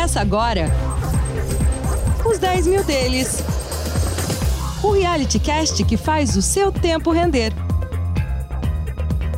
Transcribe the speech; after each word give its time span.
Começa 0.00 0.20
agora 0.22 0.70
os 2.24 2.38
10 2.38 2.68
mil 2.68 2.82
deles. 2.82 3.44
O 4.82 4.92
reality 4.92 5.38
cast 5.38 5.84
que 5.84 5.98
faz 5.98 6.38
o 6.38 6.40
seu 6.40 6.72
tempo 6.72 7.10
render. 7.10 7.52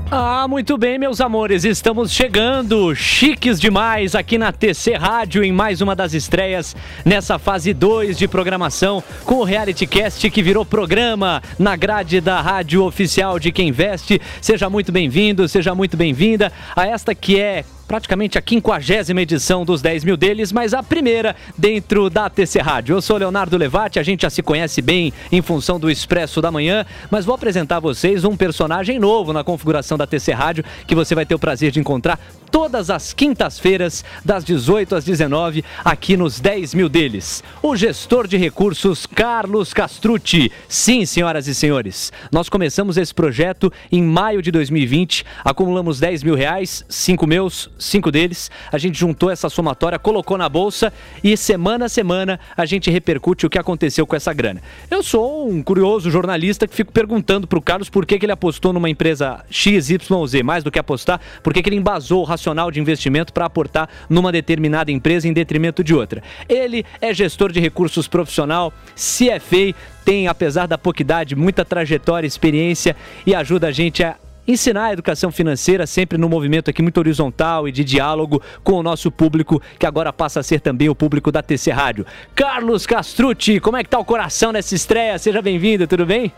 Ah, 0.08 0.46
muito 0.46 0.78
bem, 0.78 1.00
meus 1.00 1.20
amores, 1.20 1.64
estamos 1.64 2.12
chegando, 2.12 2.94
chiques 2.94 3.58
demais, 3.58 4.14
aqui 4.14 4.38
na 4.38 4.52
TC 4.52 4.92
Rádio, 4.94 5.42
em 5.42 5.50
mais 5.50 5.80
uma 5.80 5.96
das 5.96 6.14
estreias 6.14 6.76
nessa 7.04 7.40
fase 7.40 7.74
2 7.74 8.16
de 8.16 8.28
programação, 8.28 9.02
com 9.24 9.36
o 9.36 9.44
Reality 9.44 9.84
Cast 9.84 10.30
que 10.30 10.42
virou 10.44 10.64
programa 10.64 11.42
na 11.58 11.74
grade 11.74 12.20
da 12.20 12.40
rádio 12.40 12.84
oficial 12.84 13.38
de 13.40 13.50
quem 13.50 13.72
veste. 13.72 14.20
Seja 14.40 14.70
muito 14.70 14.92
bem-vindo, 14.92 15.48
seja 15.48 15.74
muito 15.74 15.96
bem-vinda 15.96 16.52
a 16.76 16.86
esta 16.86 17.16
que 17.16 17.40
é 17.40 17.64
praticamente 17.92 18.38
a 18.38 18.40
quinquagésima 18.40 19.20
edição 19.20 19.66
dos 19.66 19.82
10 19.82 20.04
mil 20.04 20.16
deles, 20.16 20.50
mas 20.50 20.72
a 20.72 20.82
primeira 20.82 21.36
dentro 21.58 22.08
da 22.08 22.30
TC 22.30 22.58
Rádio. 22.58 22.96
Eu 22.96 23.02
sou 23.02 23.18
Leonardo 23.18 23.54
Levati, 23.58 23.98
a 23.98 24.02
gente 24.02 24.22
já 24.22 24.30
se 24.30 24.42
conhece 24.42 24.80
bem 24.80 25.12
em 25.30 25.42
função 25.42 25.78
do 25.78 25.90
Expresso 25.90 26.40
da 26.40 26.50
Manhã, 26.50 26.86
mas 27.10 27.26
vou 27.26 27.34
apresentar 27.34 27.76
a 27.76 27.80
vocês 27.80 28.24
um 28.24 28.34
personagem 28.34 28.98
novo 28.98 29.34
na 29.34 29.44
configuração 29.44 29.98
da 29.98 30.06
TC 30.06 30.32
Rádio 30.32 30.64
que 30.86 30.94
você 30.94 31.14
vai 31.14 31.26
ter 31.26 31.34
o 31.34 31.38
prazer 31.38 31.70
de 31.70 31.80
encontrar 31.80 32.18
todas 32.52 32.90
as 32.90 33.14
quintas-feiras, 33.14 34.04
das 34.22 34.44
18 34.44 34.94
às 34.94 35.04
19, 35.04 35.64
aqui 35.82 36.18
nos 36.18 36.38
10 36.38 36.74
mil 36.74 36.88
deles. 36.88 37.42
O 37.62 37.74
gestor 37.74 38.28
de 38.28 38.36
recursos 38.36 39.06
Carlos 39.06 39.72
Castrucci. 39.72 40.52
Sim, 40.68 41.06
senhoras 41.06 41.48
e 41.48 41.54
senhores, 41.54 42.12
nós 42.30 42.50
começamos 42.50 42.98
esse 42.98 43.12
projeto 43.12 43.72
em 43.90 44.02
maio 44.02 44.42
de 44.42 44.50
2020, 44.50 45.24
acumulamos 45.42 45.98
10 45.98 46.22
mil 46.22 46.34
reais, 46.34 46.84
5 46.88 47.26
meus, 47.26 47.70
5 47.84 48.10
deles. 48.10 48.50
A 48.70 48.78
gente 48.78 48.98
juntou 48.98 49.30
essa 49.30 49.48
somatória, 49.48 49.98
colocou 49.98 50.38
na 50.38 50.48
bolsa 50.48 50.92
e 51.22 51.36
semana 51.36 51.86
a 51.86 51.88
semana 51.88 52.38
a 52.56 52.64
gente 52.64 52.90
repercute 52.90 53.46
o 53.46 53.50
que 53.50 53.58
aconteceu 53.58 54.06
com 54.06 54.16
essa 54.16 54.32
grana. 54.32 54.62
Eu 54.90 55.02
sou 55.02 55.48
um 55.48 55.62
curioso 55.62 56.10
jornalista 56.10 56.66
que 56.66 56.74
fico 56.74 56.92
perguntando 56.92 57.46
para 57.46 57.58
o 57.58 57.62
Carlos 57.62 57.90
por 57.90 58.06
que, 58.06 58.18
que 58.18 58.24
ele 58.24 58.32
apostou 58.32 58.72
numa 58.72 58.88
empresa 58.88 59.44
XYZ, 59.50 60.42
mais 60.44 60.64
do 60.64 60.70
que 60.70 60.78
apostar, 60.78 61.20
por 61.42 61.52
que, 61.52 61.62
que 61.62 61.68
ele 61.68 61.76
embasou 61.76 62.22
o 62.22 62.24
racional 62.24 62.70
de 62.70 62.80
investimento 62.80 63.32
para 63.32 63.46
aportar 63.46 63.88
numa 64.08 64.32
determinada 64.32 64.90
empresa 64.90 65.28
em 65.28 65.32
detrimento 65.32 65.82
de 65.82 65.94
outra. 65.94 66.22
Ele 66.48 66.84
é 67.00 67.12
gestor 67.12 67.52
de 67.52 67.60
recursos 67.60 68.08
profissional, 68.08 68.72
CFA, 68.94 69.74
tem, 70.04 70.26
apesar 70.26 70.66
da 70.66 70.76
pouca 70.76 71.02
idade, 71.02 71.36
muita 71.36 71.64
trajetória, 71.64 72.26
experiência 72.26 72.96
e 73.24 73.34
ajuda 73.34 73.68
a 73.68 73.72
gente 73.72 74.02
a 74.02 74.16
ensinar 74.46 74.86
a 74.86 74.92
educação 74.92 75.30
financeira 75.30 75.86
sempre 75.86 76.18
no 76.18 76.28
movimento 76.28 76.70
aqui 76.70 76.82
muito 76.82 76.98
horizontal 76.98 77.68
e 77.68 77.72
de 77.72 77.84
diálogo 77.84 78.42
com 78.62 78.72
o 78.72 78.82
nosso 78.82 79.10
público, 79.10 79.60
que 79.78 79.86
agora 79.86 80.12
passa 80.12 80.40
a 80.40 80.42
ser 80.42 80.60
também 80.60 80.88
o 80.88 80.94
público 80.94 81.30
da 81.30 81.42
TC 81.42 81.70
Rádio. 81.70 82.06
Carlos 82.34 82.86
Castrucci, 82.86 83.60
como 83.60 83.76
é 83.76 83.84
que 83.84 83.90
tá 83.90 83.98
o 83.98 84.04
coração 84.04 84.52
nessa 84.52 84.74
estreia? 84.74 85.18
Seja 85.18 85.40
bem-vindo, 85.40 85.86
tudo 85.86 86.04
bem? 86.06 86.32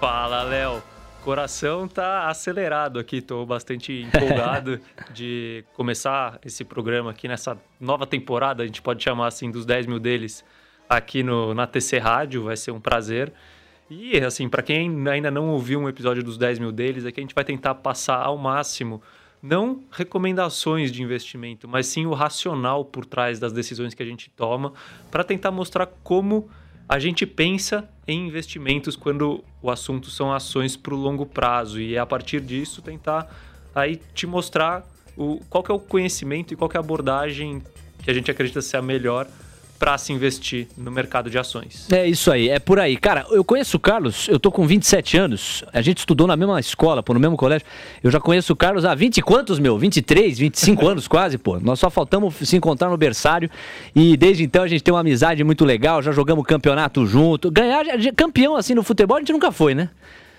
Fala, 0.00 0.42
Léo 0.44 0.82
coração 1.20 1.86
tá 1.86 2.28
acelerado 2.28 2.98
aqui, 2.98 3.20
tô 3.20 3.44
bastante 3.44 3.92
empolgado 4.02 4.80
de 5.12 5.64
começar 5.74 6.38
esse 6.44 6.64
programa 6.64 7.10
aqui 7.10 7.28
nessa 7.28 7.58
nova 7.78 8.06
temporada, 8.06 8.62
a 8.62 8.66
gente 8.66 8.82
pode 8.82 9.02
chamar 9.02 9.28
assim, 9.28 9.50
dos 9.50 9.66
10 9.66 9.86
mil 9.86 9.98
deles, 9.98 10.44
aqui 10.88 11.22
no, 11.22 11.54
na 11.54 11.66
TC 11.66 11.98
Rádio, 11.98 12.44
vai 12.44 12.56
ser 12.56 12.70
um 12.70 12.80
prazer. 12.80 13.32
E 13.90 14.16
assim, 14.18 14.48
para 14.48 14.62
quem 14.62 15.08
ainda 15.08 15.32
não 15.32 15.48
ouviu 15.48 15.80
um 15.80 15.88
episódio 15.88 16.22
dos 16.22 16.38
10 16.38 16.60
mil 16.60 16.70
deles, 16.70 17.04
aqui 17.04 17.18
a 17.18 17.24
gente 17.24 17.34
vai 17.34 17.42
tentar 17.42 17.74
passar 17.74 18.22
ao 18.22 18.38
máximo 18.38 19.02
não 19.42 19.82
recomendações 19.90 20.92
de 20.92 21.02
investimento, 21.02 21.66
mas 21.66 21.86
sim 21.86 22.06
o 22.06 22.12
racional 22.12 22.84
por 22.84 23.04
trás 23.04 23.40
das 23.40 23.52
decisões 23.52 23.92
que 23.92 24.02
a 24.02 24.06
gente 24.06 24.30
toma, 24.30 24.74
para 25.10 25.24
tentar 25.24 25.50
mostrar 25.50 25.86
como 26.04 26.48
a 26.88 26.98
gente 26.98 27.26
pensa 27.26 27.88
em 28.06 28.28
investimentos 28.28 28.94
quando 28.94 29.42
o 29.60 29.70
assunto 29.70 30.10
são 30.10 30.32
ações 30.32 30.76
para 30.76 30.94
o 30.94 30.96
longo 30.96 31.26
prazo. 31.26 31.80
E 31.80 31.94
é 31.96 31.98
a 31.98 32.06
partir 32.06 32.40
disso 32.40 32.82
tentar 32.82 33.32
aí 33.74 34.00
te 34.14 34.26
mostrar 34.26 34.86
o, 35.16 35.40
qual 35.48 35.64
é 35.68 35.72
o 35.72 35.78
conhecimento 35.78 36.52
e 36.52 36.56
qual 36.56 36.70
é 36.72 36.76
a 36.76 36.80
abordagem 36.80 37.62
que 38.02 38.10
a 38.10 38.14
gente 38.14 38.30
acredita 38.30 38.60
ser 38.60 38.76
a 38.76 38.82
melhor 38.82 39.26
para 39.80 39.96
se 39.96 40.12
investir 40.12 40.68
no 40.76 40.90
mercado 40.90 41.30
de 41.30 41.38
ações. 41.38 41.90
É 41.90 42.06
isso 42.06 42.30
aí, 42.30 42.50
é 42.50 42.58
por 42.58 42.78
aí. 42.78 42.98
Cara, 42.98 43.24
eu 43.30 43.42
conheço 43.42 43.78
o 43.78 43.80
Carlos, 43.80 44.28
eu 44.28 44.38
tô 44.38 44.52
com 44.52 44.66
27 44.66 45.16
anos, 45.16 45.64
a 45.72 45.80
gente 45.80 46.00
estudou 46.00 46.26
na 46.26 46.36
mesma 46.36 46.60
escola, 46.60 47.02
pô, 47.02 47.14
no 47.14 47.18
mesmo 47.18 47.34
colégio. 47.34 47.66
Eu 48.04 48.10
já 48.10 48.20
conheço 48.20 48.52
o 48.52 48.56
Carlos 48.56 48.84
há 48.84 48.94
20 48.94 49.16
e 49.16 49.22
quantos, 49.22 49.58
meu? 49.58 49.78
23, 49.78 50.38
25 50.38 50.84
anos 50.86 51.08
quase, 51.08 51.38
pô. 51.38 51.58
Nós 51.58 51.78
só 51.78 51.88
faltamos 51.88 52.34
se 52.34 52.54
encontrar 52.54 52.90
no 52.90 52.96
berçário 52.98 53.50
e 53.96 54.18
desde 54.18 54.44
então 54.44 54.62
a 54.62 54.68
gente 54.68 54.84
tem 54.84 54.92
uma 54.92 55.00
amizade 55.00 55.42
muito 55.42 55.64
legal, 55.64 56.02
já 56.02 56.12
jogamos 56.12 56.44
campeonato 56.44 57.06
junto. 57.06 57.50
Ganhar 57.50 57.86
campeão 58.14 58.56
assim 58.56 58.74
no 58.74 58.82
futebol 58.82 59.16
a 59.16 59.20
gente 59.20 59.32
nunca 59.32 59.50
foi, 59.50 59.74
né? 59.74 59.88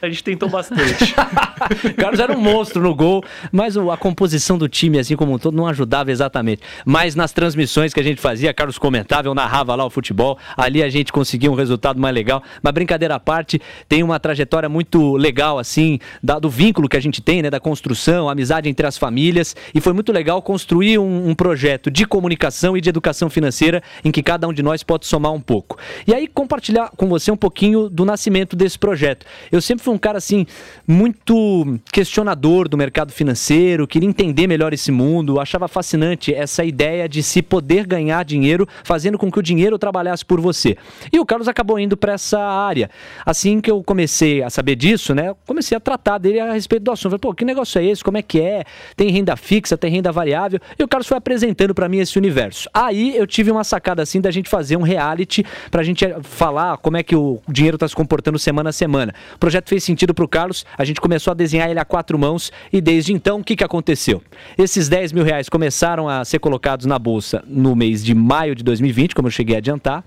A 0.02 0.10
gente 0.10 0.24
tentou 0.24 0.50
bastante. 0.50 1.14
Carlos 1.96 2.20
era 2.20 2.36
um 2.36 2.42
monstro 2.42 2.82
no 2.82 2.96
gol, 2.96 3.24
mas 3.52 3.78
a 3.78 3.96
composição 3.96 4.58
do 4.58 4.68
time, 4.68 4.98
assim 4.98 5.16
como 5.16 5.32
um 5.32 5.38
todo, 5.38 5.56
não 5.56 5.68
ajudava 5.68 6.12
exatamente. 6.12 6.64
Mas 6.84 7.14
nas 7.14 7.32
transmissões 7.32 7.94
que 7.94 8.00
a 8.00 8.04
gente 8.04 8.20
fazia, 8.20 8.52
Carlos 8.52 8.80
comentava, 8.80 9.28
eu 9.28 9.36
narrava 9.36 9.76
lá 9.76 9.86
o 9.86 9.92
futebol, 9.92 10.40
ali 10.58 10.82
a 10.82 10.90
gente 10.90 11.14
conseguia 11.14 11.52
um 11.52 11.54
resultado 11.54 12.00
mais 12.00 12.16
legal. 12.16 12.42
Mas 12.64 12.74
brincadeira 12.74 13.14
à 13.14 13.20
parte, 13.20 13.62
tem 13.88 14.02
uma 14.02 14.20
trajetória 14.20 14.68
muito 14.68 15.16
legal, 15.18 15.60
assim, 15.60 16.00
da, 16.24 16.40
do 16.40 16.50
vínculo 16.50 16.90
que 16.90 16.98
a 16.98 17.02
gente 17.02 17.22
tem, 17.22 17.44
né, 17.44 17.52
da 17.52 17.60
construção, 17.60 18.28
amizade 18.28 18.68
entre 18.68 18.88
as 18.88 18.98
famílias. 18.98 19.56
E 19.72 19.80
foi 19.80 19.94
muito 19.94 20.12
legal 20.12 20.42
construir 20.42 20.98
um, 20.98 21.30
um 21.30 21.36
projeto 21.36 21.92
de 21.92 22.08
comunicação 22.08 22.76
e 22.76 22.82
de 22.82 22.90
educação 22.90 23.30
financeira 23.30 23.84
em 24.04 24.12
que 24.12 24.24
cada 24.24 24.48
um 24.48 24.54
de 24.54 24.64
nós 24.64 24.82
pode 24.82 25.06
somar 25.06 25.32
um 25.32 25.40
pouco. 25.40 25.78
E 26.08 26.16
aí, 26.16 26.28
compartilhar 26.28 26.90
com 26.98 27.08
você 27.08 27.32
um 27.32 27.38
pouquinho 27.38 27.88
do 27.88 28.04
nascimento 28.04 28.56
desse 28.56 28.80
projeto. 28.80 29.28
Eu 29.52 29.62
sempre 29.62 29.84
fui 29.84 29.91
um 29.91 29.97
cara 29.97 30.18
assim 30.18 30.46
muito 30.88 31.79
questionador 31.91 32.68
do 32.68 32.78
mercado 32.78 33.12
financeiro, 33.12 33.88
queria 33.88 34.07
entender 34.07 34.47
melhor 34.47 34.74
esse 34.74 34.91
mundo, 34.91 35.40
achava 35.40 35.68
fascinante 35.68 36.34
essa 36.34 36.63
ideia 36.63 37.07
de 37.07 37.22
se 37.22 37.41
poder 37.41 37.85
ganhar 37.85 38.24
dinheiro 38.24 38.68
fazendo 38.84 39.18
com 39.18 39.31
que 39.31 39.40
o 39.40 39.41
dinheiro 39.41 39.78
trabalhasse 39.78 40.25
por 40.25 40.40
você. 40.40 40.78
E 41.12 41.19
o 41.19 41.25
Carlos 41.25 41.47
acabou 41.47 41.79
indo 41.79 41.96
para 41.96 42.13
essa 42.13 42.40
área. 42.40 42.90
Assim 43.25 43.59
que 43.62 43.69
eu 43.69 43.84
comecei 43.84 44.44
a 44.44 44.50
saber 44.50 44.75
disso, 44.75 45.13
né, 45.13 45.35
comecei 45.46 45.75
a 45.75 45.79
tratar 45.79 46.18
dele 46.18 46.40
a 46.40 46.53
respeito 46.53 46.84
do 46.84 46.91
assunto. 46.91 47.12
Falei, 47.12 47.19
pô, 47.19 47.34
que 47.34 47.46
negócio 47.46 47.79
é 47.79 47.85
esse? 47.85 48.03
Como 48.03 48.18
é 48.18 48.22
que 48.22 48.40
é? 48.40 48.63
Tem 48.96 49.09
renda 49.09 49.35
fixa, 49.35 49.78
tem 49.78 49.91
renda 49.91 50.12
variável? 50.12 50.59
E 50.78 50.84
o 50.84 50.88
Carlos 50.88 51.08
foi 51.08 51.18
apresentando 51.18 51.73
para 51.73 51.88
mim 51.90 52.00
esse 52.00 52.18
universo. 52.18 52.69
Aí 52.73 53.16
eu 53.16 53.28
tive 53.28 53.52
uma 53.52 53.63
sacada 53.63 54.02
assim 54.02 54.22
da 54.22 54.31
gente 54.31 54.50
fazer 54.50 54.78
um 54.78 54.81
reality 54.81 55.44
para 55.69 55.81
a 55.81 55.84
gente 55.84 56.06
falar 56.23 56.78
como 56.78 56.97
é 56.97 57.03
que 57.03 57.16
o 57.16 57.40
dinheiro 57.47 57.75
está 57.75 57.88
se 57.88 57.96
comportando 57.96 58.38
semana 58.40 58.69
a 58.69 58.73
semana. 58.73 59.13
O 59.35 59.40
projeto 59.40 59.69
fez 59.69 59.81
sentido 59.84 60.14
para 60.14 60.25
o 60.25 60.28
Carlos, 60.28 60.66
a 60.78 60.86
gente 60.86 61.02
começou 61.02 61.31
a 61.31 61.34
desenhar 61.34 61.69
ele 61.69 61.80
a 61.80 61.86
quatro 61.86 62.18
mãos 62.18 62.52
e 62.72 62.80
desde 62.80 63.14
então 63.14 63.40
o 63.40 63.44
que, 63.44 63.56
que 63.56 63.64
aconteceu? 63.64 64.22
Esses 64.58 64.88
10 64.88 65.12
mil 65.12 65.24
reais 65.24 65.50
começaram 65.50 66.08
a 66.08 66.24
ser 66.24 66.40
colocados 66.40 66.86
na 66.86 66.97
bolsa 66.97 67.44
no 67.47 67.75
mês 67.75 68.03
de 68.03 68.14
maio 68.14 68.56
de 68.56 68.64
2020, 68.64 69.16
como 69.16 69.28
eu 69.28 69.31
cheguei 69.31 69.56
a 69.56 69.59
adiantar, 69.59 70.03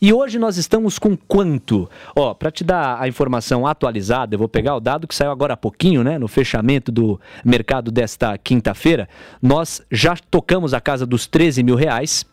e 0.00 0.12
hoje 0.12 0.38
nós 0.38 0.56
estamos 0.56 0.98
com 0.98 1.16
quanto? 1.16 1.90
Ó, 2.14 2.32
para 2.34 2.50
te 2.50 2.62
dar 2.62 3.00
a 3.00 3.08
informação 3.08 3.66
atualizada, 3.66 4.34
eu 4.34 4.38
vou 4.38 4.48
pegar 4.48 4.76
o 4.76 4.80
dado 4.80 5.08
que 5.08 5.14
saiu 5.14 5.30
agora 5.30 5.54
há 5.54 5.56
pouquinho, 5.56 6.04
né, 6.04 6.18
no 6.18 6.28
fechamento 6.28 6.92
do 6.92 7.20
mercado 7.44 7.90
desta 7.90 8.38
quinta-feira, 8.38 9.08
nós 9.42 9.82
já 9.90 10.16
tocamos 10.30 10.72
a 10.72 10.80
casa 10.80 11.04
dos 11.04 11.26
13 11.26 11.62
mil 11.62 11.74
reais. 11.74 12.24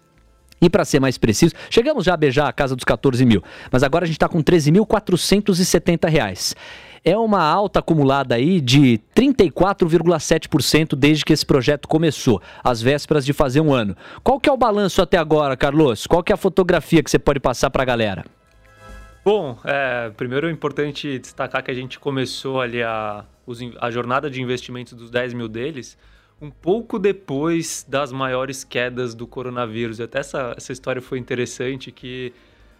E 0.66 0.70
para 0.70 0.84
ser 0.84 1.00
mais 1.00 1.16
preciso, 1.16 1.54
chegamos 1.70 2.06
já 2.06 2.16
a 2.16 2.18
beijar 2.18 2.48
a 2.48 2.52
casa 2.52 2.76
dos 2.76 2.84
14 2.84 3.24
mil, 3.24 3.44
mas 3.72 3.84
agora 3.84 4.04
a 4.04 4.08
gente 4.08 4.16
está 4.16 4.28
com 4.28 4.42
13.470 4.42 6.10
reais 6.10 6.56
é 7.08 7.16
uma 7.16 7.40
alta 7.40 7.82
acumulada 7.82 8.34
aí 8.34 8.60
de 8.60 9.00
34,7% 9.16 10.96
desde 10.96 11.24
que 11.24 11.32
esse 11.32 11.46
projeto 11.46 11.88
começou, 11.88 12.42
às 12.64 12.82
vésperas 12.82 13.24
de 13.24 13.32
fazer 13.32 13.62
um 13.62 13.72
ano. 13.72 13.96
Qual 14.24 14.40
que 14.40 14.50
é 14.50 14.52
o 14.52 14.58
balanço 14.58 15.04
até 15.04 15.16
agora, 15.16 15.56
Carlos? 15.56 16.08
Qual 16.08 16.24
que 16.24 16.32
é 16.32 16.34
a 16.34 16.38
fotografia 16.38 17.04
que 17.04 17.12
você 17.12 17.20
pode 17.20 17.40
passar 17.40 17.70
para 17.70 17.84
a 17.84 17.86
galera? 17.86 18.26
Bom, 19.24 19.56
é, 19.64 20.10
primeiro 20.18 20.48
é 20.48 20.52
importante 20.52 21.20
destacar 21.20 21.62
que 21.64 21.70
a 21.70 21.76
gente 21.76 22.00
começou 22.00 22.60
ali 22.60 22.82
a, 22.82 23.24
a 23.80 23.92
jornada 23.92 24.28
de 24.28 24.42
investimento 24.42 24.96
dos 24.96 25.12
10 25.12 25.36
mil 25.36 25.48
deles 25.48 25.96
um 26.46 26.52
pouco 26.52 27.00
depois 27.00 27.86
das 27.88 28.12
maiores 28.12 28.64
quedas 28.64 29.16
do 29.16 29.26
coronavírus. 29.26 30.00
Até 30.00 30.20
essa, 30.20 30.54
essa 30.56 30.72
história 30.72 31.02
foi 31.02 31.18
interessante 31.18 31.92
que 31.92 32.32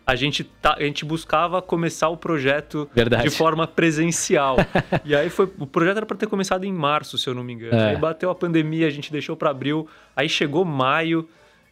a 0.06 0.16
gente, 0.16 0.44
tá, 0.44 0.76
a 0.78 0.84
gente 0.84 1.04
buscava 1.04 1.62
começar 1.64 2.10
o 2.10 2.18
projeto 2.18 2.88
Verdade. 2.94 3.24
de 3.24 3.30
forma 3.32 3.66
presencial. 3.66 4.58
e 5.04 5.16
aí 5.16 5.32
foi. 5.32 5.52
O 5.58 5.66
projeto 5.66 5.98
era 5.98 6.06
para 6.06 6.16
ter 6.16 6.28
começado 6.28 6.64
em 6.64 6.72
março, 6.72 7.18
se 7.18 7.28
eu 7.28 7.34
não 7.34 7.44
me 7.44 7.54
engano. 7.54 7.76
É. 7.76 7.90
Aí 7.90 7.98
bateu 7.98 8.30
a 8.30 8.36
pandemia, 8.36 8.86
a 8.86 8.92
gente 8.92 9.12
deixou 9.12 9.36
para 9.36 9.50
abril. 9.50 9.88
Aí 10.16 10.30
chegou 10.30 10.64
maio. 10.64 11.28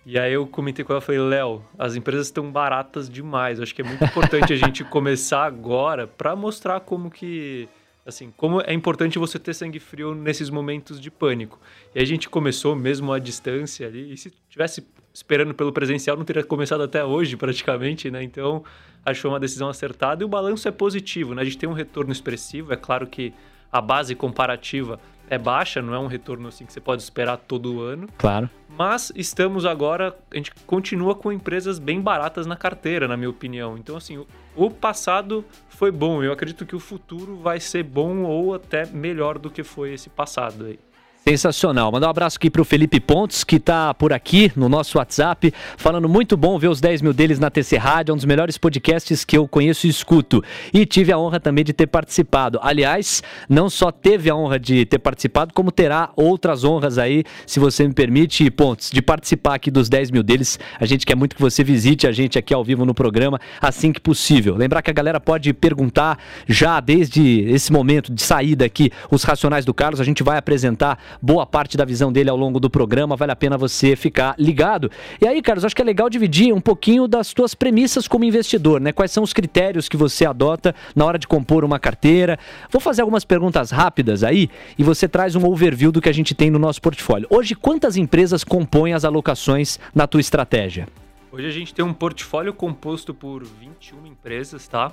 E 0.06 0.20
aí 0.20 0.34
eu 0.34 0.46
comentei 0.46 0.84
com 0.84 0.92
ela, 0.92 1.00
falei, 1.00 1.22
Léo, 1.22 1.64
as 1.80 1.96
empresas 1.96 2.28
estão 2.28 2.52
baratas 2.52 3.10
demais. 3.10 3.62
Acho 3.62 3.74
que 3.74 3.82
é 3.82 3.86
muito 3.86 4.04
importante 4.04 4.52
a 4.52 4.56
gente 4.58 4.84
começar 4.84 5.46
agora 5.46 6.08
para 6.08 6.36
mostrar 6.36 6.82
como 6.82 7.10
que 7.10 7.70
assim, 8.06 8.32
como 8.36 8.62
é 8.62 8.74
importante 8.74 9.18
você 9.18 9.40
ter 9.40 9.54
sangue 9.54 9.80
frio 9.80 10.14
nesses 10.14 10.50
momentos 10.50 11.00
de 11.00 11.10
pânico. 11.10 11.60
E 11.96 12.00
a 12.00 12.06
gente 12.06 12.30
começou 12.30 12.76
mesmo 12.76 13.12
à 13.12 13.20
distância 13.20 13.88
ali, 13.88 14.14
e 14.14 14.18
se 14.18 14.32
tivesse 14.50 14.86
esperando 15.14 15.54
pelo 15.54 15.72
presencial, 15.72 16.18
não 16.18 16.26
teria 16.26 16.44
começado 16.44 16.82
até 16.82 17.04
hoje 17.06 17.38
praticamente, 17.38 18.10
né? 18.10 18.24
Então, 18.24 18.64
acho 19.06 19.18
que 19.18 19.22
foi 19.22 19.32
uma 19.32 19.40
decisão 19.40 19.70
acertada 19.70 20.24
e 20.24 20.26
o 20.26 20.30
balanço 20.30 20.68
é 20.68 20.72
positivo, 20.72 21.36
né? 21.36 21.42
A 21.42 21.46
gente 21.46 21.58
tem 21.58 21.70
um 21.70 21.74
retorno 21.74 22.12
expressivo, 22.12 22.74
é 22.74 22.76
claro 22.76 23.08
que 23.08 23.34
a 23.72 23.80
base 23.80 24.16
comparativa 24.16 25.00
é 25.30 25.38
baixa, 25.38 25.82
não 25.82 25.94
é 25.94 26.00
um 26.00 26.08
retorno 26.08 26.48
assim 26.48 26.66
que 26.66 26.74
você 26.74 26.82
pode 26.82 27.02
esperar 27.02 27.38
todo 27.38 27.82
ano. 27.82 28.08
Claro. 28.18 28.50
Mas 28.70 29.12
estamos 29.16 29.66
agora, 29.66 30.18
a 30.32 30.36
gente 30.36 30.52
continua 30.66 31.14
com 31.14 31.32
empresas 31.32 31.78
bem 31.78 32.02
baratas 32.02 32.48
na 32.48 32.56
carteira, 32.56 33.08
na 33.08 33.16
minha 33.16 33.30
opinião. 33.30 33.78
Então, 33.78 33.96
assim, 33.96 34.26
o 34.56 34.70
passado 34.70 35.46
foi 35.70 35.92
bom. 35.92 36.24
Eu 36.24 36.32
acredito 36.32 36.66
que 36.66 36.76
o 36.76 36.80
futuro 36.80 37.36
vai 37.36 37.60
ser 37.60 37.84
bom 37.84 38.24
ou 38.24 38.54
até 38.54 38.86
melhor 38.88 39.38
do 39.38 39.50
que 39.50 39.64
foi 39.64 39.94
esse 39.94 40.10
passado 40.10 40.66
aí. 40.66 40.80
Sensacional. 41.26 41.90
Mandar 41.90 42.08
um 42.08 42.10
abraço 42.10 42.36
aqui 42.36 42.50
pro 42.50 42.66
Felipe 42.66 43.00
Pontes, 43.00 43.46
que 43.46 43.58
tá 43.58 43.94
por 43.94 44.12
aqui 44.12 44.52
no 44.58 44.68
nosso 44.68 44.98
WhatsApp, 44.98 45.54
falando 45.78 46.10
muito 46.10 46.36
bom 46.36 46.60
ver 46.60 46.68
os 46.68 46.82
10 46.82 47.02
mil 47.02 47.14
deles 47.14 47.40
na 47.40 47.50
TC 47.50 47.78
Rádio, 47.78 48.12
é 48.12 48.14
um 48.14 48.18
dos 48.18 48.26
melhores 48.26 48.58
podcasts 48.58 49.24
que 49.24 49.38
eu 49.38 49.48
conheço 49.48 49.88
e 49.88 49.90
escuto. 49.90 50.44
E 50.74 50.86
tive 50.86 51.14
a 51.14 51.18
honra 51.18 51.40
também 51.40 51.64
de 51.64 51.72
ter 51.72 51.88
participado. 51.88 52.60
Aliás, 52.62 53.24
não 53.48 53.70
só 53.70 53.90
teve 53.90 54.30
a 54.30 54.36
honra 54.36 54.60
de 54.60 54.86
ter 54.86 55.00
participado, 55.00 55.54
como 55.54 55.72
terá 55.72 56.10
outras 56.18 56.66
honras 56.66 56.98
aí, 56.98 57.24
se 57.48 57.58
você 57.58 57.88
me 57.88 57.94
permite, 57.94 58.52
Pontes, 58.52 58.92
de 58.92 59.02
participar 59.02 59.56
aqui 59.56 59.72
dos 59.72 59.88
10 59.88 60.12
mil 60.12 60.24
deles. 60.24 60.60
A 60.78 60.86
gente 60.86 61.06
quer 61.06 61.16
muito 61.16 61.38
que 61.38 61.42
você 61.42 61.64
visite 61.64 62.06
a 62.06 62.12
gente 62.12 62.38
aqui 62.38 62.54
ao 62.54 62.66
vivo 62.66 62.84
no 62.84 62.94
programa, 62.94 63.40
assim 63.62 63.94
que 63.94 64.02
possível. 64.02 64.58
Lembrar 64.58 64.82
que 64.82 64.92
a 64.92 64.94
galera 64.94 65.22
pode 65.22 65.54
perguntar 65.54 66.20
já 66.50 66.82
desde 66.82 67.46
esse 67.50 67.72
momento 67.72 68.14
de 68.14 68.22
saída 68.22 68.66
aqui, 68.66 68.92
os 69.10 69.24
racionais 69.24 69.64
do 69.64 69.74
Carlos, 69.74 70.02
a 70.02 70.04
gente 70.04 70.22
vai 70.22 70.38
apresentar 70.38 71.00
boa 71.22 71.46
parte 71.46 71.78
da 71.78 71.86
visão 71.86 72.12
dele 72.12 72.30
ao 72.30 72.38
longo 72.38 72.60
do 72.60 72.70
programa, 72.70 73.16
vale 73.16 73.32
a 73.32 73.36
pena 73.36 73.58
você 73.58 73.96
ficar 73.96 74.36
ligado. 74.38 74.90
E 75.22 75.28
aí, 75.28 75.42
Carlos, 75.42 75.66
acho 75.66 75.76
que 75.76 75.82
é 75.82 75.86
legal 75.86 76.10
dividir 76.10 76.54
um 76.54 76.62
pouquinho 76.62 77.08
das 77.08 77.34
tuas 77.34 77.54
premissas 77.56 78.08
como 78.08 78.26
investidor, 78.26 78.80
né? 78.82 78.92
Quais 78.92 79.12
são 79.12 79.24
os 79.24 79.34
critérios 79.34 79.90
que 79.90 79.98
você 79.98 80.26
adota 80.26 80.76
na 80.96 81.06
hora 81.06 81.20
de 81.20 81.28
compor 81.28 81.64
uma 81.64 81.80
carteira? 81.80 82.38
Vou 82.70 82.80
fazer 82.82 83.02
algumas 83.02 83.26
perguntas 83.26 83.72
rápidas 83.72 84.24
aí 84.24 84.50
e 84.78 84.84
você 84.84 85.08
traz 85.08 85.36
um 85.36 85.46
overview 85.46 85.92
do 85.92 86.02
que 86.02 86.10
a 86.10 86.14
gente 86.14 86.34
tem 86.34 86.50
no 86.50 86.60
nosso 86.60 86.82
portfólio. 86.82 87.28
Hoje, 87.30 87.56
quantas 87.56 87.98
empresas 87.98 88.44
compõem 88.44 88.94
as 88.94 89.06
alocações 89.06 89.80
na 89.94 90.08
tua 90.08 90.22
estratégia? 90.22 90.88
Hoje 91.32 91.48
a 91.48 91.52
gente 91.52 91.74
tem 91.74 91.84
um 91.84 91.94
portfólio 91.94 92.54
composto 92.54 93.12
por 93.12 93.44
21 93.44 94.06
empresas, 94.06 94.68
tá? 94.68 94.92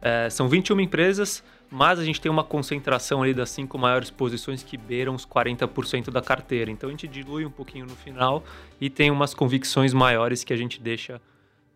É, 0.00 0.30
são 0.30 0.48
21 0.48 0.80
empresas, 0.80 1.42
mas 1.70 1.98
a 1.98 2.04
gente 2.04 2.20
tem 2.20 2.30
uma 2.30 2.44
concentração 2.44 3.22
ali 3.22 3.34
das 3.34 3.50
cinco 3.50 3.76
maiores 3.78 4.10
posições 4.10 4.62
que 4.62 4.76
beiram 4.76 5.14
os 5.14 5.26
40% 5.26 6.10
da 6.10 6.22
carteira. 6.22 6.70
Então 6.70 6.88
a 6.88 6.92
gente 6.92 7.08
dilui 7.08 7.44
um 7.44 7.50
pouquinho 7.50 7.86
no 7.86 7.96
final 7.96 8.44
e 8.80 8.88
tem 8.88 9.10
umas 9.10 9.34
convicções 9.34 9.92
maiores 9.92 10.44
que 10.44 10.52
a 10.52 10.56
gente 10.56 10.80
deixa 10.80 11.20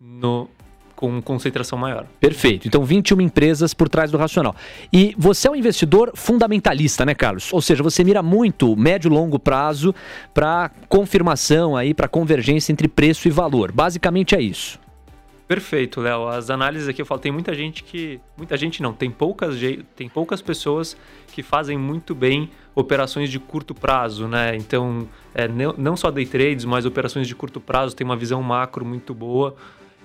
no, 0.00 0.48
com 0.98 1.22
concentração 1.22 1.78
maior. 1.78 2.06
Perfeito. 2.18 2.66
Então, 2.66 2.84
21 2.84 3.20
empresas 3.20 3.72
por 3.72 3.88
trás 3.88 4.10
do 4.10 4.18
racional. 4.18 4.56
E 4.92 5.14
você 5.16 5.46
é 5.46 5.50
um 5.50 5.54
investidor 5.54 6.10
fundamentalista, 6.16 7.06
né, 7.06 7.14
Carlos? 7.14 7.52
Ou 7.52 7.62
seja, 7.62 7.84
você 7.84 8.02
mira 8.02 8.20
muito 8.20 8.74
médio 8.74 9.08
e 9.08 9.14
longo 9.14 9.38
prazo 9.38 9.94
para 10.34 10.72
confirmação 10.88 11.76
aí, 11.76 11.94
para 11.94 12.08
convergência 12.08 12.72
entre 12.72 12.88
preço 12.88 13.28
e 13.28 13.30
valor. 13.30 13.70
Basicamente 13.70 14.34
é 14.34 14.42
isso. 14.42 14.78
Perfeito, 15.48 16.02
Léo. 16.02 16.28
As 16.28 16.50
análises 16.50 16.88
aqui 16.88 17.00
eu 17.00 17.06
falo, 17.06 17.22
tem 17.22 17.32
muita 17.32 17.54
gente 17.54 17.82
que. 17.82 18.20
Muita 18.36 18.54
gente 18.54 18.82
não, 18.82 18.92
tem 18.92 19.10
poucas, 19.10 19.56
tem 19.96 20.06
poucas 20.06 20.42
pessoas 20.42 20.94
que 21.32 21.42
fazem 21.42 21.78
muito 21.78 22.14
bem 22.14 22.50
operações 22.74 23.30
de 23.30 23.40
curto 23.40 23.74
prazo, 23.74 24.28
né? 24.28 24.54
Então, 24.54 25.08
é, 25.34 25.48
não 25.48 25.96
só 25.96 26.10
day 26.10 26.26
trades, 26.26 26.66
mas 26.66 26.84
operações 26.84 27.26
de 27.26 27.34
curto 27.34 27.62
prazo, 27.62 27.96
tem 27.96 28.04
uma 28.04 28.14
visão 28.14 28.42
macro 28.42 28.84
muito 28.84 29.14
boa. 29.14 29.56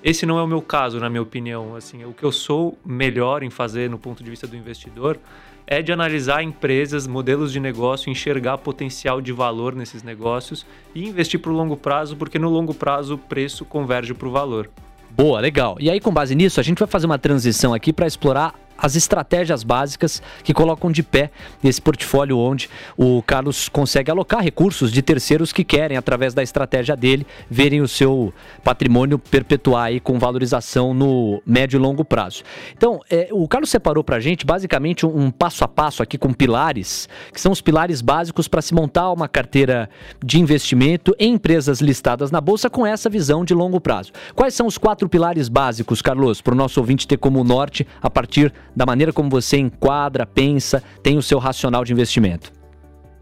Esse 0.02 0.26
não 0.26 0.40
é 0.40 0.44
o 0.44 0.48
meu 0.48 0.62
caso, 0.62 0.98
na 0.98 1.10
minha 1.10 1.22
opinião. 1.22 1.76
Assim, 1.76 2.06
o 2.06 2.14
que 2.14 2.24
eu 2.24 2.32
sou 2.32 2.78
melhor 2.86 3.44
em 3.44 3.50
fazer 3.50 3.90
no 3.90 4.00
ponto 4.00 4.24
de 4.24 4.30
vista 4.30 4.48
do 4.48 4.56
investidor 4.56 5.20
é 5.68 5.82
de 5.82 5.92
analisar 5.92 6.42
empresas, 6.42 7.06
modelos 7.06 7.52
de 7.52 7.60
negócio, 7.60 8.10
enxergar 8.10 8.60
potencial 8.60 9.20
de 9.20 9.34
valor 9.34 9.76
nesses 9.76 10.04
negócios 10.04 10.66
e 10.96 11.06
investir 11.06 11.42
para 11.42 11.52
o 11.52 11.56
longo 11.56 11.76
prazo, 11.76 12.16
porque 12.16 12.40
no 12.40 12.50
longo 12.50 12.74
prazo 12.74 13.16
o 13.16 13.18
preço 13.18 13.66
converge 13.66 14.14
para 14.14 14.28
o 14.28 14.32
valor. 14.32 14.70
Boa, 15.16 15.40
legal. 15.40 15.78
E 15.80 15.90
aí, 15.90 16.00
com 16.00 16.12
base 16.12 16.34
nisso, 16.34 16.60
a 16.60 16.64
gente 16.64 16.80
vai 16.80 16.88
fazer 16.88 17.06
uma 17.06 17.20
transição 17.20 17.74
aqui 17.74 17.94
para 17.94 18.08
explorar 18.08 18.54
as 18.78 18.96
estratégias 18.96 19.64
básicas 19.64 20.22
que 20.44 20.54
colocam 20.54 20.92
de 20.92 21.04
pé 21.04 21.32
esse 21.64 21.82
portfólio 21.82 22.38
onde 22.38 22.70
o 22.98 23.22
Carlos 23.24 23.70
consegue 23.70 24.12
alocar 24.12 24.42
recursos 24.42 24.92
de 24.92 25.02
terceiros 25.02 25.52
que 25.52 25.64
querem, 25.64 25.98
através 25.98 26.34
da 26.34 26.44
estratégia 26.44 26.96
dele, 26.96 27.26
verem 27.50 27.82
o 27.82 27.88
seu 27.88 28.34
patrimônio 28.64 29.18
perpetuar 29.18 29.86
aí 29.86 30.00
com 30.00 30.20
valorização 30.20 30.94
no 30.94 31.42
médio 31.46 31.78
e 31.78 31.80
longo 31.80 32.04
prazo. 32.04 32.44
Então, 32.76 33.02
é, 33.10 33.30
o 33.32 33.48
Carlos 33.48 33.70
separou 33.70 34.04
para 34.04 34.18
a 34.18 34.20
gente 34.20 34.46
basicamente 34.46 35.06
um, 35.06 35.26
um, 35.26 35.32
passo 35.32 35.64
a 35.64 35.68
passo 35.68 36.04
aqui 36.04 36.18
com 36.18 36.34
pilares, 36.34 37.08
que 37.32 37.40
são 37.40 37.52
os 37.52 37.62
pilares 37.62 38.02
básicos 38.02 38.48
para 38.48 38.62
se 38.62 38.74
montar 38.74 39.12
uma 39.12 39.28
carteira 39.28 39.90
de 40.24 40.40
investimento 40.40 41.16
em 41.20 41.34
empresas 41.34 41.82
listadas 41.82 42.32
na 42.32 42.42
Bolsa 42.42 42.70
com 42.70 42.86
essa 42.86 43.10
visão 43.10 43.46
de 43.46 43.54
longo 43.54 43.80
prazo. 43.80 44.12
Quais 44.36 44.54
são 44.54 44.68
os 44.68 44.78
quatro 44.78 45.08
pilares 45.08 45.50
básicos, 45.50 46.02
Carlos, 46.02 46.42
para 46.42 46.54
o 46.54 46.58
nosso 46.58 46.80
ouvinte 46.80 47.08
ter 47.08 47.18
como 47.18 47.44
norte 47.44 47.88
a 48.02 48.10
partir 48.10 48.54
da 48.76 48.86
maneira 48.86 49.14
como 49.14 49.30
você 49.30 49.58
enquadra, 49.58 50.26
pensa, 50.26 50.84
tem 51.02 51.18
o 51.18 51.22
seu 51.22 51.40
racional 51.40 51.84
de 51.84 51.94
investimento? 51.94 52.52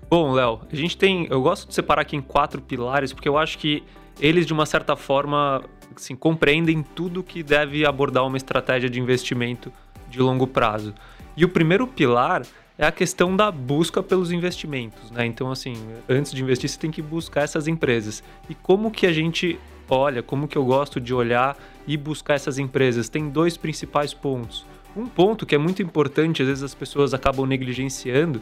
Bom, 0.09 0.33
Léo, 0.33 0.62
a 0.71 0.75
gente 0.75 0.98
tem. 0.98 1.27
Eu 1.30 1.42
gosto 1.42 1.68
de 1.68 1.74
separar 1.74 2.01
aqui 2.01 2.15
em 2.15 2.21
quatro 2.21 2.62
pilares, 2.62 3.13
porque 3.13 3.30
eu 3.30 3.38
acho 3.38 3.57
que 3.57 3.83
eles, 4.19 4.45
de 4.45 4.51
uma 4.51 4.65
certa 4.65 4.95
forma, 4.95 5.63
assim, 5.95 6.15
compreendem 6.15 6.83
tudo 6.83 7.24
que 7.24 7.42
deve 7.42 7.86
abordar 7.86 8.25
uma 8.25 8.36
estratégia 8.38 8.89
de 8.89 9.00
investimento 9.00 9.71
de 10.09 10.19
longo 10.19 10.45
prazo. 10.45 10.94
E 11.36 11.45
o 11.45 11.50
primeiro 11.50 11.88
pilar 11.88 12.44
é 12.77 12.86
a 12.86 12.92
questão 12.92 13.36
da 13.36 13.50
busca 13.50 14.04
pelos 14.04 14.31
investimentos, 14.31 15.12
né? 15.12 15.25
Então, 15.25 15.50
assim, 15.50 15.74
antes 16.09 16.33
de 16.33 16.42
investir, 16.42 16.69
você 16.69 16.77
tem 16.77 16.92
que 16.92 17.01
buscar 17.01 17.44
essas 17.44 17.68
empresas. 17.68 18.24
E 18.50 18.56
como 18.56 18.92
que 18.92 19.06
a 19.06 19.13
gente 19.13 19.57
olha, 19.89 20.24
como 20.24 20.47
que 20.47 20.57
eu 20.57 20.65
gosto 20.65 21.00
de 21.00 21.13
olhar 21.13 21.57
e 21.86 21.95
buscar 21.95 22.36
essas 22.36 22.57
empresas? 22.57 23.07
Tem 23.07 23.30
dois 23.30 23.57
principais 23.57 24.13
pontos. 24.13 24.65
Um 24.96 25.08
ponto 25.08 25.46
que 25.46 25.56
é 25.56 25.58
muito 25.58 25.82
importante, 25.82 26.42
às 26.42 26.48
vezes 26.48 26.64
as 26.64 26.76
pessoas 26.76 27.14
acabam 27.14 27.46
negligenciando, 27.46 28.42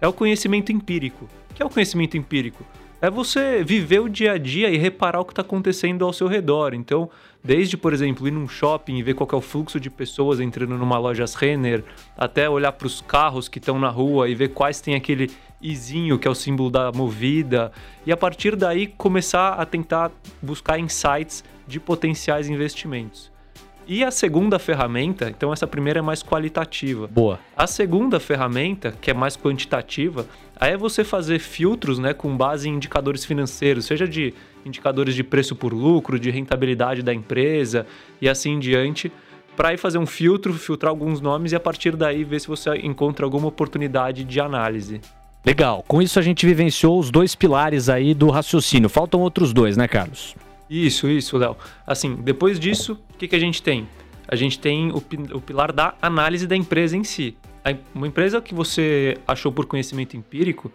é 0.00 0.06
o 0.06 0.12
conhecimento 0.12 0.70
empírico. 0.70 1.28
O 1.50 1.54
que 1.54 1.62
é 1.62 1.66
o 1.66 1.70
conhecimento 1.70 2.16
empírico? 2.16 2.64
É 3.00 3.08
você 3.08 3.62
viver 3.62 4.00
o 4.00 4.08
dia 4.08 4.32
a 4.32 4.38
dia 4.38 4.70
e 4.70 4.76
reparar 4.76 5.20
o 5.20 5.24
que 5.24 5.32
está 5.32 5.42
acontecendo 5.42 6.04
ao 6.04 6.12
seu 6.12 6.26
redor. 6.26 6.74
Então, 6.74 7.08
desde, 7.42 7.76
por 7.76 7.92
exemplo, 7.92 8.26
ir 8.26 8.32
num 8.32 8.48
shopping 8.48 8.96
e 8.96 9.02
ver 9.02 9.14
qual 9.14 9.28
é 9.32 9.36
o 9.36 9.40
fluxo 9.40 9.78
de 9.78 9.88
pessoas 9.88 10.40
entrando 10.40 10.76
numa 10.76 10.98
loja 10.98 11.24
Renner, 11.36 11.84
até 12.16 12.50
olhar 12.50 12.72
para 12.72 12.86
os 12.88 13.00
carros 13.00 13.48
que 13.48 13.58
estão 13.58 13.78
na 13.78 13.88
rua 13.88 14.28
e 14.28 14.34
ver 14.34 14.48
quais 14.48 14.80
tem 14.80 14.96
aquele 14.96 15.30
izinho, 15.62 16.18
que 16.18 16.26
é 16.26 16.30
o 16.30 16.34
símbolo 16.34 16.70
da 16.70 16.90
movida, 16.90 17.72
e 18.04 18.12
a 18.12 18.16
partir 18.16 18.56
daí 18.56 18.88
começar 18.88 19.54
a 19.54 19.64
tentar 19.64 20.10
buscar 20.42 20.78
insights 20.78 21.44
de 21.68 21.78
potenciais 21.78 22.48
investimentos. 22.48 23.30
E 23.90 24.04
a 24.04 24.10
segunda 24.10 24.58
ferramenta, 24.58 25.30
então 25.30 25.50
essa 25.50 25.66
primeira 25.66 26.00
é 26.00 26.02
mais 26.02 26.22
qualitativa. 26.22 27.06
Boa. 27.06 27.40
A 27.56 27.66
segunda 27.66 28.20
ferramenta, 28.20 28.92
que 29.00 29.10
é 29.10 29.14
mais 29.14 29.34
quantitativa, 29.34 30.26
aí 30.60 30.74
é 30.74 30.76
você 30.76 31.02
fazer 31.02 31.38
filtros 31.38 31.98
né, 31.98 32.12
com 32.12 32.36
base 32.36 32.68
em 32.68 32.74
indicadores 32.74 33.24
financeiros, 33.24 33.86
seja 33.86 34.06
de 34.06 34.34
indicadores 34.66 35.14
de 35.14 35.24
preço 35.24 35.56
por 35.56 35.72
lucro, 35.72 36.20
de 36.20 36.30
rentabilidade 36.30 37.02
da 37.02 37.14
empresa 37.14 37.86
e 38.20 38.28
assim 38.28 38.56
em 38.56 38.58
diante, 38.58 39.10
para 39.56 39.72
ir 39.72 39.78
fazer 39.78 39.96
um 39.96 40.06
filtro, 40.06 40.52
filtrar 40.52 40.90
alguns 40.90 41.22
nomes 41.22 41.52
e 41.52 41.56
a 41.56 41.60
partir 41.60 41.96
daí 41.96 42.24
ver 42.24 42.40
se 42.40 42.46
você 42.46 42.76
encontra 42.76 43.24
alguma 43.24 43.48
oportunidade 43.48 44.22
de 44.22 44.38
análise. 44.38 45.00
Legal. 45.46 45.82
Com 45.88 46.02
isso 46.02 46.18
a 46.18 46.22
gente 46.22 46.44
vivenciou 46.44 46.98
os 46.98 47.10
dois 47.10 47.34
pilares 47.34 47.88
aí 47.88 48.12
do 48.12 48.28
raciocínio. 48.28 48.90
Faltam 48.90 49.20
outros 49.20 49.54
dois, 49.54 49.78
né, 49.78 49.88
Carlos? 49.88 50.36
Isso, 50.68 51.08
isso, 51.08 51.36
Léo. 51.36 51.56
Assim, 51.86 52.16
depois 52.16 52.58
disso, 52.60 52.98
o 53.14 53.16
que, 53.16 53.28
que 53.28 53.36
a 53.36 53.38
gente 53.38 53.62
tem? 53.62 53.88
A 54.26 54.36
gente 54.36 54.58
tem 54.58 54.90
o, 54.90 55.02
o 55.34 55.40
pilar 55.40 55.72
da 55.72 55.94
análise 56.02 56.46
da 56.46 56.54
empresa 56.54 56.96
em 56.96 57.04
si. 57.04 57.36
Uma 57.94 58.06
empresa 58.06 58.40
que 58.40 58.54
você 58.54 59.16
achou 59.26 59.52
por 59.52 59.66
conhecimento 59.66 60.16
empírico, 60.16 60.70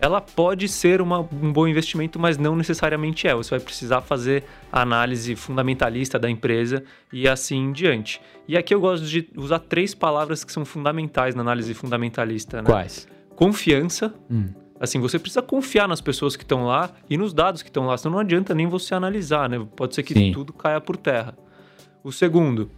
ela 0.00 0.20
pode 0.20 0.68
ser 0.68 1.00
uma, 1.00 1.20
um 1.20 1.52
bom 1.52 1.66
investimento, 1.66 2.18
mas 2.18 2.38
não 2.38 2.54
necessariamente 2.54 3.26
é. 3.26 3.34
Você 3.34 3.50
vai 3.50 3.60
precisar 3.60 4.00
fazer 4.00 4.44
a 4.70 4.82
análise 4.82 5.34
fundamentalista 5.34 6.18
da 6.18 6.30
empresa 6.30 6.84
e 7.12 7.28
assim 7.28 7.56
em 7.56 7.72
diante. 7.72 8.20
E 8.46 8.56
aqui 8.56 8.74
eu 8.74 8.80
gosto 8.80 9.06
de 9.06 9.28
usar 9.36 9.58
três 9.58 9.94
palavras 9.94 10.44
que 10.44 10.52
são 10.52 10.64
fundamentais 10.64 11.34
na 11.34 11.42
análise 11.42 11.74
fundamentalista. 11.74 12.58
Né? 12.58 12.64
Quais? 12.64 13.08
Confiança. 13.34 14.14
Hum 14.30 14.48
Assim, 14.80 15.00
você 15.00 15.18
precisa 15.18 15.42
confiar 15.42 15.88
nas 15.88 16.00
pessoas 16.00 16.36
que 16.36 16.44
estão 16.44 16.64
lá 16.64 16.90
e 17.10 17.16
nos 17.16 17.32
dados 17.32 17.62
que 17.62 17.68
estão 17.68 17.86
lá, 17.86 17.96
senão 17.96 18.14
não 18.14 18.20
adianta 18.20 18.54
nem 18.54 18.66
você 18.66 18.94
analisar, 18.94 19.48
né? 19.48 19.66
Pode 19.74 19.94
ser 19.94 20.02
que 20.02 20.14
Sim. 20.14 20.32
tudo 20.32 20.52
caia 20.52 20.80
por 20.80 20.96
terra. 20.96 21.36
O 22.04 22.12
segundo, 22.12 22.70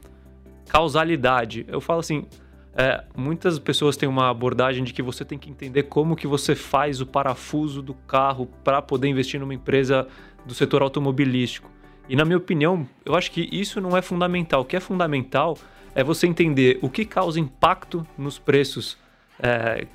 causalidade. 0.69 1.67
Eu 1.69 1.81
falo 1.81 2.01
assim, 2.01 2.25
é, 2.75 3.05
muitas 3.17 3.59
pessoas 3.59 3.97
têm 3.97 4.09
uma 4.09 4.31
abordagem 4.31 4.85
de 4.85 4.93
que 4.93 5.03
você 5.03 5.25
tem 5.25 5.39
que 5.39 5.51
entender 5.51 5.85
como 5.85 6.17
que 6.17 6.27
você 6.27 6.55
faz 6.55 7.01
o 7.01 7.07
parafuso 7.07 7.83
do 7.83 7.95
carro 7.95 8.47
para 8.65 8.81
poder 8.81 9.09
investir 9.09 9.39
numa 9.41 9.55
empresa 9.55 10.07
do 10.47 10.55
setor 10.55 10.81
automobilístico. 10.83 11.71
E 12.09 12.17
na 12.17 12.25
minha 12.25 12.39
opinião, 12.39 12.89
eu 13.05 13.15
acho 13.15 13.31
que 13.31 13.49
isso 13.53 13.81
não 13.81 13.97
é 13.97 14.03
fundamental. 14.03 14.63
O 14.63 14.65
que 14.65 14.77
é 14.77 14.81
fundamental 14.81 15.57
é 15.95 16.03
você 16.03 16.27
entender 16.27 16.79
o 16.81 16.89
que 16.89 17.05
causa 17.05 17.39
impacto 17.39 18.07
nos 18.17 18.39
preços, 18.39 18.97
é, 19.43 19.87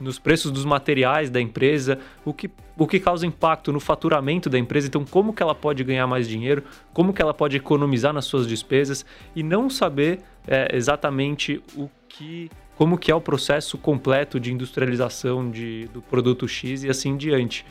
nos 0.00 0.18
preços 0.18 0.50
dos 0.50 0.64
materiais 0.64 1.30
da 1.30 1.40
empresa, 1.40 1.98
o 2.24 2.32
que, 2.32 2.50
o 2.76 2.86
que 2.86 3.00
causa 3.00 3.26
impacto 3.26 3.72
no 3.72 3.80
faturamento 3.80 4.48
da 4.48 4.58
empresa. 4.58 4.86
Então, 4.86 5.04
como 5.04 5.32
que 5.32 5.42
ela 5.42 5.54
pode 5.54 5.82
ganhar 5.82 6.06
mais 6.06 6.28
dinheiro, 6.28 6.62
como 6.92 7.12
que 7.12 7.20
ela 7.20 7.34
pode 7.34 7.56
economizar 7.56 8.12
nas 8.12 8.24
suas 8.24 8.46
despesas 8.46 9.04
e 9.34 9.42
não 9.42 9.68
saber 9.68 10.20
é, 10.46 10.74
exatamente 10.76 11.62
o 11.76 11.90
que, 12.08 12.50
como 12.76 12.96
que 12.96 13.10
é 13.10 13.14
o 13.14 13.20
processo 13.20 13.76
completo 13.76 14.38
de 14.38 14.52
industrialização 14.52 15.50
de, 15.50 15.88
do 15.88 16.00
produto 16.00 16.46
X 16.46 16.84
e 16.84 16.88
assim 16.88 17.16
diante 17.16 17.64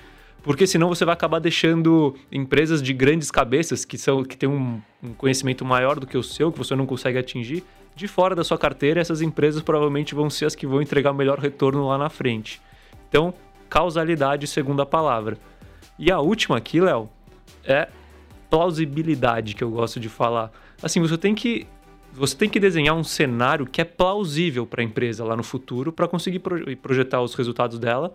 porque 0.48 0.66
senão 0.66 0.88
você 0.88 1.04
vai 1.04 1.14
acabar 1.14 1.40
deixando 1.40 2.16
empresas 2.32 2.82
de 2.82 2.94
grandes 2.94 3.30
cabeças 3.30 3.84
que 3.84 3.98
são 3.98 4.24
que 4.24 4.38
têm 4.38 4.48
um, 4.48 4.82
um, 5.04 5.14
conhecimento 5.14 5.66
maior 5.66 6.00
do 6.00 6.08
que 6.08 6.18
o 6.18 6.24
seu, 6.24 6.54
que 6.54 6.58
você 6.58 6.74
não 6.74 6.86
consegue 6.86 7.18
atingir, 7.18 7.66
de 7.98 8.08
fora 8.08 8.36
da 8.36 8.44
sua 8.44 8.58
carteira. 8.58 9.02
Essas 9.02 9.22
empresas 9.22 9.62
provavelmente 9.62 10.14
vão 10.14 10.30
ser 10.30 10.46
as 10.46 10.56
que 10.56 10.68
vão 10.68 10.82
entregar 10.82 11.12
melhor 11.12 11.40
retorno 11.40 11.88
lá 11.88 11.98
na 11.98 12.10
frente. 12.10 12.62
Então, 13.10 13.34
causalidade, 13.68 14.46
segunda 14.46 14.86
palavra. 14.86 15.38
E 15.98 16.12
a 16.12 16.20
última 16.20 16.58
aqui, 16.58 16.80
Léo, 16.80 17.10
é 17.66 17.90
plausibilidade 18.50 19.56
que 19.56 19.64
eu 19.64 19.72
gosto 19.72 20.00
de 20.00 20.08
falar. 20.08 20.52
Assim, 20.82 21.02
você 21.02 21.18
tem 21.18 21.34
que 21.34 21.68
você 22.14 22.36
tem 22.36 22.50
que 22.50 22.60
desenhar 22.60 22.96
um 22.96 23.04
cenário 23.04 23.66
que 23.66 23.80
é 23.80 23.84
plausível 23.84 24.66
para 24.66 24.82
a 24.82 24.84
empresa 24.84 25.24
lá 25.24 25.36
no 25.36 25.44
futuro 25.44 25.92
para 25.92 26.08
conseguir 26.08 26.40
projetar 26.82 27.22
os 27.22 27.36
resultados 27.36 27.78
dela 27.78 28.14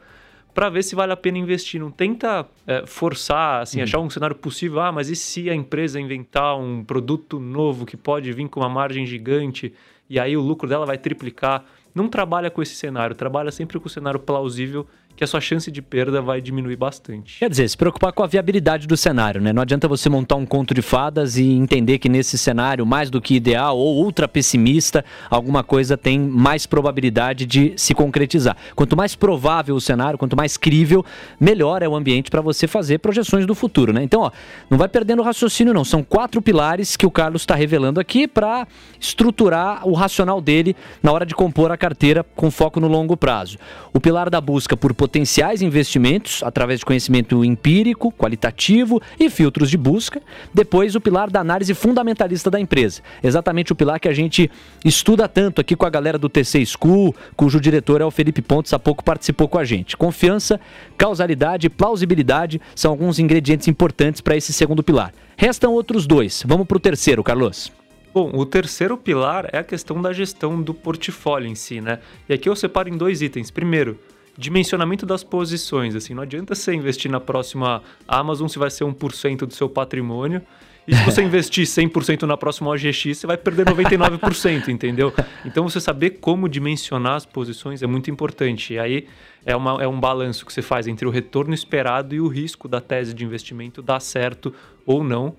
para 0.54 0.68
ver 0.68 0.82
se 0.82 0.94
vale 0.94 1.12
a 1.12 1.16
pena 1.16 1.38
investir. 1.38 1.80
Não 1.80 1.90
tenta 1.90 2.46
é, 2.66 2.84
forçar, 2.86 3.62
assim, 3.62 3.78
uhum. 3.78 3.84
achar 3.84 3.98
um 4.00 4.10
cenário 4.10 4.36
possível. 4.36 4.80
Ah, 4.80 4.92
mas 4.92 5.08
e 5.08 5.16
se 5.16 5.48
a 5.48 5.54
empresa 5.54 6.00
inventar 6.00 6.58
um 6.58 6.84
produto 6.84 7.38
novo 7.38 7.86
que 7.86 7.96
pode 7.96 8.32
vir 8.32 8.48
com 8.48 8.60
uma 8.60 8.68
margem 8.68 9.06
gigante 9.06 9.72
e 10.08 10.18
aí 10.18 10.36
o 10.36 10.40
lucro 10.40 10.68
dela 10.68 10.84
vai 10.86 10.98
triplicar? 10.98 11.64
Não 11.94 12.08
trabalha 12.08 12.50
com 12.50 12.62
esse 12.62 12.74
cenário, 12.74 13.14
trabalha 13.14 13.50
sempre 13.50 13.78
com 13.78 13.86
o 13.86 13.90
cenário 13.90 14.18
plausível 14.18 14.86
que 15.16 15.24
a 15.24 15.26
sua 15.26 15.40
chance 15.40 15.70
de 15.70 15.82
perda 15.82 16.20
vai 16.20 16.40
diminuir 16.40 16.76
bastante. 16.76 17.38
Quer 17.38 17.50
dizer, 17.50 17.68
se 17.68 17.76
preocupar 17.76 18.12
com 18.12 18.22
a 18.22 18.26
viabilidade 18.26 18.86
do 18.86 18.96
cenário, 18.96 19.40
né? 19.40 19.52
Não 19.52 19.62
adianta 19.62 19.86
você 19.86 20.08
montar 20.08 20.36
um 20.36 20.46
conto 20.46 20.74
de 20.74 20.82
fadas 20.82 21.36
e 21.36 21.44
entender 21.44 21.98
que 21.98 22.08
nesse 22.08 22.38
cenário, 22.38 22.86
mais 22.86 23.10
do 23.10 23.20
que 23.20 23.34
ideal 23.34 23.76
ou 23.78 24.02
ultra 24.02 24.26
pessimista, 24.26 25.04
alguma 25.30 25.62
coisa 25.62 25.96
tem 25.96 26.18
mais 26.18 26.66
probabilidade 26.66 27.46
de 27.46 27.72
se 27.76 27.94
concretizar. 27.94 28.56
Quanto 28.74 28.96
mais 28.96 29.14
provável 29.14 29.74
o 29.74 29.80
cenário, 29.80 30.18
quanto 30.18 30.36
mais 30.36 30.56
crível, 30.56 31.04
melhor 31.38 31.82
é 31.82 31.88
o 31.88 31.94
ambiente 31.94 32.30
para 32.30 32.40
você 32.40 32.66
fazer 32.66 32.98
projeções 32.98 33.46
do 33.46 33.54
futuro, 33.54 33.92
né? 33.92 34.02
Então, 34.02 34.22
ó, 34.22 34.30
não 34.70 34.78
vai 34.78 34.88
perdendo 34.88 35.20
o 35.20 35.24
raciocínio, 35.24 35.74
não. 35.74 35.84
São 35.84 36.02
quatro 36.02 36.40
pilares 36.40 36.96
que 36.96 37.06
o 37.06 37.10
Carlos 37.10 37.42
está 37.42 37.54
revelando 37.54 38.00
aqui 38.00 38.26
para 38.26 38.66
estruturar 38.98 39.86
o 39.86 39.92
racional 39.92 40.40
dele 40.40 40.74
na 41.02 41.12
hora 41.12 41.26
de 41.26 41.34
compor 41.34 41.70
a 41.70 41.76
carteira 41.76 42.24
com 42.34 42.50
foco 42.50 42.80
no 42.80 42.88
longo 42.88 43.16
prazo. 43.16 43.58
O 43.92 44.00
pilar 44.00 44.30
da 44.30 44.40
busca 44.40 44.76
por 44.76 44.94
potenciais 45.02 45.62
investimentos 45.62 46.44
através 46.44 46.78
de 46.78 46.86
conhecimento 46.86 47.44
empírico, 47.44 48.12
qualitativo 48.12 49.02
e 49.18 49.28
filtros 49.28 49.68
de 49.68 49.76
busca. 49.76 50.22
Depois, 50.54 50.94
o 50.94 51.00
pilar 51.00 51.28
da 51.28 51.40
análise 51.40 51.74
fundamentalista 51.74 52.48
da 52.48 52.60
empresa. 52.60 53.02
Exatamente 53.20 53.72
o 53.72 53.74
pilar 53.74 53.98
que 53.98 54.06
a 54.06 54.12
gente 54.12 54.48
estuda 54.84 55.26
tanto 55.26 55.60
aqui 55.60 55.74
com 55.74 55.84
a 55.84 55.90
galera 55.90 56.16
do 56.16 56.28
TC 56.28 56.64
School, 56.64 57.12
cujo 57.34 57.60
diretor 57.60 58.00
é 58.00 58.04
o 58.04 58.12
Felipe 58.12 58.40
Pontes, 58.40 58.72
há 58.72 58.78
pouco 58.78 59.02
participou 59.02 59.48
com 59.48 59.58
a 59.58 59.64
gente. 59.64 59.96
Confiança, 59.96 60.60
causalidade 60.96 61.66
e 61.66 61.70
plausibilidade 61.70 62.60
são 62.72 62.92
alguns 62.92 63.18
ingredientes 63.18 63.66
importantes 63.66 64.20
para 64.20 64.36
esse 64.36 64.52
segundo 64.52 64.84
pilar. 64.84 65.12
Restam 65.36 65.72
outros 65.72 66.06
dois. 66.06 66.44
Vamos 66.46 66.64
para 66.64 66.76
o 66.76 66.80
terceiro, 66.80 67.24
Carlos. 67.24 67.72
Bom, 68.14 68.30
o 68.34 68.46
terceiro 68.46 68.96
pilar 68.96 69.50
é 69.52 69.58
a 69.58 69.64
questão 69.64 70.00
da 70.00 70.12
gestão 70.12 70.62
do 70.62 70.72
portfólio 70.72 71.48
em 71.48 71.56
si, 71.56 71.80
né? 71.80 71.98
E 72.28 72.34
aqui 72.34 72.48
eu 72.48 72.54
separo 72.54 72.88
em 72.88 72.96
dois 72.96 73.20
itens. 73.20 73.50
Primeiro, 73.50 73.98
dimensionamento 74.36 75.04
das 75.04 75.22
posições. 75.22 75.94
Assim, 75.94 76.14
não 76.14 76.22
adianta 76.22 76.54
você 76.54 76.74
investir 76.74 77.10
na 77.10 77.20
próxima 77.20 77.82
Amazon 78.06 78.48
se 78.48 78.58
vai 78.58 78.70
ser 78.70 78.84
1% 78.84 79.46
do 79.46 79.54
seu 79.54 79.68
patrimônio. 79.68 80.42
E 80.86 80.94
se 80.94 81.04
você 81.04 81.22
investir 81.24 81.64
100% 81.64 82.22
na 82.22 82.36
próxima 82.36 82.70
OGX, 82.70 83.18
você 83.18 83.26
vai 83.26 83.36
perder 83.36 83.66
99%, 83.66 84.68
entendeu? 84.68 85.12
Então, 85.44 85.68
você 85.68 85.80
saber 85.80 86.18
como 86.20 86.48
dimensionar 86.48 87.14
as 87.14 87.26
posições 87.26 87.82
é 87.82 87.86
muito 87.86 88.10
importante. 88.10 88.74
E 88.74 88.78
aí 88.78 89.06
é, 89.44 89.54
uma, 89.54 89.82
é 89.82 89.86
um 89.86 90.00
balanço 90.00 90.44
que 90.46 90.52
você 90.52 90.62
faz 90.62 90.86
entre 90.86 91.06
o 91.06 91.10
retorno 91.10 91.54
esperado 91.54 92.14
e 92.14 92.20
o 92.20 92.26
risco 92.26 92.68
da 92.68 92.80
tese 92.80 93.14
de 93.14 93.24
investimento 93.24 93.82
dar 93.82 94.00
certo 94.00 94.52
ou 94.86 95.04
não. 95.04 95.34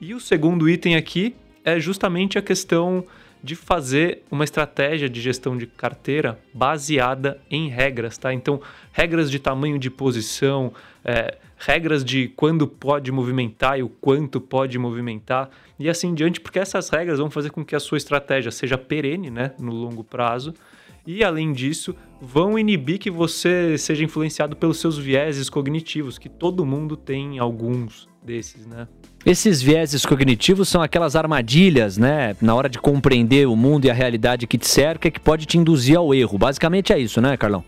E 0.00 0.14
o 0.14 0.20
segundo 0.20 0.68
item 0.68 0.96
aqui 0.96 1.34
é 1.64 1.78
justamente 1.78 2.38
a 2.38 2.42
questão 2.42 3.04
de 3.42 3.56
fazer 3.56 4.22
uma 4.30 4.44
estratégia 4.44 5.08
de 5.08 5.20
gestão 5.20 5.56
de 5.56 5.66
carteira 5.66 6.38
baseada 6.54 7.40
em 7.50 7.68
regras, 7.68 8.16
tá? 8.16 8.32
Então, 8.32 8.60
regras 8.92 9.30
de 9.30 9.38
tamanho 9.38 9.78
de 9.78 9.90
posição, 9.90 10.72
é, 11.04 11.36
regras 11.58 12.04
de 12.04 12.28
quando 12.28 12.66
pode 12.66 13.10
movimentar 13.10 13.78
e 13.78 13.82
o 13.82 13.88
quanto 13.88 14.40
pode 14.40 14.78
movimentar 14.78 15.50
e 15.78 15.88
assim 15.88 16.08
em 16.08 16.14
diante, 16.14 16.40
porque 16.40 16.58
essas 16.58 16.88
regras 16.88 17.18
vão 17.18 17.30
fazer 17.30 17.50
com 17.50 17.64
que 17.64 17.74
a 17.74 17.80
sua 17.80 17.98
estratégia 17.98 18.52
seja 18.52 18.78
perene, 18.78 19.30
né, 19.30 19.52
no 19.58 19.72
longo 19.72 20.04
prazo. 20.04 20.54
E 21.04 21.24
além 21.24 21.52
disso, 21.52 21.96
vão 22.20 22.56
inibir 22.56 23.00
que 23.00 23.10
você 23.10 23.76
seja 23.76 24.04
influenciado 24.04 24.54
pelos 24.54 24.78
seus 24.78 24.96
vieses 24.96 25.50
cognitivos, 25.50 26.18
que 26.18 26.28
todo 26.28 26.64
mundo 26.64 26.96
tem 26.96 27.40
alguns 27.40 28.08
desses, 28.22 28.64
né? 28.64 28.86
Esses 29.24 29.62
vieses 29.62 30.04
cognitivos 30.04 30.68
são 30.68 30.82
aquelas 30.82 31.14
armadilhas, 31.14 31.96
né, 31.96 32.34
na 32.40 32.56
hora 32.56 32.68
de 32.68 32.78
compreender 32.78 33.46
o 33.46 33.54
mundo 33.54 33.84
e 33.84 33.90
a 33.90 33.94
realidade 33.94 34.48
que 34.48 34.58
te 34.58 34.66
cerca, 34.66 35.12
que 35.12 35.20
pode 35.20 35.46
te 35.46 35.56
induzir 35.56 35.96
ao 35.96 36.12
erro. 36.12 36.36
Basicamente 36.36 36.92
é 36.92 36.98
isso, 36.98 37.20
né, 37.20 37.36
Carlão? 37.36 37.64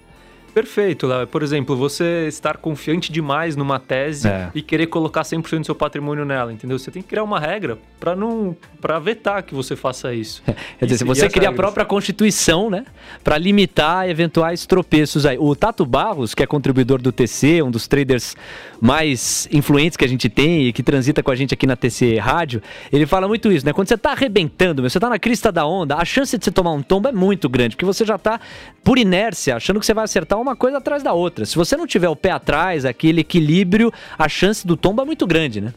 Perfeito, 0.54 1.08
Léo. 1.08 1.26
Por 1.26 1.42
exemplo, 1.42 1.74
você 1.74 2.28
estar 2.28 2.58
confiante 2.58 3.10
demais 3.10 3.56
numa 3.56 3.80
tese 3.80 4.28
é. 4.28 4.50
e 4.54 4.62
querer 4.62 4.86
colocar 4.86 5.22
100% 5.22 5.58
do 5.58 5.66
seu 5.66 5.74
patrimônio 5.74 6.24
nela, 6.24 6.52
entendeu? 6.52 6.78
Você 6.78 6.92
tem 6.92 7.02
que 7.02 7.08
criar 7.08 7.24
uma 7.24 7.40
regra 7.40 7.76
para 7.98 8.14
não 8.14 8.56
para 8.80 8.98
vetar 9.00 9.42
que 9.42 9.52
você 9.52 9.74
faça 9.74 10.14
isso. 10.14 10.44
Quer 10.78 10.86
dizer, 10.86 11.04
você 11.04 11.28
cria 11.28 11.48
a 11.48 11.52
própria 11.52 11.84
constituição, 11.84 12.70
né, 12.70 12.84
para 13.24 13.36
limitar 13.36 14.08
eventuais 14.08 14.64
tropeços 14.64 15.26
aí. 15.26 15.36
O 15.38 15.56
Tato 15.56 15.84
Barros, 15.84 16.34
que 16.34 16.42
é 16.42 16.46
contribuidor 16.46 17.02
do 17.02 17.10
TC, 17.10 17.62
um 17.62 17.70
dos 17.70 17.88
traders 17.88 18.36
mais 18.80 19.48
influentes 19.50 19.96
que 19.96 20.04
a 20.04 20.08
gente 20.08 20.28
tem 20.28 20.68
e 20.68 20.72
que 20.72 20.82
transita 20.82 21.22
com 21.22 21.30
a 21.30 21.34
gente 21.34 21.54
aqui 21.54 21.66
na 21.66 21.74
TC 21.74 22.18
Rádio, 22.18 22.62
ele 22.92 23.06
fala 23.06 23.26
muito 23.26 23.50
isso, 23.50 23.66
né? 23.66 23.72
Quando 23.72 23.88
você 23.88 23.96
tá 23.96 24.12
arrebentando, 24.12 24.82
você 24.82 25.00
tá 25.00 25.08
na 25.08 25.18
crista 25.18 25.50
da 25.50 25.66
onda, 25.66 25.96
a 25.96 26.04
chance 26.04 26.36
de 26.38 26.44
você 26.44 26.50
tomar 26.52 26.72
um 26.72 26.82
tombo 26.82 27.08
é 27.08 27.12
muito 27.12 27.48
grande, 27.48 27.74
porque 27.74 27.86
você 27.86 28.04
já 28.04 28.18
tá 28.18 28.38
por 28.84 28.98
inércia, 28.98 29.56
achando 29.56 29.80
que 29.80 29.86
você 29.86 29.94
vai 29.94 30.04
acertar 30.04 30.38
uma 30.44 30.54
coisa 30.54 30.78
atrás 30.78 31.02
da 31.02 31.12
outra. 31.12 31.44
Se 31.44 31.56
você 31.56 31.76
não 31.76 31.86
tiver 31.86 32.08
o 32.08 32.16
pé 32.16 32.30
atrás, 32.30 32.84
aquele 32.84 33.22
equilíbrio, 33.22 33.92
a 34.18 34.28
chance 34.28 34.66
do 34.66 34.76
tombo 34.76 35.02
é 35.02 35.04
muito 35.04 35.26
grande, 35.26 35.60
né? 35.60 35.72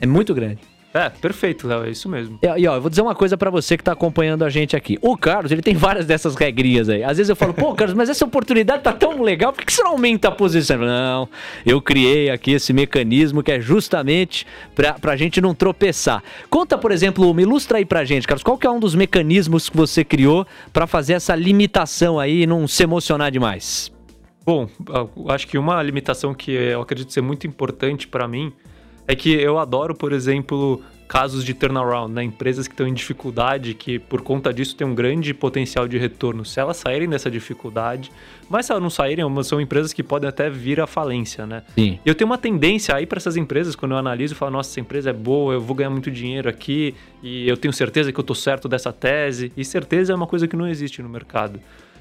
É 0.00 0.06
muito 0.06 0.34
grande. 0.34 0.58
É, 0.92 1.10
perfeito, 1.10 1.68
Léo, 1.68 1.84
é 1.84 1.90
isso 1.90 2.08
mesmo. 2.08 2.38
E, 2.42 2.66
ó, 2.66 2.74
eu 2.74 2.80
vou 2.80 2.88
dizer 2.88 3.02
uma 3.02 3.14
coisa 3.14 3.36
para 3.36 3.50
você 3.50 3.76
que 3.76 3.84
tá 3.84 3.92
acompanhando 3.92 4.42
a 4.42 4.48
gente 4.48 4.74
aqui. 4.74 4.98
O 5.02 5.16
Carlos, 5.18 5.52
ele 5.52 5.60
tem 5.60 5.74
várias 5.74 6.06
dessas 6.06 6.34
regrinhas 6.34 6.88
aí. 6.88 7.04
Às 7.04 7.18
vezes 7.18 7.28
eu 7.28 7.36
falo, 7.36 7.52
pô, 7.52 7.74
Carlos, 7.74 7.94
mas 7.94 8.08
essa 8.08 8.24
oportunidade 8.24 8.82
tá 8.82 8.92
tão 8.92 9.22
legal, 9.22 9.52
por 9.52 9.64
que 9.64 9.72
você 9.72 9.82
não 9.82 9.92
aumenta 9.92 10.28
a 10.28 10.30
posição? 10.30 10.78
Não, 10.78 11.28
eu 11.64 11.80
criei 11.82 12.30
aqui 12.30 12.52
esse 12.52 12.72
mecanismo 12.72 13.42
que 13.42 13.52
é 13.52 13.60
justamente 13.60 14.46
pra, 14.74 14.94
pra 14.94 15.14
gente 15.14 15.40
não 15.42 15.54
tropeçar. 15.54 16.22
Conta, 16.48 16.78
por 16.78 16.90
exemplo, 16.90 17.32
me 17.34 17.42
ilustra 17.42 17.78
aí 17.78 17.84
pra 17.84 18.04
gente, 18.04 18.26
Carlos, 18.26 18.42
qual 18.42 18.56
que 18.56 18.66
é 18.66 18.70
um 18.70 18.80
dos 18.80 18.94
mecanismos 18.94 19.68
que 19.68 19.76
você 19.76 20.02
criou 20.02 20.46
para 20.72 20.86
fazer 20.86 21.12
essa 21.12 21.34
limitação 21.34 22.18
aí 22.18 22.42
e 22.42 22.46
não 22.46 22.66
se 22.66 22.82
emocionar 22.82 23.30
demais? 23.30 23.97
Bom, 24.48 24.66
acho 25.28 25.46
que 25.46 25.58
uma 25.58 25.82
limitação 25.82 26.32
que 26.32 26.52
eu 26.52 26.80
acredito 26.80 27.12
ser 27.12 27.20
muito 27.20 27.46
importante 27.46 28.08
para 28.08 28.26
mim 28.26 28.50
é 29.06 29.14
que 29.14 29.30
eu 29.30 29.58
adoro, 29.58 29.94
por 29.94 30.10
exemplo, 30.10 30.82
casos 31.06 31.44
de 31.44 31.52
turnaround, 31.52 32.14
né? 32.14 32.22
Empresas 32.22 32.66
que 32.66 32.72
estão 32.72 32.88
em 32.88 32.94
dificuldade, 32.94 33.74
que 33.74 33.98
por 33.98 34.22
conta 34.22 34.50
disso 34.50 34.74
tem 34.74 34.86
um 34.86 34.94
grande 34.94 35.34
potencial 35.34 35.86
de 35.86 35.98
retorno. 35.98 36.46
Se 36.46 36.58
elas 36.58 36.78
saírem 36.78 37.06
dessa 37.06 37.30
dificuldade, 37.30 38.10
mas 38.48 38.64
se 38.64 38.72
elas 38.72 38.82
não 38.82 38.88
saírem, 38.88 39.22
são 39.44 39.60
empresas 39.60 39.92
que 39.92 40.02
podem 40.02 40.26
até 40.26 40.48
vir 40.48 40.80
à 40.80 40.86
falência, 40.86 41.46
né? 41.46 41.62
Sim. 41.74 41.98
E 42.02 42.08
eu 42.08 42.14
tenho 42.14 42.30
uma 42.30 42.38
tendência 42.38 42.96
aí 42.96 43.04
para 43.04 43.18
essas 43.18 43.36
empresas, 43.36 43.76
quando 43.76 43.92
eu 43.92 43.98
analiso, 43.98 44.32
eu 44.32 44.38
falo, 44.38 44.52
nossa, 44.52 44.70
essa 44.70 44.80
empresa 44.80 45.10
é 45.10 45.12
boa, 45.12 45.52
eu 45.52 45.60
vou 45.60 45.76
ganhar 45.76 45.90
muito 45.90 46.10
dinheiro 46.10 46.48
aqui 46.48 46.94
e 47.22 47.46
eu 47.46 47.58
tenho 47.58 47.74
certeza 47.74 48.10
que 48.10 48.18
eu 48.18 48.24
tô 48.24 48.34
certo 48.34 48.66
dessa 48.66 48.94
tese. 48.94 49.52
E 49.54 49.62
certeza 49.62 50.14
é 50.14 50.16
uma 50.16 50.26
coisa 50.26 50.48
que 50.48 50.56
não 50.56 50.66
existe 50.66 51.02
no 51.02 51.08
mercado. 51.10 51.60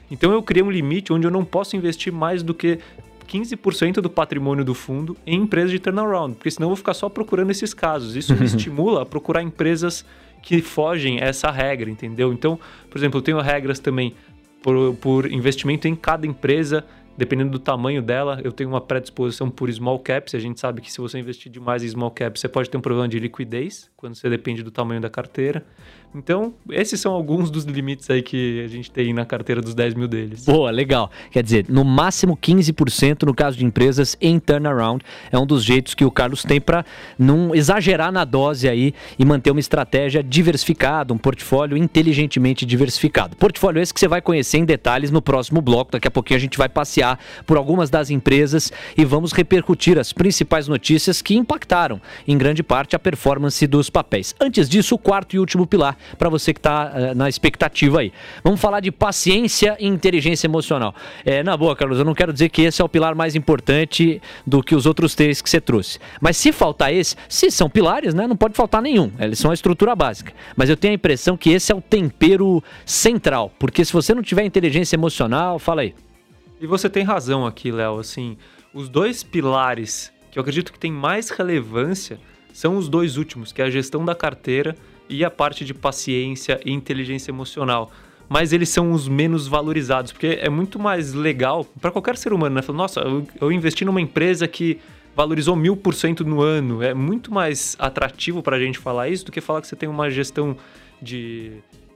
Então 0.10 0.32
eu 0.32 0.42
criei 0.42 0.64
um 0.64 0.72
limite 0.72 1.12
onde 1.12 1.28
eu 1.28 1.32
não 1.32 1.44
posso 1.44 1.76
investir 1.76 2.12
mais 2.12 2.42
do 2.44 2.54
que 2.54 2.80
15% 3.28 3.96
do 3.96 4.10
patrimônio 4.10 4.64
do 4.64 4.74
fundo 4.74 5.18
em 5.26 5.42
empresas 5.42 5.72
de 5.72 5.80
turnaround, 5.80 6.36
porque 6.36 6.50
senão 6.50 6.68
eu 6.68 6.70
vou 6.70 6.78
ficar 6.78 6.94
só 6.94 7.10
procurando 7.10 7.52
esses 7.52 7.74
casos. 7.74 8.16
Isso 8.16 8.36
me 8.36 8.46
estimula 8.46 9.02
a 9.02 9.06
procurar 9.06 9.44
empresas 9.44 10.06
que 10.42 10.62
fogem 10.62 11.20
essa 11.20 11.52
regra, 11.52 11.90
entendeu? 11.90 12.32
Então, 12.32 12.58
por 12.90 12.98
exemplo, 12.98 13.18
eu 13.20 13.22
tenho 13.22 13.40
regras 13.42 13.80
também 13.80 14.16
por, 14.62 14.96
por 14.96 15.32
investimento 15.32 15.88
em 15.88 15.96
cada 15.96 16.26
empresa 16.26 16.86
dependendo 17.18 17.50
do 17.50 17.60
tamanho 17.60 18.02
dela, 18.02 18.40
eu 18.44 18.52
tenho 18.52 18.70
uma 18.70 18.80
predisposição 18.80 19.50
por 19.50 19.74
small 19.74 19.98
caps. 19.98 20.36
A 20.36 20.40
gente 20.40 20.60
sabe 20.60 20.82
que 20.82 20.92
se 20.92 21.02
você 21.02 21.18
investir 21.18 21.52
demais 21.52 21.84
em 21.84 21.88
small 21.88 22.12
caps, 22.12 22.40
você 22.40 22.48
pode 22.48 22.70
ter 22.70 22.78
um 22.78 22.82
problema 22.82 23.08
de 23.08 23.18
liquidez, 23.18 23.90
quando 23.98 24.14
você 24.14 24.30
depende 24.30 24.62
do 24.62 24.70
tamanho 24.70 25.02
da 25.02 25.10
carteira. 25.10 25.66
Então, 26.16 26.54
esses 26.72 27.00
são 27.00 27.14
alguns 27.14 27.52
dos 27.52 27.66
limites 27.66 28.10
aí 28.10 28.22
que 28.22 28.64
a 28.64 28.68
gente 28.68 28.90
tem 28.90 29.14
na 29.14 29.26
carteira 29.26 29.62
dos 29.62 29.76
10 29.76 29.94
mil 29.94 30.08
deles. 30.08 30.46
Boa, 30.46 30.72
legal. 30.72 31.12
Quer 31.32 31.44
dizer, 31.44 31.66
no 31.70 31.84
máximo 31.84 32.36
15% 32.36 33.24
no 33.24 33.34
caso 33.34 33.58
de 33.58 33.66
empresas 33.66 34.18
em 34.22 34.40
turnaround. 34.40 35.04
É 35.32 35.38
um 35.38 35.46
dos 35.46 35.64
jeitos 35.64 35.94
que 35.94 36.06
o 36.06 36.12
Carlos 36.12 36.44
tem 36.44 36.60
para 36.60 36.86
não 37.20 37.54
exagerar 37.54 38.12
na 38.12 38.26
dose 38.26 38.68
aí 38.68 38.94
e 39.20 39.26
manter 39.26 39.52
uma 39.52 39.60
estratégia 39.60 40.24
diversificada, 40.24 41.14
um 41.14 41.18
portfólio 41.18 41.78
inteligentemente 41.78 42.66
diversificado. 42.66 43.36
Portfólio 43.36 43.82
esse 43.82 43.94
que 43.94 44.00
você 44.00 44.08
vai 44.08 44.22
conhecer 44.22 44.58
em 44.58 44.66
detalhes 44.66 45.12
no 45.12 45.22
próximo 45.22 45.62
bloco. 45.62 45.92
Daqui 45.92 46.08
a 46.08 46.12
pouquinho 46.12 46.38
a 46.38 46.42
gente 46.42 46.58
vai 46.58 46.70
passear 46.70 47.20
por 47.46 47.58
algumas 47.58 47.90
das 47.90 48.10
empresas 48.10 48.72
e 48.98 49.06
vamos 49.06 49.32
repercutir 49.34 50.00
as 50.00 50.14
principais 50.14 50.68
notícias 50.68 51.22
que 51.22 51.36
impactaram, 51.36 52.02
em 52.28 52.38
grande 52.38 52.64
parte, 52.64 52.96
a 52.96 53.00
performance 53.00 53.66
dos 53.68 53.90
papéis. 53.90 54.34
Antes 54.40 54.68
disso, 54.70 54.96
o 54.96 54.98
quarto 54.98 55.36
e 55.36 55.40
último 55.40 55.68
pilar 55.68 55.98
para 56.18 56.30
você 56.30 56.54
que 56.54 56.60
está 56.60 56.92
uh, 56.94 56.98
eh, 56.98 57.14
na 57.14 57.30
expectativa 57.30 58.00
aí. 58.00 58.12
Vamos 58.44 58.60
falar 58.60 58.80
de 58.80 58.92
paciência 58.92 59.76
e 59.80 59.88
inteligência 59.88 60.48
emocional. 60.48 60.94
É, 61.26 61.44
na 61.44 61.56
boa, 61.58 61.76
Carlos, 61.76 62.00
eu 62.00 62.06
não 62.06 62.14
quero 62.14 62.32
dizer 62.34 62.50
que 62.50 62.62
esse 62.62 62.82
é 62.82 62.86
o 62.86 62.90
pilar 62.90 63.16
mais 63.16 63.36
importante 63.36 64.22
do 64.46 64.62
que 64.62 64.76
os 64.76 64.86
outros 64.86 65.16
três 65.16 65.42
que 65.42 65.50
você 65.50 65.60
trouxe. 65.60 66.00
Mas 66.22 66.38
se 66.38 66.52
faltar 66.52 66.94
esse, 66.94 67.16
se 67.28 67.50
são 67.52 67.70
pilares, 67.70 68.14
né, 68.14 68.28
não 68.28 68.36
pode 68.36 68.56
faltar 68.56 68.82
nenhum. 68.82 69.12
Eles 69.20 69.40
são 69.40 69.52
a 69.52 69.54
estrutura 69.54 69.96
básica. 69.96 70.34
Mas 70.56 70.70
eu 70.70 70.78
tenho 70.78 70.94
a 70.94 70.96
impressão 70.96 71.38
que 71.38 71.50
esse 71.50 71.72
é 71.72 71.76
o 71.76 71.82
tempero 71.82 72.64
central. 72.86 73.52
Porque 73.58 73.84
se 73.84 73.94
você 73.94 74.14
não 74.14 74.22
tiver 74.22 74.44
inteligência 74.44 74.96
emocional, 74.96 75.60
fala 75.60 75.82
aí. 75.82 75.96
E 76.60 76.66
você 76.66 76.90
tem 76.90 77.04
razão 77.04 77.46
aqui, 77.46 77.72
Léo. 77.72 78.00
Assim, 78.00 78.38
os 78.74 78.90
dois 78.90 79.24
pilares 79.24 80.12
que 80.32 80.40
eu 80.40 80.42
acredito 80.42 80.72
que 80.72 80.80
tem 80.80 80.92
mais 80.92 81.30
relevância 81.30 82.20
são 82.54 82.78
os 82.78 82.90
dois 82.90 83.18
últimos, 83.18 83.52
que 83.52 83.62
é 83.62 83.66
a 83.66 83.70
gestão 83.70 84.04
da 84.04 84.16
carteira 84.16 84.76
e 85.10 85.24
a 85.24 85.32
parte 85.32 85.64
de 85.66 85.74
paciência 85.74 86.60
e 86.66 86.72
inteligência 86.72 87.32
emocional. 87.32 87.92
Mas 88.30 88.52
eles 88.52 88.70
são 88.70 88.92
os 88.92 89.08
menos 89.08 89.48
valorizados, 89.48 90.12
porque 90.12 90.38
é 90.42 90.50
muito 90.50 90.78
mais 90.78 91.14
legal 91.14 91.66
para 91.80 91.92
qualquer 91.92 92.18
ser 92.18 92.34
humano, 92.34 92.56
né? 92.56 92.62
Falar, 92.62 92.78
nossa, 92.78 93.00
eu, 93.00 93.26
eu 93.40 93.52
investi 93.52 93.86
numa 93.86 94.02
empresa 94.02 94.48
que 94.48 94.80
valorizou 95.16 95.56
mil 95.56 95.78
por 95.78 95.94
cento 95.94 96.26
no 96.26 96.42
ano. 96.42 96.84
É 96.84 96.94
muito 96.94 97.34
mais 97.34 97.76
atrativo 97.80 98.44
para 98.44 98.58
a 98.58 98.60
gente 98.60 98.78
falar 98.78 99.08
isso 99.10 99.26
do 99.26 99.32
que 99.32 99.40
falar 99.40 99.62
que 99.62 99.68
você 99.68 99.76
tem 99.76 99.88
uma 99.88 100.10
gestão 100.12 100.58
de, 101.02 101.54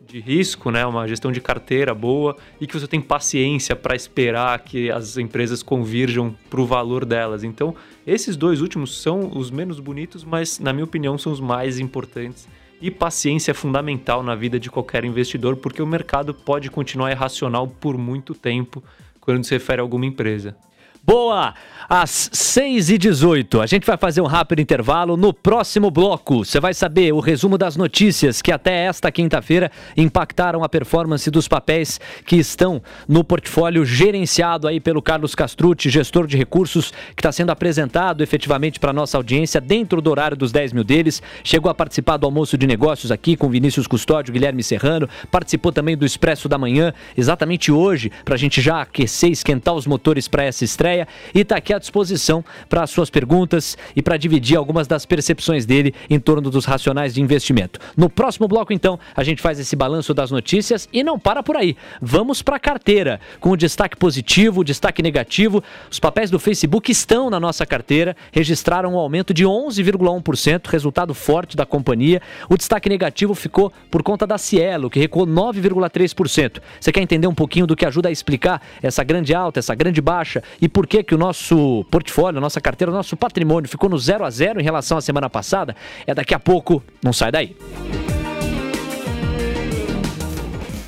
de 0.07 0.21
risco, 0.21 0.71
né? 0.71 0.85
uma 0.85 1.05
gestão 1.05 1.33
de 1.33 1.41
carteira 1.41 1.93
boa 1.93 2.37
e 2.61 2.65
que 2.65 2.79
você 2.79 2.87
tem 2.87 3.01
paciência 3.01 3.75
para 3.75 3.93
esperar 3.93 4.57
que 4.59 4.89
as 4.89 5.17
empresas 5.17 5.61
convirjam 5.61 6.33
para 6.49 6.61
o 6.61 6.65
valor 6.65 7.03
delas. 7.03 7.43
Então, 7.43 7.75
esses 8.07 8.37
dois 8.37 8.61
últimos 8.61 9.01
são 9.01 9.31
os 9.35 9.51
menos 9.51 9.81
bonitos, 9.81 10.23
mas, 10.23 10.59
na 10.59 10.71
minha 10.71 10.85
opinião, 10.85 11.17
são 11.17 11.31
os 11.31 11.41
mais 11.41 11.77
importantes 11.77 12.47
e 12.81 12.89
paciência 12.89 13.51
é 13.51 13.53
fundamental 13.53 14.23
na 14.23 14.35
vida 14.35 14.59
de 14.59 14.69
qualquer 14.69 15.05
investidor, 15.05 15.57
porque 15.57 15.81
o 15.81 15.87
mercado 15.87 16.33
pode 16.33 16.71
continuar 16.71 17.11
irracional 17.11 17.67
por 17.67 17.97
muito 17.97 18.33
tempo 18.33 18.83
quando 19.19 19.43
se 19.43 19.53
refere 19.53 19.79
a 19.79 19.83
alguma 19.83 20.05
empresa. 20.05 20.57
Boa! 21.03 21.53
Às 21.89 22.29
6 22.31 22.89
e 22.91 22.97
18 22.97 23.61
a 23.61 23.65
gente 23.65 23.85
vai 23.85 23.97
fazer 23.97 24.21
um 24.21 24.25
rápido 24.25 24.59
intervalo. 24.59 25.17
No 25.17 25.33
próximo 25.33 25.89
bloco, 25.89 26.45
você 26.45 26.59
vai 26.59 26.73
saber 26.73 27.13
o 27.13 27.19
resumo 27.19 27.57
das 27.57 27.75
notícias 27.75 28.41
que 28.41 28.51
até 28.51 28.85
esta 28.85 29.11
quinta-feira 29.11 29.71
impactaram 29.97 30.63
a 30.63 30.69
performance 30.69 31.29
dos 31.29 31.47
papéis 31.47 31.99
que 32.25 32.35
estão 32.35 32.81
no 33.07 33.23
portfólio 33.23 33.85
gerenciado 33.85 34.67
aí 34.67 34.79
pelo 34.79 35.01
Carlos 35.01 35.35
Castrucci, 35.35 35.89
gestor 35.89 36.27
de 36.27 36.37
recursos, 36.37 36.91
que 37.15 37.19
está 37.19 37.31
sendo 37.31 37.49
apresentado 37.51 38.23
efetivamente 38.23 38.79
para 38.79 38.93
nossa 38.93 39.17
audiência 39.17 39.59
dentro 39.59 40.01
do 40.01 40.09
horário 40.09 40.37
dos 40.37 40.51
10 40.51 40.73
mil 40.73 40.83
deles. 40.83 41.21
Chegou 41.43 41.69
a 41.69 41.73
participar 41.73 42.17
do 42.17 42.25
almoço 42.25 42.57
de 42.57 42.67
negócios 42.67 43.11
aqui 43.11 43.35
com 43.35 43.49
Vinícius 43.49 43.87
Custódio, 43.87 44.33
Guilherme 44.33 44.63
Serrano, 44.63 45.09
participou 45.29 45.71
também 45.71 45.97
do 45.97 46.05
Expresso 46.05 46.47
da 46.47 46.57
Manhã, 46.57 46.93
exatamente 47.17 47.71
hoje, 47.71 48.11
para 48.23 48.35
a 48.35 48.37
gente 48.37 48.61
já 48.61 48.81
aquecer, 48.81 49.31
esquentar 49.31 49.73
os 49.73 49.87
motores 49.87 50.27
para 50.27 50.43
essa 50.43 50.63
estreia 50.63 51.07
e 51.33 51.39
está 51.41 51.57
aqui 51.57 51.70
à 51.73 51.79
disposição 51.79 52.43
para 52.69 52.85
suas 52.87 53.09
perguntas 53.09 53.77
e 53.95 54.01
para 54.01 54.17
dividir 54.17 54.57
algumas 54.57 54.87
das 54.87 55.05
percepções 55.05 55.65
dele 55.65 55.93
em 56.09 56.19
torno 56.19 56.49
dos 56.49 56.65
racionais 56.65 57.13
de 57.13 57.21
investimento. 57.21 57.79
No 57.95 58.09
próximo 58.09 58.47
bloco, 58.47 58.73
então, 58.73 58.99
a 59.15 59.23
gente 59.23 59.41
faz 59.41 59.59
esse 59.59 59.75
balanço 59.75 60.13
das 60.13 60.31
notícias 60.31 60.87
e 60.91 61.03
não 61.03 61.19
para 61.19 61.43
por 61.43 61.57
aí. 61.57 61.75
Vamos 62.01 62.41
para 62.41 62.55
a 62.57 62.59
carteira, 62.59 63.19
com 63.39 63.51
o 63.51 63.57
destaque 63.57 63.97
positivo, 63.97 64.61
o 64.61 64.63
destaque 64.63 65.01
negativo. 65.01 65.63
Os 65.89 65.99
papéis 65.99 66.29
do 66.29 66.39
Facebook 66.39 66.91
estão 66.91 67.29
na 67.29 67.39
nossa 67.39 67.65
carteira, 67.65 68.15
registraram 68.31 68.93
um 68.93 68.97
aumento 68.97 69.33
de 69.33 69.45
11,1%, 69.45 70.67
resultado 70.67 71.13
forte 71.13 71.55
da 71.55 71.65
companhia. 71.65 72.21
O 72.49 72.57
destaque 72.57 72.89
negativo 72.89 73.33
ficou 73.33 73.71
por 73.89 74.03
conta 74.03 74.25
da 74.25 74.37
Cielo, 74.37 74.89
que 74.89 74.99
recuou 74.99 75.27
9,3%. 75.27 76.61
Você 76.79 76.91
quer 76.91 77.01
entender 77.01 77.27
um 77.27 77.35
pouquinho 77.35 77.67
do 77.67 77.75
que 77.75 77.85
ajuda 77.85 78.09
a 78.09 78.11
explicar 78.11 78.61
essa 78.81 79.03
grande 79.03 79.33
alta, 79.33 79.59
essa 79.59 79.75
grande 79.75 80.01
baixa 80.01 80.43
e 80.61 80.67
por 80.67 80.87
que, 80.87 81.03
que 81.03 81.15
o 81.15 81.17
nosso 81.17 81.60
portfólio, 81.89 82.39
nossa 82.41 82.61
carteira, 82.61 82.91
nosso 82.91 83.15
patrimônio 83.17 83.69
ficou 83.69 83.89
no 83.89 83.97
0 83.97 84.25
a 84.25 84.29
0 84.29 84.59
em 84.59 84.63
relação 84.63 84.97
à 84.97 85.01
semana 85.01 85.29
passada, 85.29 85.75
é 86.05 86.13
daqui 86.13 86.33
a 86.33 86.39
pouco. 86.39 86.83
Não 87.03 87.13
sai 87.13 87.31
daí. 87.31 87.55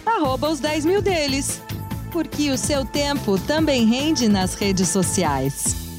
Arroba 0.06 0.50
os 0.50 0.60
10 0.60 0.86
mil 0.86 1.02
deles. 1.02 1.62
Porque 2.12 2.52
o 2.52 2.58
seu 2.58 2.86
tempo 2.86 3.40
também 3.40 3.86
rende 3.86 4.30
nas 4.30 4.54
redes 4.54 4.90
sociais. 4.90 5.93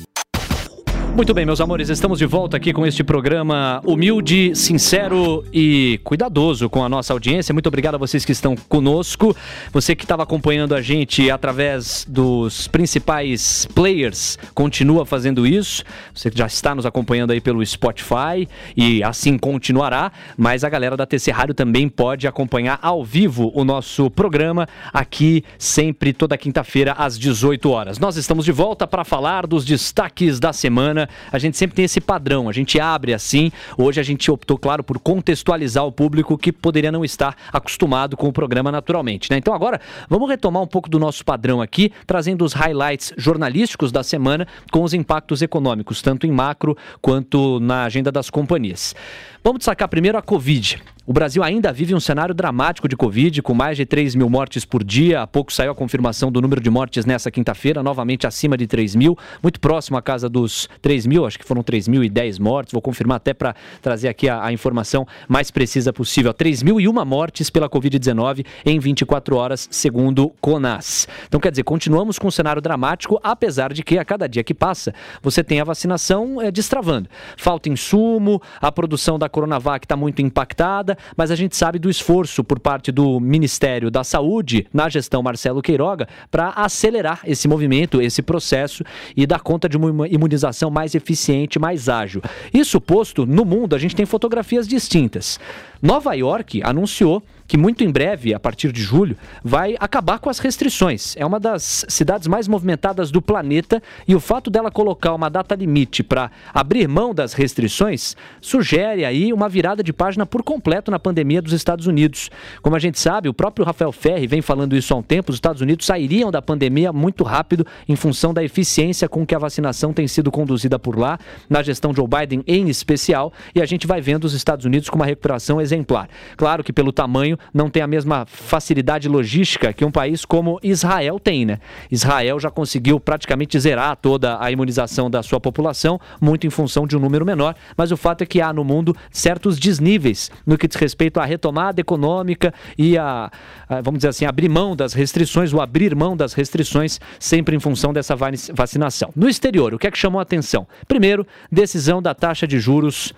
Muito 1.15 1.33
bem, 1.33 1.47
meus 1.47 1.61
amores, 1.61 1.89
estamos 1.91 2.19
de 2.19 2.27
volta 2.27 2.57
aqui 2.57 2.73
com 2.73 2.85
este 2.85 3.05
programa 3.05 3.81
humilde, 3.87 4.53
sincero 4.57 5.45
e 5.53 6.01
cuidadoso 6.03 6.69
com 6.69 6.83
a 6.83 6.89
nossa 6.89 7.13
audiência. 7.13 7.53
Muito 7.53 7.69
obrigado 7.69 7.95
a 7.95 7.99
vocês 7.99 8.25
que 8.25 8.33
estão 8.33 8.57
conosco. 8.69 9.35
Você 9.73 9.95
que 9.95 10.03
estava 10.03 10.25
acompanhando 10.25 10.75
a 10.75 10.83
gente 10.83 11.31
através 11.31 12.05
dos 12.09 12.67
principais 12.67 13.65
players, 13.77 14.37
continua 14.55 15.07
fazendo 15.07 15.47
isso. 15.47 15.85
Você 16.13 16.33
que 16.33 16.37
já 16.37 16.47
está 16.47 16.75
nos 16.75 16.85
acompanhando 16.85 17.31
aí 17.31 17.41
pelo 17.41 17.65
Spotify 17.65 18.49
e 18.77 19.01
assim 19.05 19.39
continuará. 19.39 20.11
Mas 20.37 20.65
a 20.65 20.69
galera 20.69 20.97
da 20.97 21.07
TC 21.07 21.31
Rádio 21.31 21.55
também 21.55 21.89
pode 21.89 22.27
acompanhar 22.27 22.81
ao 22.83 23.05
vivo 23.05 23.53
o 23.55 23.65
nosso 23.65 24.11
programa 24.11 24.67
aqui, 24.93 25.45
sempre 25.59 26.13
toda 26.13 26.37
quinta-feira 26.37 26.93
às 26.99 27.17
18 27.17 27.71
horas. 27.71 28.01
Nós 28.01 28.17
estamos 28.17 28.45
de 28.45 28.51
volta 28.51 28.85
para 28.85 29.05
falar 29.05 29.47
dos 29.47 29.65
destaques 29.65 30.41
da 30.41 30.53
semana 30.53 31.04
a 31.33 31.39
gente 31.39 31.57
sempre 31.57 31.77
tem 31.77 31.85
esse 31.85 32.01
padrão, 32.01 32.49
a 32.49 32.53
gente 32.53 32.81
abre 32.81 33.15
assim. 33.15 33.51
Hoje 33.77 34.01
a 34.01 34.03
gente 34.03 34.31
optou, 34.31 34.59
claro, 34.59 34.83
por 34.83 34.99
contextualizar 34.99 35.85
o 35.85 35.93
público 35.93 36.39
que 36.39 36.53
poderia 36.53 36.93
não 36.93 37.05
estar 37.05 37.37
acostumado 37.53 38.17
com 38.17 38.29
o 38.29 38.33
programa 38.33 38.71
naturalmente. 38.71 39.31
Né? 39.31 39.39
Então 39.39 39.55
agora 39.55 39.81
vamos 40.09 40.29
retomar 40.29 40.63
um 40.63 40.67
pouco 40.67 40.89
do 40.89 40.99
nosso 40.99 41.25
padrão 41.25 41.61
aqui, 41.61 41.93
trazendo 42.07 42.45
os 42.45 42.53
highlights 42.53 43.13
jornalísticos 43.17 43.93
da 43.93 44.03
semana 44.03 44.47
com 44.71 44.83
os 44.83 44.95
impactos 44.95 45.43
econômicos, 45.43 46.03
tanto 46.03 46.27
em 46.27 46.31
macro 46.31 46.77
quanto 47.01 47.61
na 47.61 47.85
agenda 47.85 48.11
das 48.11 48.31
companhias. 48.31 48.95
Vamos 49.43 49.59
destacar 49.59 49.89
primeiro 49.89 50.19
a 50.19 50.23
Covid. 50.23 50.94
O 51.07 51.13
Brasil 51.13 51.43
ainda 51.45 51.71
vive 51.71 51.95
um 51.95 52.01
cenário 52.01 52.35
dramático 52.35 52.89
de 52.89 52.97
Covid, 52.97 53.43
com 53.43 53.53
mais 53.53 53.77
de 53.77 53.85
3 53.85 54.15
mil 54.15 54.31
mortes 54.31 54.65
por 54.65 54.83
dia. 54.83 55.21
Há 55.21 55.27
pouco 55.27 55.53
saiu 55.53 55.71
a 55.71 55.75
confirmação 55.75 56.33
do 56.33 56.41
número 56.41 56.63
de 56.63 56.71
mortes 56.71 57.05
nessa 57.05 57.31
quinta-feira, 57.31 57.83
novamente 57.83 58.27
acima 58.27 58.57
de 58.57 58.67
3 58.67 58.95
mil, 58.95 59.15
muito 59.43 59.61
próximo 59.61 59.99
à 59.99 60.03
casa 60.03 60.31
dos 60.31 60.67
3 60.81 61.05
mil, 61.05 61.27
acho 61.27 61.39
que 61.39 61.45
foram 61.45 61.63
3.010 61.63 62.41
mortes. 62.41 62.73
Vou 62.73 62.81
confirmar 62.81 63.19
até 63.19 63.35
para 63.35 63.55
trazer 63.83 64.09
aqui 64.09 64.31
a, 64.31 64.47
a, 64.47 64.51
informação 64.51 65.07
mais 65.29 65.51
precisa 65.51 65.93
possível. 65.93 66.33
3.001 66.33 67.05
mortes 67.05 67.51
pela 67.51 67.69
Covid-19 67.69 68.47
em 68.65 68.79
24 68.79 69.37
horas, 69.37 69.69
segundo 69.71 70.31
CONAS. 70.41 71.07
Então, 71.29 71.39
quer 71.39 71.51
dizer, 71.51 71.65
continuamos 71.65 72.19
com 72.19 72.29
um 72.29 72.31
cenário 72.31 72.63
dramático, 72.63 73.21
apesar 73.23 73.75
de 73.75 73.83
que 73.83 73.99
a 73.99 74.07
cada 74.07 74.27
dia 74.27 74.43
que 74.43 74.55
passa, 74.55 74.95
você 75.23 75.45
tem 75.45 75.61
a 75.61 75.65
vacinação 75.65 76.41
é, 76.41 76.51
destravando. 76.51 77.11
Falta 77.37 77.69
insumo, 77.69 78.41
a 78.59 78.73
produção 78.73 79.19
da 79.19 79.29
Coronavac 79.29 79.85
está 79.85 79.97
muito 79.97 80.23
impactada, 80.23 80.94
mas 81.17 81.31
a 81.31 81.37
gente 81.37 81.57
sabe 81.57 81.79
do 81.79 81.91
esforço 81.91 82.43
por 82.45 82.59
parte 82.59 82.91
do 82.91 83.21
Ministério 83.21 83.91
da 83.91 84.05
Saúde, 84.05 84.67
na 84.73 84.89
gestão 84.89 85.23
Marcelo 85.23 85.63
Queiroga, 85.63 86.09
para 86.31 86.51
acelerar 86.51 87.21
esse 87.25 87.49
movimento, 87.49 88.01
esse 88.01 88.23
processo 88.23 88.85
e 89.17 89.27
dar 89.27 89.41
conta 89.41 89.69
de 89.69 89.77
uma 89.77 90.09
imunização 90.09 90.71
mais 90.71 90.95
eficiente, 90.95 91.59
mais 91.59 91.89
ágil. 91.89 92.23
Isso 92.53 92.81
posto, 92.81 93.27
no 93.27 93.45
mundo 93.45 93.75
a 93.75 93.79
gente 93.79 93.97
tem 93.97 94.07
fotografias 94.07 94.67
distintas. 94.67 95.39
Nova 95.83 96.15
York 96.15 96.63
anunciou 96.63 97.23
que 97.47 97.57
muito 97.57 97.85
em 97.85 97.91
breve, 97.91 98.35
a 98.35 98.41
partir 98.41 98.73
de 98.73 98.83
julho, 98.83 99.17
vai 99.43 99.77
acabar 99.79 100.19
com 100.19 100.31
as 100.31 100.39
restrições. 100.39 101.15
É 101.17 101.25
uma 101.25 101.39
das 101.39 101.85
cidades 101.89 102.27
mais 102.27 102.49
movimentadas 102.49 103.11
do 103.11 103.21
planeta 103.21 103.83
e 104.09 104.15
o 104.15 104.21
fato 104.21 104.51
dela 104.51 104.71
colocar 104.71 105.15
uma 105.15 105.29
data 105.29 105.55
limite 105.55 106.03
para 106.03 106.31
abrir 106.53 106.89
mão 106.89 107.15
das 107.15 107.33
restrições 107.35 108.17
sugere 108.41 109.05
aí 109.05 109.33
uma 109.33 109.49
virada 109.49 109.83
de 109.83 109.93
página 109.93 110.25
por 110.25 110.43
completo 110.43 110.91
na 110.91 110.99
pandemia 110.99 111.43
dos 111.43 111.53
Estados 111.53 111.87
Unidos. 111.87 112.31
Como 112.63 112.77
a 112.77 112.79
gente 112.79 112.99
sabe, 112.99 113.29
o 113.29 113.35
próprio 113.35 113.65
Rafael 113.65 113.93
Ferri 113.93 114.27
vem 114.27 114.43
falando 114.43 114.77
isso 114.77 114.95
há 114.95 114.97
um 114.97 115.03
tempo, 115.03 115.31
os 115.31 115.37
Estados 115.37 115.61
Unidos 115.61 115.87
sairiam 115.87 116.31
da 116.31 116.41
pandemia 116.41 116.93
muito 116.93 117.25
rápido 117.25 117.67
em 117.89 117.97
função 117.97 118.33
da 118.33 118.43
eficiência 118.43 119.09
com 119.09 119.27
que 119.27 119.35
a 119.35 119.39
vacinação 119.39 119.93
tem 119.93 120.09
sido 120.09 120.31
conduzida 120.31 120.79
por 120.79 120.99
lá, 120.99 121.19
na 121.49 121.63
gestão 121.63 121.95
Joe 121.95 122.09
Biden 122.09 122.43
em 122.47 122.69
especial, 122.69 123.33
e 123.55 123.61
a 123.61 123.67
gente 123.67 123.87
vai 123.87 124.01
vendo 124.01 124.25
os 124.25 124.35
Estados 124.35 124.65
Unidos 124.65 124.89
com 124.89 124.97
uma 124.97 125.07
recuperação 125.07 125.61
exemplar. 125.61 126.09
Claro 126.37 126.65
que 126.65 126.73
pelo 126.73 126.93
tamanho 126.93 127.34
não 127.53 127.71
tem 127.71 127.83
a 127.83 127.87
mesma 127.87 128.25
facilidade 128.27 129.09
logística 129.09 129.73
que 129.73 129.85
um 129.85 129.91
país 129.91 130.25
como 130.25 130.59
Israel 130.63 131.19
tem, 131.19 131.45
né? 131.45 131.59
Israel 131.91 132.39
já 132.41 132.51
conseguiu 132.51 132.99
praticamente 132.99 133.59
zerar 133.59 133.97
toda 133.97 134.43
a 134.43 134.51
imunização 134.51 135.11
da 135.11 135.23
sua 135.23 135.41
população, 135.41 136.01
muito 136.21 136.47
em 136.47 136.51
função 136.51 136.87
de 136.87 136.97
um 136.97 137.01
número 137.01 137.25
menor, 137.25 137.55
mas 137.77 137.93
o 137.93 137.97
fato 137.97 138.23
é 138.23 138.27
que 138.27 138.41
há 138.41 138.53
no 138.53 138.65
mundo 138.65 138.97
certos 139.11 139.59
desníveis 139.59 140.31
no 140.47 140.59
que 140.59 140.69
diz 140.69 140.77
respeito 140.77 141.21
à 141.21 141.25
retomada 141.25 141.81
econômica 141.81 142.53
e 142.77 142.97
a, 142.99 143.31
a 143.69 143.81
vamos 143.81 143.99
dizer 143.99 144.09
assim, 144.09 144.25
abrir 144.25 144.49
mão 144.49 144.75
das 144.77 144.93
restrições, 144.93 145.53
o 145.53 145.61
abrir 145.61 145.95
mão 145.95 146.17
das 146.17 146.33
restrições, 146.33 147.01
sempre 147.19 147.57
em 147.57 147.61
função 147.61 147.93
dessa 147.93 148.15
vacinação. 148.17 149.11
No 149.15 149.29
exterior, 149.29 149.75
o 149.75 149.79
que 149.79 149.87
é 149.87 149.91
que 149.91 149.99
chamou 149.99 150.19
a 150.19 150.23
atenção? 150.23 150.67
Primeiro, 150.87 151.27
decisão 151.51 152.01
da 152.01 152.15
taxa 152.15 152.47
de 152.47 152.59
juros 152.59 153.13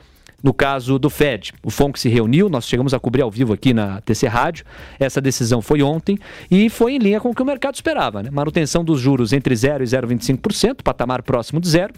no 0.47 0.55
caso 0.55 0.97
do 0.97 1.11
Fed. 1.11 1.53
O 1.61 1.71
FONC 1.71 1.99
se 1.99 2.09
reuniu, 2.09 2.49
nós 2.49 2.69
chegamos 2.69 2.95
a 2.95 3.01
cobrir 3.01 3.23
ao 3.23 3.31
vivo 3.33 3.53
aqui 3.53 3.75
na 3.75 4.01
TC 4.01 4.29
Rádio. 4.29 4.65
Essa 4.97 5.21
decisão 5.21 5.61
foi 5.61 5.83
ontem 5.83 6.17
e 6.49 6.71
foi 6.71 6.93
em 6.93 6.99
linha 6.99 7.21
com 7.21 7.31
o 7.31 7.35
que 7.35 7.43
o 7.43 7.45
mercado 7.45 7.75
esperava. 7.75 8.23
Né? 8.23 8.31
Manutenção 8.31 8.85
dos 8.85 9.01
juros 9.01 9.33
entre 9.33 9.53
0% 9.57 9.81
e 9.81 9.85
0,25%, 9.85 10.85
patamar 10.85 11.25
próximo 11.25 11.61
de 11.61 11.69
zero 11.69 11.93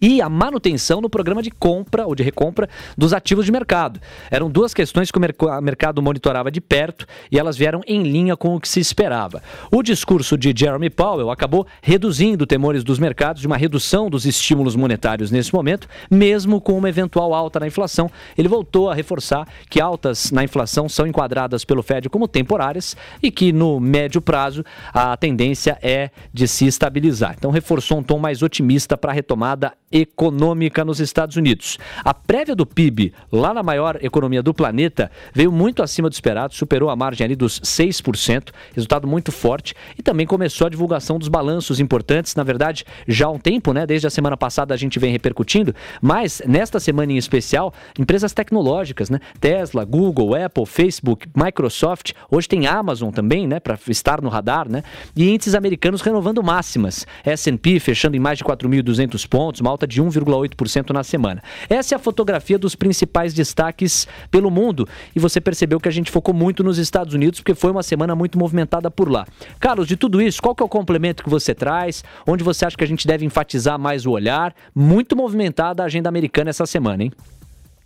e 0.00 0.20
a 0.20 0.28
manutenção 0.28 1.00
no 1.00 1.08
programa 1.08 1.42
de 1.42 1.50
compra 1.50 2.06
ou 2.06 2.14
de 2.14 2.22
recompra 2.22 2.68
dos 2.96 3.12
ativos 3.12 3.44
de 3.46 3.52
mercado. 3.52 4.00
Eram 4.30 4.50
duas 4.50 4.74
questões 4.74 5.10
que 5.10 5.18
o 5.18 5.62
mercado 5.62 6.02
monitorava 6.02 6.50
de 6.50 6.60
perto 6.60 7.06
e 7.30 7.38
elas 7.38 7.56
vieram 7.56 7.80
em 7.86 8.02
linha 8.02 8.36
com 8.36 8.54
o 8.54 8.60
que 8.60 8.68
se 8.68 8.80
esperava. 8.80 9.42
O 9.70 9.82
discurso 9.82 10.36
de 10.36 10.52
Jeremy 10.56 10.90
Powell 10.90 11.30
acabou 11.30 11.66
reduzindo 11.82 12.46
temores 12.46 12.84
dos 12.84 12.98
mercados 12.98 13.40
de 13.40 13.46
uma 13.46 13.56
redução 13.56 14.10
dos 14.10 14.26
estímulos 14.26 14.76
monetários 14.76 15.30
nesse 15.30 15.54
momento, 15.54 15.88
mesmo 16.10 16.60
com 16.60 16.76
uma 16.76 16.88
eventual 16.88 17.34
alta 17.34 17.60
na 17.60 17.66
inflação. 17.66 18.10
Ele 18.36 18.48
voltou 18.48 18.90
a 18.90 18.94
reforçar 18.94 19.48
que 19.68 19.80
altas 19.80 20.30
na 20.30 20.44
inflação 20.44 20.88
são 20.88 21.06
enquadradas 21.06 21.64
pelo 21.64 21.82
Fed 21.82 22.08
como 22.08 22.28
temporárias 22.28 22.96
e 23.22 23.30
que 23.30 23.52
no 23.52 23.80
médio 23.80 24.20
prazo 24.20 24.64
a 24.92 25.16
tendência 25.16 25.78
é 25.82 26.10
de 26.32 26.46
se 26.46 26.66
estabilizar. 26.66 27.34
Então 27.36 27.50
reforçou 27.50 27.98
um 27.98 28.02
tom 28.02 28.18
mais 28.18 28.42
otimista 28.42 28.96
para 28.96 29.12
a 29.12 29.14
retomada 29.14 29.72
econômica 29.94 30.84
nos 30.84 30.98
Estados 30.98 31.36
Unidos. 31.36 31.78
A 32.04 32.12
prévia 32.12 32.56
do 32.56 32.66
PIB, 32.66 33.14
lá 33.30 33.54
na 33.54 33.62
maior 33.62 33.96
economia 34.02 34.42
do 34.42 34.52
planeta, 34.52 35.10
veio 35.32 35.52
muito 35.52 35.82
acima 35.82 36.10
do 36.10 36.12
esperado, 36.12 36.52
superou 36.52 36.90
a 36.90 36.96
margem 36.96 37.24
ali 37.24 37.36
dos 37.36 37.60
6%, 37.60 38.50
resultado 38.74 39.06
muito 39.06 39.30
forte, 39.30 39.74
e 39.96 40.02
também 40.02 40.26
começou 40.26 40.66
a 40.66 40.70
divulgação 40.70 41.18
dos 41.18 41.28
balanços 41.28 41.78
importantes, 41.78 42.34
na 42.34 42.42
verdade, 42.42 42.84
já 43.06 43.26
há 43.26 43.30
um 43.30 43.38
tempo, 43.38 43.72
né? 43.72 43.86
Desde 43.86 44.06
a 44.06 44.10
semana 44.10 44.36
passada 44.36 44.74
a 44.74 44.76
gente 44.76 44.98
vem 44.98 45.12
repercutindo, 45.12 45.74
mas 46.02 46.42
nesta 46.44 46.80
semana 46.80 47.12
em 47.12 47.16
especial, 47.16 47.72
empresas 47.98 48.32
tecnológicas, 48.32 49.08
né? 49.08 49.20
Tesla, 49.40 49.84
Google, 49.84 50.34
Apple, 50.34 50.66
Facebook, 50.66 51.28
Microsoft, 51.34 52.12
hoje 52.28 52.48
tem 52.48 52.66
Amazon 52.66 53.10
também, 53.10 53.46
né, 53.46 53.60
para 53.60 53.78
estar 53.88 54.20
no 54.20 54.28
radar, 54.28 54.68
né? 54.68 54.82
E 55.14 55.30
índices 55.30 55.54
americanos 55.54 56.00
renovando 56.00 56.42
máximas. 56.42 57.06
S&P 57.24 57.78
fechando 57.78 58.16
em 58.16 58.20
mais 58.20 58.38
de 58.38 58.44
4.200 58.44 59.28
pontos, 59.28 59.60
uma 59.60 59.70
alta 59.70 59.83
alta 59.84 59.86
de 59.86 60.02
1,8% 60.02 60.90
na 60.90 61.04
semana. 61.04 61.42
Essa 61.68 61.94
é 61.94 61.96
a 61.96 61.98
fotografia 61.98 62.58
dos 62.58 62.74
principais 62.74 63.32
destaques 63.32 64.08
pelo 64.30 64.50
mundo 64.50 64.88
e 65.14 65.20
você 65.20 65.40
percebeu 65.40 65.78
que 65.78 65.88
a 65.88 65.92
gente 65.92 66.10
focou 66.10 66.34
muito 66.34 66.64
nos 66.64 66.78
Estados 66.78 67.14
Unidos 67.14 67.40
porque 67.40 67.54
foi 67.54 67.70
uma 67.70 67.82
semana 67.82 68.14
muito 68.14 68.38
movimentada 68.38 68.90
por 68.90 69.10
lá. 69.10 69.26
Carlos, 69.60 69.86
de 69.86 69.96
tudo 69.96 70.20
isso, 70.20 70.42
qual 70.42 70.54
que 70.54 70.62
é 70.62 70.66
o 70.66 70.68
complemento 70.68 71.22
que 71.22 71.30
você 71.30 71.54
traz? 71.54 72.02
Onde 72.26 72.42
você 72.42 72.64
acha 72.64 72.76
que 72.76 72.84
a 72.84 72.88
gente 72.88 73.06
deve 73.06 73.24
enfatizar 73.24 73.78
mais 73.78 74.06
o 74.06 74.10
olhar? 74.10 74.54
Muito 74.74 75.14
movimentada 75.14 75.82
a 75.82 75.86
agenda 75.86 76.08
americana 76.08 76.50
essa 76.50 76.66
semana, 76.66 77.04
hein? 77.04 77.12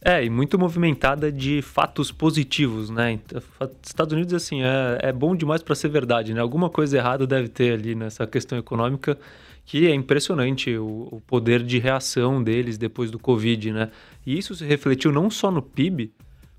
É, 0.01 0.25
e 0.25 0.31
muito 0.31 0.57
movimentada 0.57 1.31
de 1.31 1.61
fatos 1.61 2.13
positivos, 2.13 2.89
né? 2.89 3.19
Estados 3.85 4.13
Unidos, 4.13 4.33
assim, 4.33 4.63
é, 4.63 5.09
é 5.09 5.13
bom 5.13 5.35
demais 5.35 5.61
para 5.61 5.75
ser 5.75 5.89
verdade, 5.89 6.33
né? 6.33 6.41
Alguma 6.41 6.71
coisa 6.71 6.97
errada 6.97 7.27
deve 7.27 7.49
ter 7.49 7.73
ali 7.73 7.97
nessa 7.97 8.25
questão 8.25 8.57
econômica 8.57 9.19
que 9.69 9.87
é 9.87 9.95
impressionante 9.95 10.75
o, 10.79 11.09
o, 11.13 11.21
poder 11.27 11.63
de 11.63 11.79
reação 11.79 12.43
deles 12.43 12.79
depois 12.79 13.11
do 13.11 13.19
Covid, 13.19 13.71
né? 13.71 13.91
E 14.25 14.39
isso 14.39 14.55
se 14.55 14.65
refletiu 14.65 15.13
não 15.13 15.29
só 15.29 15.51
no 15.51 15.61
PIB, 15.61 16.11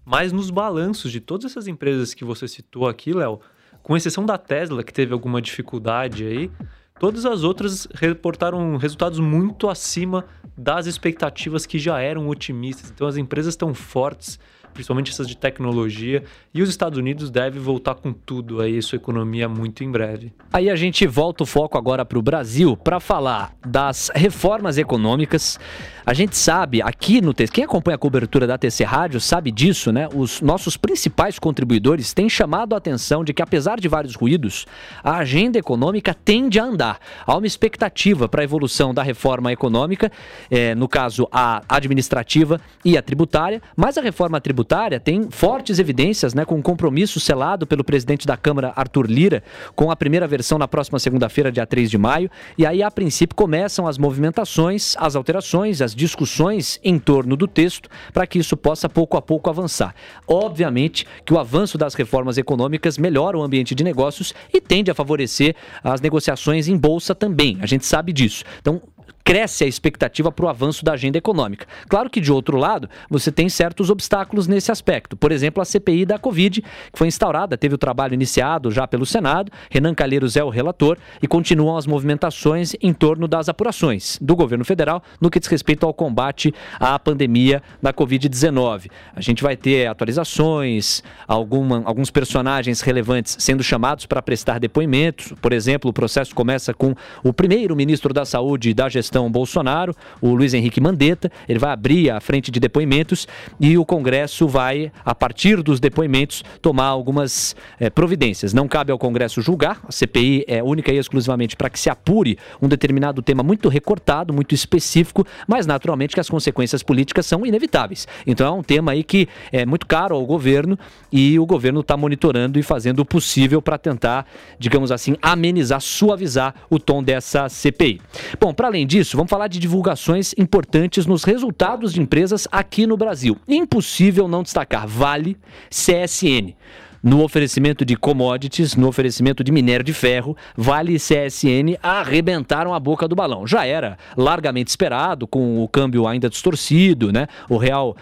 mas 0.05 0.31
nos 0.31 0.51
balanços 0.51 1.11
de 1.11 1.19
todas 1.19 1.49
essas 1.49 1.67
empresas 1.67 2.13
que 2.13 2.23
você 2.23 2.47
citou 2.47 2.87
aqui, 2.87 3.11
Léo, 3.11 3.39
com 3.81 3.97
exceção 3.97 4.23
da 4.23 4.37
Tesla, 4.37 4.83
que 4.83 4.93
teve 4.93 5.11
alguma 5.11 5.41
dificuldade 5.41 6.23
aí, 6.23 6.51
todas 6.99 7.25
as 7.25 7.41
outras 7.41 7.87
reportaram 7.95 8.77
resultados 8.77 9.19
muito 9.19 9.67
acima 9.67 10.23
das 10.55 10.85
expectativas 10.85 11.65
que 11.65 11.79
já 11.79 11.99
eram 11.99 12.29
otimistas. 12.29 12.91
Então 12.91 13.07
as 13.07 13.17
empresas 13.17 13.53
estão 13.55 13.73
fortes 13.73 14.39
principalmente 14.73 15.11
essas 15.11 15.27
de 15.27 15.35
tecnologia, 15.35 16.23
e 16.53 16.61
os 16.61 16.69
Estados 16.69 16.97
Unidos 16.97 17.29
devem 17.29 17.61
voltar 17.61 17.95
com 17.95 18.11
tudo 18.13 18.61
aí, 18.61 18.81
sua 18.81 18.97
economia 18.97 19.47
muito 19.49 19.83
em 19.83 19.91
breve. 19.91 20.33
Aí 20.51 20.69
a 20.69 20.75
gente 20.75 21.05
volta 21.05 21.43
o 21.43 21.45
foco 21.45 21.77
agora 21.77 22.05
para 22.05 22.17
o 22.17 22.21
Brasil 22.21 22.75
para 22.75 22.99
falar 22.99 23.53
das 23.65 24.11
reformas 24.13 24.77
econômicas. 24.77 25.59
A 26.09 26.13
gente 26.15 26.35
sabe 26.35 26.81
aqui 26.81 27.21
no 27.21 27.35
TC, 27.35 27.51
quem 27.53 27.63
acompanha 27.63 27.93
a 27.93 27.99
cobertura 27.99 28.47
da 28.47 28.57
TC 28.57 28.83
Rádio 28.83 29.21
sabe 29.21 29.51
disso, 29.51 29.91
né? 29.91 30.09
Os 30.11 30.41
nossos 30.41 30.75
principais 30.75 31.37
contribuidores 31.37 32.15
têm 32.15 32.27
chamado 32.27 32.73
a 32.73 32.79
atenção 32.79 33.23
de 33.23 33.31
que, 33.31 33.43
apesar 33.43 33.79
de 33.79 33.87
vários 33.87 34.15
ruídos, 34.15 34.65
a 35.03 35.17
agenda 35.17 35.59
econômica 35.59 36.11
tende 36.11 36.59
a 36.59 36.63
andar. 36.63 36.97
Há 37.27 37.37
uma 37.37 37.45
expectativa 37.45 38.27
para 38.27 38.41
a 38.41 38.43
evolução 38.43 38.91
da 38.91 39.03
reforma 39.03 39.53
econômica, 39.53 40.11
é, 40.49 40.73
no 40.73 40.87
caso 40.87 41.27
a 41.31 41.61
administrativa 41.69 42.59
e 42.83 42.97
a 42.97 43.03
tributária, 43.03 43.61
mas 43.77 43.95
a 43.95 44.01
reforma 44.01 44.41
tributária 44.41 44.99
tem 44.99 45.29
fortes 45.29 45.77
evidências, 45.77 46.33
né, 46.33 46.43
com 46.43 46.55
um 46.55 46.61
compromisso 46.63 47.19
selado 47.19 47.67
pelo 47.67 47.83
presidente 47.83 48.25
da 48.25 48.35
Câmara, 48.35 48.73
Arthur 48.75 49.05
Lira, 49.05 49.43
com 49.75 49.91
a 49.91 49.95
primeira 49.95 50.27
versão 50.27 50.57
na 50.57 50.67
próxima 50.67 50.97
segunda-feira, 50.97 51.51
dia 51.51 51.67
3 51.67 51.87
de 51.87 51.99
maio. 51.99 52.31
E 52.57 52.65
aí, 52.65 52.81
a 52.81 52.89
princípio, 52.89 53.35
começam 53.35 53.85
as 53.85 53.99
movimentações, 53.99 54.95
as 54.97 55.15
alterações, 55.15 55.83
as 55.83 55.98
discussões 55.99 56.79
em 56.83 56.97
torno 56.97 57.35
do 57.35 57.47
texto, 57.47 57.89
para 58.13 58.25
que 58.25 58.39
isso 58.39 58.57
possa 58.57 58.89
pouco 58.89 59.17
a 59.17 59.21
pouco 59.21 59.49
avançar. 59.49 59.93
Obviamente 60.27 61.05
que 61.25 61.33
o 61.33 61.39
avanço 61.39 61.77
das 61.77 61.93
reformas 61.93 62.37
econômicas 62.37 62.97
melhora 62.97 63.37
o 63.37 63.43
ambiente 63.43 63.75
de 63.75 63.83
negócios 63.83 64.33
e 64.53 64.59
tende 64.59 64.89
a 64.89 64.95
favorecer 64.95 65.55
as 65.83 66.01
negociações 66.01 66.67
em 66.67 66.77
bolsa 66.77 67.13
também. 67.13 67.57
A 67.61 67.65
gente 67.65 67.85
sabe 67.85 68.13
disso. 68.13 68.43
Então, 68.59 68.81
cresce 69.29 69.63
a 69.63 69.67
expectativa 69.67 70.31
para 70.31 70.47
o 70.47 70.49
avanço 70.49 70.83
da 70.83 70.93
agenda 70.93 71.15
econômica. 71.15 71.67
Claro 71.87 72.09
que, 72.09 72.19
de 72.19 72.31
outro 72.31 72.57
lado, 72.57 72.89
você 73.07 73.31
tem 73.31 73.47
certos 73.47 73.91
obstáculos 73.91 74.47
nesse 74.47 74.71
aspecto. 74.71 75.15
Por 75.15 75.31
exemplo, 75.31 75.61
a 75.61 75.65
CPI 75.65 76.03
da 76.03 76.17
Covid, 76.17 76.63
que 76.63 76.97
foi 76.97 77.07
instaurada, 77.07 77.55
teve 77.55 77.75
o 77.75 77.77
trabalho 77.77 78.15
iniciado 78.15 78.71
já 78.71 78.87
pelo 78.87 79.05
Senado, 79.05 79.51
Renan 79.69 79.93
Calheiros 79.93 80.35
é 80.35 80.43
o 80.43 80.49
relator, 80.49 80.97
e 81.21 81.27
continuam 81.27 81.77
as 81.77 81.85
movimentações 81.85 82.73
em 82.81 82.91
torno 82.91 83.27
das 83.27 83.47
apurações 83.47 84.17
do 84.19 84.35
governo 84.35 84.65
federal 84.65 85.03
no 85.21 85.29
que 85.29 85.39
diz 85.39 85.47
respeito 85.47 85.85
ao 85.85 85.93
combate 85.93 86.51
à 86.79 86.97
pandemia 86.97 87.61
da 87.79 87.93
Covid-19. 87.93 88.89
A 89.15 89.21
gente 89.21 89.43
vai 89.43 89.55
ter 89.55 89.85
atualizações, 89.85 91.03
alguma, 91.27 91.83
alguns 91.85 92.09
personagens 92.09 92.81
relevantes 92.81 93.37
sendo 93.39 93.61
chamados 93.61 94.07
para 94.07 94.23
prestar 94.23 94.59
depoimentos. 94.59 95.33
Por 95.39 95.53
exemplo, 95.53 95.91
o 95.91 95.93
processo 95.93 96.33
começa 96.33 96.73
com 96.73 96.95
o 97.23 97.31
primeiro 97.31 97.75
ministro 97.75 98.11
da 98.11 98.25
Saúde 98.25 98.73
da 98.73 98.89
gestão 98.89 99.18
gestão 99.19 99.29
Bolsonaro, 99.29 99.93
o 100.21 100.33
Luiz 100.33 100.53
Henrique 100.53 100.79
Mandetta. 100.79 101.31
Ele 101.47 101.59
vai 101.59 101.71
abrir 101.71 102.09
a 102.09 102.19
frente 102.21 102.49
de 102.51 102.59
depoimentos 102.59 103.27
e 103.59 103.77
o 103.77 103.83
Congresso 103.83 104.47
vai, 104.47 104.91
a 105.03 105.13
partir 105.13 105.61
dos 105.61 105.79
depoimentos, 105.79 106.43
tomar 106.61 106.85
algumas 106.85 107.55
é, 107.79 107.89
providências. 107.89 108.53
Não 108.53 108.67
cabe 108.67 108.91
ao 108.91 108.97
Congresso 108.97 109.41
julgar, 109.41 109.81
a 109.87 109.91
CPI 109.91 110.45
é 110.47 110.63
única 110.63 110.91
e 110.91 110.97
exclusivamente 110.97 111.55
para 111.55 111.69
que 111.69 111.79
se 111.79 111.89
apure 111.89 112.37
um 112.61 112.67
determinado 112.67 113.21
tema 113.21 113.43
muito 113.43 113.67
recortado, 113.67 114.33
muito 114.33 114.55
específico, 114.55 115.25
mas 115.47 115.65
naturalmente 115.65 116.13
que 116.13 116.19
as 116.19 116.29
consequências 116.29 116.81
políticas 116.81 117.25
são 117.25 117.45
inevitáveis. 117.45 118.07
Então 118.25 118.47
é 118.47 118.51
um 118.51 118.63
tema 118.63 118.91
aí 118.91 119.03
que 119.03 119.27
é 119.51 119.65
muito 119.65 119.85
caro 119.85 120.15
ao 120.15 120.25
governo 120.25 120.77
e 121.11 121.37
o 121.39 121.45
governo 121.45 121.81
está 121.81 121.97
monitorando 121.97 122.59
e 122.59 122.63
fazendo 122.63 122.99
o 122.99 123.05
possível 123.05 123.61
para 123.61 123.77
tentar, 123.77 124.25
digamos 124.57 124.91
assim, 124.91 125.15
amenizar, 125.21 125.81
suavizar 125.81 126.53
o 126.69 126.79
tom 126.79 127.03
dessa 127.03 127.49
CPI. 127.49 127.99
Bom, 128.39 128.53
para 128.53 128.67
além 128.67 128.85
disso, 128.85 128.98
disso, 128.99 129.15
vamos 129.15 129.29
falar 129.29 129.47
de 129.47 129.59
divulgações 129.59 130.33
importantes 130.37 131.05
nos 131.05 131.23
resultados 131.23 131.93
de 131.93 132.01
empresas 132.01 132.47
aqui 132.51 132.85
no 132.85 132.97
Brasil. 132.97 133.37
Impossível 133.47 134.27
não 134.27 134.43
destacar 134.43 134.85
Vale, 134.85 135.37
CSN. 135.69 136.53
No 137.01 137.23
oferecimento 137.23 137.85
de 137.85 137.95
commodities, 137.95 138.75
no 138.75 138.87
oferecimento 138.87 139.43
de 139.43 139.51
minério 139.51 139.83
de 139.83 139.93
ferro, 139.93 140.35
Vale 140.55 140.95
e 140.95 140.97
CSN 140.97 141.77
arrebentaram 141.81 142.73
a 142.73 142.79
boca 142.79 143.07
do 143.07 143.15
balão. 143.15 143.47
Já 143.47 143.65
era 143.65 143.97
largamente 144.17 144.67
esperado, 144.67 145.27
com 145.27 145.63
o 145.63 145.67
câmbio 145.67 146.07
ainda 146.07 146.29
distorcido, 146.29 147.11
né? 147.11 147.27
o 147.49 147.57
real 147.57 147.95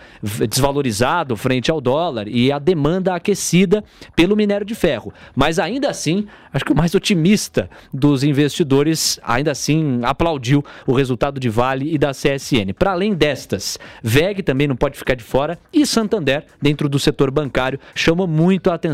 desvalorizado 0.49 1.36
frente 1.36 1.69
ao 1.69 1.79
dólar 1.79 2.27
e 2.27 2.51
a 2.51 2.60
demanda 2.60 3.13
aquecida 3.13 3.83
pelo 4.15 4.36
minério 4.36 4.65
de 4.65 4.75
ferro. 4.75 5.13
Mas 5.36 5.60
ainda 5.60 5.89
assim, 5.89 6.27
acho 6.51 6.65
que 6.65 6.71
o 6.71 6.75
mais 6.75 6.93
otimista 6.95 7.69
dos 7.93 8.23
investidores 8.23 9.19
ainda 9.23 9.51
assim 9.51 9.99
aplaudiu 10.03 10.63
o 10.86 10.93
resultado 10.93 11.39
de 11.39 11.49
Vale 11.49 11.93
e 11.93 11.97
da 11.97 12.12
CSN. 12.12 12.73
Para 12.77 12.91
além 12.91 13.13
destas, 13.13 13.77
VEG 14.01 14.41
também 14.41 14.67
não 14.67 14.75
pode 14.75 14.97
ficar 14.97 15.15
de 15.15 15.23
fora 15.23 15.57
e 15.71 15.86
Santander, 15.86 16.45
dentro 16.62 16.89
do 16.89 16.99
setor 16.99 17.31
bancário, 17.31 17.79
chama 17.95 18.25
muito 18.25 18.69
a 18.69 18.73
atenção 18.73 18.87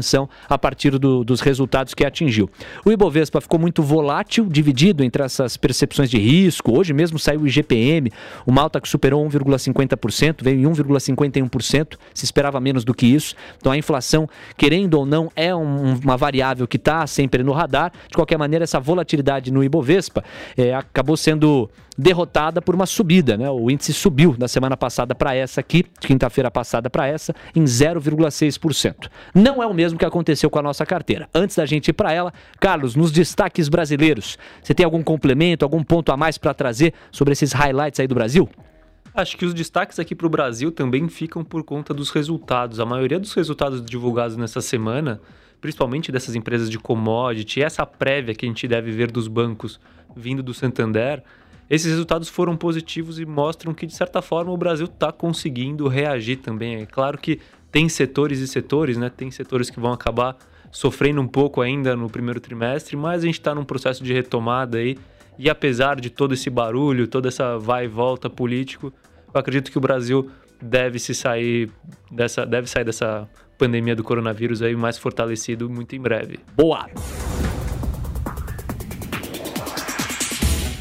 a 0.50 0.58
partir 0.58 0.98
do, 0.98 1.24
dos 1.24 1.42
resultados 1.42 1.94
que 1.94 2.06
atingiu. 2.06 2.50
O 2.86 2.92
Ibovespa 2.92 3.40
ficou 3.42 3.60
muito 3.60 3.84
volátil, 3.84 4.46
dividido 4.46 5.04
entre 5.04 5.24
essas 5.24 5.58
percepções 5.58 6.10
de 6.10 6.18
risco. 6.18 6.78
Hoje 6.78 6.94
mesmo 6.94 7.20
saiu 7.20 7.42
o 7.42 7.48
IGPM, 7.48 8.12
uma 8.46 8.62
alta 8.62 8.80
que 8.80 8.88
superou 8.88 9.26
1,50%, 9.28 10.44
veio 10.44 10.60
em 10.60 10.74
1,51%, 10.74 11.98
se 12.14 12.26
esperava 12.26 12.60
menos 12.60 12.84
do 12.84 12.94
que 12.94 13.06
isso. 13.06 13.36
Então 13.58 13.72
a 13.72 13.78
inflação, 13.78 14.28
querendo 14.58 14.96
ou 14.96 15.06
não, 15.06 15.32
é 15.36 15.54
um, 15.54 15.96
uma 15.96 16.18
variável 16.18 16.68
que 16.68 16.78
está 16.78 17.06
sempre 17.08 17.44
no 17.44 17.52
radar. 17.52 17.92
De 18.08 18.16
qualquer 18.16 18.38
maneira, 18.38 18.64
essa 18.64 18.80
volatilidade 18.80 19.52
no 19.52 19.64
Ibovespa 19.64 20.24
é, 20.58 20.74
acabou 20.74 21.18
sendo 21.18 21.70
derrotada 21.98 22.62
por 22.62 22.76
uma 22.76 22.86
subida. 22.86 23.38
Né? 23.38 23.50
O 23.50 23.70
índice 23.70 23.94
subiu 23.94 24.36
da 24.38 24.48
semana 24.48 24.76
passada 24.76 25.14
para 25.14 25.36
essa 25.36 25.62
aqui, 25.62 25.84
quinta-feira 26.00 26.50
passada 26.50 26.90
para 26.90 27.08
essa, 27.08 27.34
em 27.56 27.64
0,6%. 27.64 29.10
Não 29.34 29.62
é 29.62 29.68
o 29.68 29.74
mesmo 29.74 29.98
que 29.98 30.06
aconteceu 30.06 30.50
com 30.50 30.60
a 30.60 30.62
nossa 30.62 30.86
carteira. 30.86 31.30
Antes 31.34 31.56
da 31.56 31.66
gente 31.66 31.90
ir 31.90 31.94
para 31.94 32.12
ela, 32.12 32.34
Carlos, 32.60 32.96
nos 32.96 33.12
destaques 33.12 33.70
brasileiros, 33.70 34.38
você 34.62 34.74
tem 34.74 34.84
algum 34.84 35.04
complemento, 35.04 35.64
algum 35.66 35.84
ponto 35.84 36.12
a 36.12 36.18
mais 36.18 36.38
para 36.38 36.54
trazer 36.54 36.94
sobre 37.12 37.34
esses 37.34 37.52
highlights 37.52 38.00
aí 38.00 38.08
do 38.08 38.16
Brasil? 38.16 38.50
Acho 39.16 39.38
que 39.38 39.46
os 39.46 39.54
destaques 39.54 40.00
aqui 40.00 40.16
para 40.16 40.26
o 40.26 40.30
Brasil 40.30 40.72
também 40.72 41.08
ficam 41.08 41.44
por 41.44 41.64
conta 41.64 41.94
dos 41.94 42.10
resultados. 42.10 42.80
A 42.80 42.86
maioria 42.86 43.20
dos 43.20 43.34
resultados 43.34 43.84
divulgados 43.86 44.36
nessa 44.36 44.60
semana, 44.60 45.22
principalmente 45.62 46.12
dessas 46.12 46.34
empresas 46.34 46.68
de 46.68 46.80
commodity, 46.80 47.62
essa 47.62 47.86
prévia 47.86 48.34
que 48.34 48.44
a 48.44 48.50
gente 48.50 48.68
deve 48.68 48.92
ver 48.92 49.12
dos 49.12 49.28
bancos 49.28 49.80
vindo 50.16 50.42
do 50.42 50.52
Santander, 50.52 51.24
esses 51.70 51.90
resultados 51.90 52.30
foram 52.30 52.56
positivos 52.56 53.20
e 53.20 53.26
mostram 53.26 53.74
que, 53.74 53.86
de 53.86 53.94
certa 53.94 54.22
forma, 54.22 54.52
o 54.52 54.58
Brasil 54.58 54.86
está 54.86 55.12
conseguindo 55.12 55.88
reagir 55.88 56.38
também. 56.38 56.76
É 56.76 56.86
claro 56.86 57.18
que 57.18 57.40
tem 57.72 57.90
setores 57.90 58.40
e 58.40 58.48
setores, 58.48 58.98
né? 58.98 59.10
Tem 59.10 59.32
setores 59.32 59.70
que 59.70 59.80
vão 59.80 59.94
acabar 59.94 60.38
sofrendo 60.72 61.22
um 61.22 61.28
pouco 61.28 61.62
ainda 61.62 61.96
no 61.96 62.10
primeiro 62.10 62.40
trimestre, 62.40 62.96
mas 62.96 63.24
a 63.24 63.26
gente 63.26 63.40
está 63.40 63.56
num 63.56 63.64
processo 63.64 64.04
de 64.04 64.14
retomada 64.14 64.78
aí. 64.78 64.98
E 65.38 65.50
apesar 65.50 66.00
de 66.00 66.10
todo 66.10 66.34
esse 66.34 66.50
barulho, 66.50 67.08
toda 67.08 67.28
essa 67.28 67.58
vai 67.58 67.86
e 67.86 67.88
volta 67.88 68.30
político, 68.30 68.94
eu 69.34 69.40
acredito 69.40 69.72
que 69.72 69.78
o 69.78 69.82
Brasil 69.82 70.30
deve 70.62 71.00
se 71.00 71.14
sair 71.14 71.70
dessa, 72.12 72.46
deve 72.46 72.70
sair 72.70 72.84
dessa 72.84 73.28
pandemia 73.58 73.96
do 73.96 74.04
coronavírus 74.04 74.62
aí 74.62 74.76
mais 74.76 74.98
fortalecido 74.98 75.70
muito 75.70 75.96
em 75.96 76.00
breve. 76.00 76.40
Boa! 76.56 76.88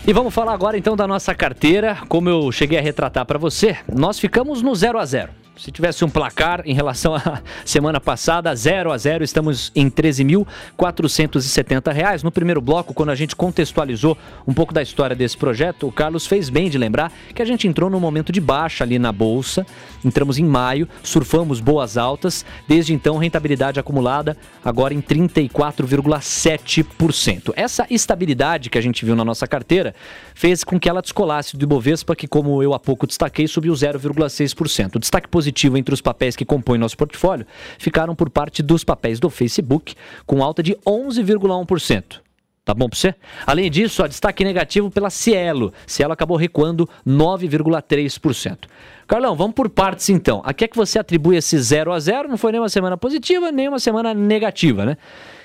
E 0.04 0.12
vamos 0.12 0.34
falar 0.34 0.52
agora 0.52 0.76
então 0.76 0.96
da 0.96 1.06
nossa 1.06 1.32
carteira. 1.32 1.96
Como 2.08 2.28
eu 2.28 2.50
cheguei 2.50 2.76
a 2.76 2.82
retratar 2.82 3.24
para 3.24 3.38
você, 3.38 3.76
nós 3.92 4.18
ficamos 4.18 4.60
no 4.60 4.74
0 4.74 4.98
a 4.98 5.04
0 5.04 5.41
se 5.62 5.70
tivesse 5.70 6.04
um 6.04 6.10
placar 6.10 6.62
em 6.64 6.74
relação 6.74 7.14
à 7.22 7.40
semana 7.64 8.00
passada, 8.00 8.52
0 8.52 8.90
a 8.90 8.98
0, 8.98 9.22
estamos 9.22 9.70
em 9.76 9.84
R$ 9.84 9.92
13.470. 9.92 12.24
No 12.24 12.32
primeiro 12.32 12.60
bloco, 12.60 12.92
quando 12.92 13.10
a 13.10 13.14
gente 13.14 13.36
contextualizou 13.36 14.18
um 14.44 14.52
pouco 14.52 14.74
da 14.74 14.82
história 14.82 15.14
desse 15.14 15.36
projeto, 15.36 15.86
o 15.86 15.92
Carlos 15.92 16.26
fez 16.26 16.50
bem 16.50 16.68
de 16.68 16.76
lembrar 16.76 17.12
que 17.32 17.40
a 17.40 17.44
gente 17.44 17.68
entrou 17.68 17.88
num 17.88 18.00
momento 18.00 18.32
de 18.32 18.40
baixa 18.40 18.82
ali 18.82 18.98
na 18.98 19.12
bolsa. 19.12 19.64
Entramos 20.04 20.36
em 20.36 20.44
maio, 20.44 20.88
surfamos 21.00 21.60
boas 21.60 21.96
altas, 21.96 22.44
desde 22.66 22.92
então 22.92 23.16
rentabilidade 23.16 23.78
acumulada 23.78 24.36
agora 24.64 24.92
em 24.92 25.00
34,7%. 25.00 27.52
Essa 27.54 27.86
estabilidade 27.88 28.68
que 28.68 28.78
a 28.78 28.82
gente 28.82 29.04
viu 29.04 29.14
na 29.14 29.24
nossa 29.24 29.46
carteira 29.46 29.94
fez 30.34 30.64
com 30.64 30.80
que 30.80 30.88
ela 30.88 31.00
descolasse 31.00 31.56
do 31.56 31.62
Ibovespa, 31.62 32.16
que 32.16 32.26
como 32.26 32.60
eu 32.60 32.74
há 32.74 32.80
pouco 32.80 33.06
destaquei, 33.06 33.46
subiu 33.46 33.72
0,6%. 33.72 34.96
O 34.96 34.98
destaque 34.98 35.28
positivo 35.28 35.51
positivo 35.52 35.76
entre 35.76 35.94
os 35.94 36.00
papéis 36.00 36.34
que 36.34 36.44
compõem 36.44 36.78
nosso 36.78 36.96
portfólio 36.96 37.46
ficaram 37.78 38.14
por 38.14 38.30
parte 38.30 38.62
dos 38.62 38.82
papéis 38.82 39.20
do 39.20 39.28
Facebook, 39.28 39.94
com 40.26 40.42
alta 40.42 40.62
de 40.62 40.74
11,1%. 40.86 42.20
Tá 42.64 42.72
bom 42.72 42.88
para 42.88 42.96
você? 42.96 43.14
Além 43.44 43.68
disso, 43.68 44.04
a 44.04 44.06
destaque 44.06 44.44
negativo 44.44 44.88
pela 44.88 45.10
Cielo. 45.10 45.72
Cielo 45.84 46.12
acabou 46.12 46.36
recuando 46.36 46.88
9,3%. 47.06 48.68
Carlão, 49.06 49.34
vamos 49.34 49.54
por 49.54 49.68
partes 49.68 50.08
então. 50.08 50.40
A 50.44 50.54
que 50.54 50.64
é 50.64 50.68
que 50.68 50.76
você 50.76 50.98
atribui 50.98 51.36
esse 51.36 51.58
0 51.58 51.92
a 51.92 51.98
0? 51.98 52.28
Não 52.28 52.38
foi 52.38 52.52
nem 52.52 52.60
uma 52.60 52.68
semana 52.68 52.96
positiva, 52.96 53.50
nem 53.50 53.68
uma 53.68 53.80
semana 53.80 54.14
negativa, 54.14 54.86
né? 54.86 54.96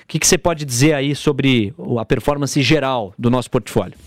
O 0.04 0.06
que, 0.06 0.18
que 0.18 0.26
você 0.26 0.38
pode 0.38 0.64
dizer 0.64 0.94
aí 0.94 1.14
sobre 1.14 1.74
a 1.98 2.04
performance 2.04 2.62
geral 2.62 3.12
do 3.18 3.28
nosso 3.28 3.50
portfólio? 3.50 3.98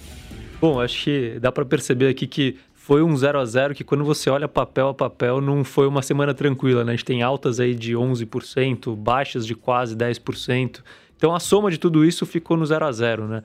Bom, 0.62 0.80
acho 0.80 1.04
que 1.04 1.38
dá 1.40 1.52
para 1.52 1.66
perceber 1.66 2.08
aqui 2.08 2.26
que 2.26 2.58
foi 2.92 3.02
um 3.02 3.16
0 3.16 3.40
a 3.40 3.46
0 3.46 3.74
que 3.74 3.86
quando 3.86 4.04
você 4.04 4.30
olha 4.30 4.50
papel 4.50 4.90
a 4.90 4.94
papel 4.94 5.40
não 5.40 5.64
foi 5.64 5.88
uma 5.88 6.02
semana 6.02 6.34
tranquila, 6.34 6.84
né? 6.84 6.92
A 6.92 6.96
gente 6.98 7.06
tem 7.06 7.22
altas 7.22 7.58
aí 7.58 7.74
de 7.74 7.94
11%, 7.94 8.94
baixas 8.98 9.48
de 9.48 9.56
quase 9.56 9.96
10%. 9.96 10.84
Então 11.16 11.34
a 11.34 11.40
soma 11.40 11.72
de 11.72 11.78
tudo 11.78 12.04
isso 12.04 12.26
ficou 12.26 12.58
no 12.58 12.66
0 12.66 12.86
a 12.86 12.92
0, 12.92 13.28
né? 13.30 13.44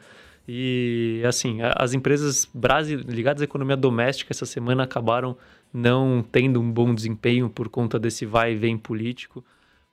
E 0.49 1.23
assim, 1.25 1.59
as 1.77 1.95
empresas 1.95 2.51
ligadas 3.07 3.41
à 3.41 3.45
economia 3.45 3.77
doméstica 3.77 4.33
essa 4.33 4.45
semana 4.45 4.83
acabaram 4.83 5.37
não 5.73 6.25
tendo 6.29 6.61
um 6.61 6.69
bom 6.69 6.93
desempenho 6.93 7.49
por 7.49 7.69
conta 7.69 8.01
desse 8.01 8.27
vai 8.27 8.55
e 8.55 8.57
vem 8.57 8.77
político, 8.77 9.45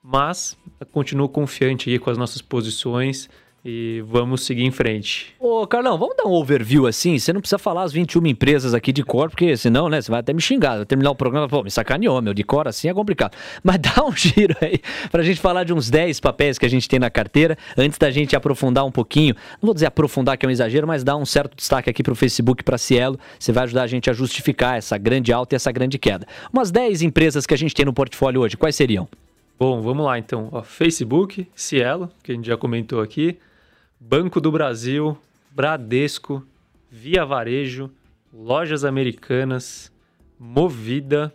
mas 0.02 0.58
continuo 0.90 1.28
confiante 1.28 1.90
aí 1.90 2.00
com 2.00 2.10
as 2.10 2.18
nossas 2.18 2.42
posições 2.42 3.30
e 3.64 4.04
vamos 4.06 4.44
seguir 4.44 4.64
em 4.64 4.70
frente. 4.70 5.34
Ô, 5.40 5.66
Carlão, 5.66 5.96
vamos 5.96 6.14
dar 6.16 6.26
um 6.26 6.32
overview 6.32 6.86
assim? 6.86 7.18
Você 7.18 7.32
não 7.32 7.40
precisa 7.40 7.58
falar 7.58 7.84
as 7.84 7.92
21 7.92 8.26
empresas 8.26 8.74
aqui 8.74 8.92
de 8.92 9.02
cor, 9.02 9.30
porque 9.30 9.56
senão, 9.56 9.88
né, 9.88 10.02
você 10.02 10.10
vai 10.10 10.20
até 10.20 10.34
me 10.34 10.40
xingar. 10.40 10.76
Vai 10.76 10.84
terminar 10.84 11.10
o 11.10 11.14
programa, 11.14 11.48
pô, 11.48 11.62
me 11.62 11.70
sacaneou, 11.70 12.20
meu, 12.20 12.34
de 12.34 12.44
cor 12.44 12.68
assim 12.68 12.88
é 12.88 12.94
complicado. 12.94 13.34
Mas 13.64 13.78
dá 13.78 14.04
um 14.04 14.12
giro 14.14 14.54
aí 14.60 14.80
pra 15.10 15.22
gente 15.22 15.40
falar 15.40 15.64
de 15.64 15.72
uns 15.72 15.88
10 15.88 16.20
papéis 16.20 16.58
que 16.58 16.66
a 16.66 16.68
gente 16.68 16.86
tem 16.86 16.98
na 16.98 17.08
carteira, 17.08 17.56
antes 17.76 17.96
da 17.96 18.10
gente 18.10 18.36
aprofundar 18.36 18.84
um 18.84 18.92
pouquinho. 18.92 19.34
Não 19.62 19.68
vou 19.68 19.74
dizer 19.74 19.86
aprofundar, 19.86 20.36
que 20.36 20.44
é 20.44 20.48
um 20.48 20.52
exagero, 20.52 20.86
mas 20.86 21.02
dar 21.02 21.16
um 21.16 21.24
certo 21.24 21.56
destaque 21.56 21.88
aqui 21.88 22.02
pro 22.02 22.14
Facebook, 22.14 22.62
pra 22.62 22.76
Cielo. 22.76 23.18
Você 23.38 23.50
vai 23.50 23.64
ajudar 23.64 23.84
a 23.84 23.86
gente 23.86 24.10
a 24.10 24.12
justificar 24.12 24.76
essa 24.76 24.98
grande 24.98 25.32
alta 25.32 25.54
e 25.54 25.56
essa 25.56 25.72
grande 25.72 25.98
queda. 25.98 26.26
Umas 26.52 26.70
10 26.70 27.00
empresas 27.00 27.46
que 27.46 27.54
a 27.54 27.58
gente 27.58 27.74
tem 27.74 27.86
no 27.86 27.94
portfólio 27.94 28.42
hoje, 28.42 28.58
quais 28.58 28.76
seriam? 28.76 29.08
Bom, 29.58 29.80
vamos 29.80 30.04
lá 30.04 30.18
então. 30.18 30.48
Ó, 30.52 30.62
Facebook, 30.62 31.46
Cielo, 31.54 32.10
que 32.22 32.32
a 32.32 32.34
gente 32.34 32.46
já 32.46 32.56
comentou 32.56 33.00
aqui. 33.00 33.38
Banco 34.06 34.38
do 34.38 34.52
Brasil, 34.52 35.16
Bradesco, 35.50 36.46
Via 36.90 37.24
Varejo, 37.24 37.90
Lojas 38.30 38.84
Americanas, 38.84 39.90
Movida. 40.38 41.32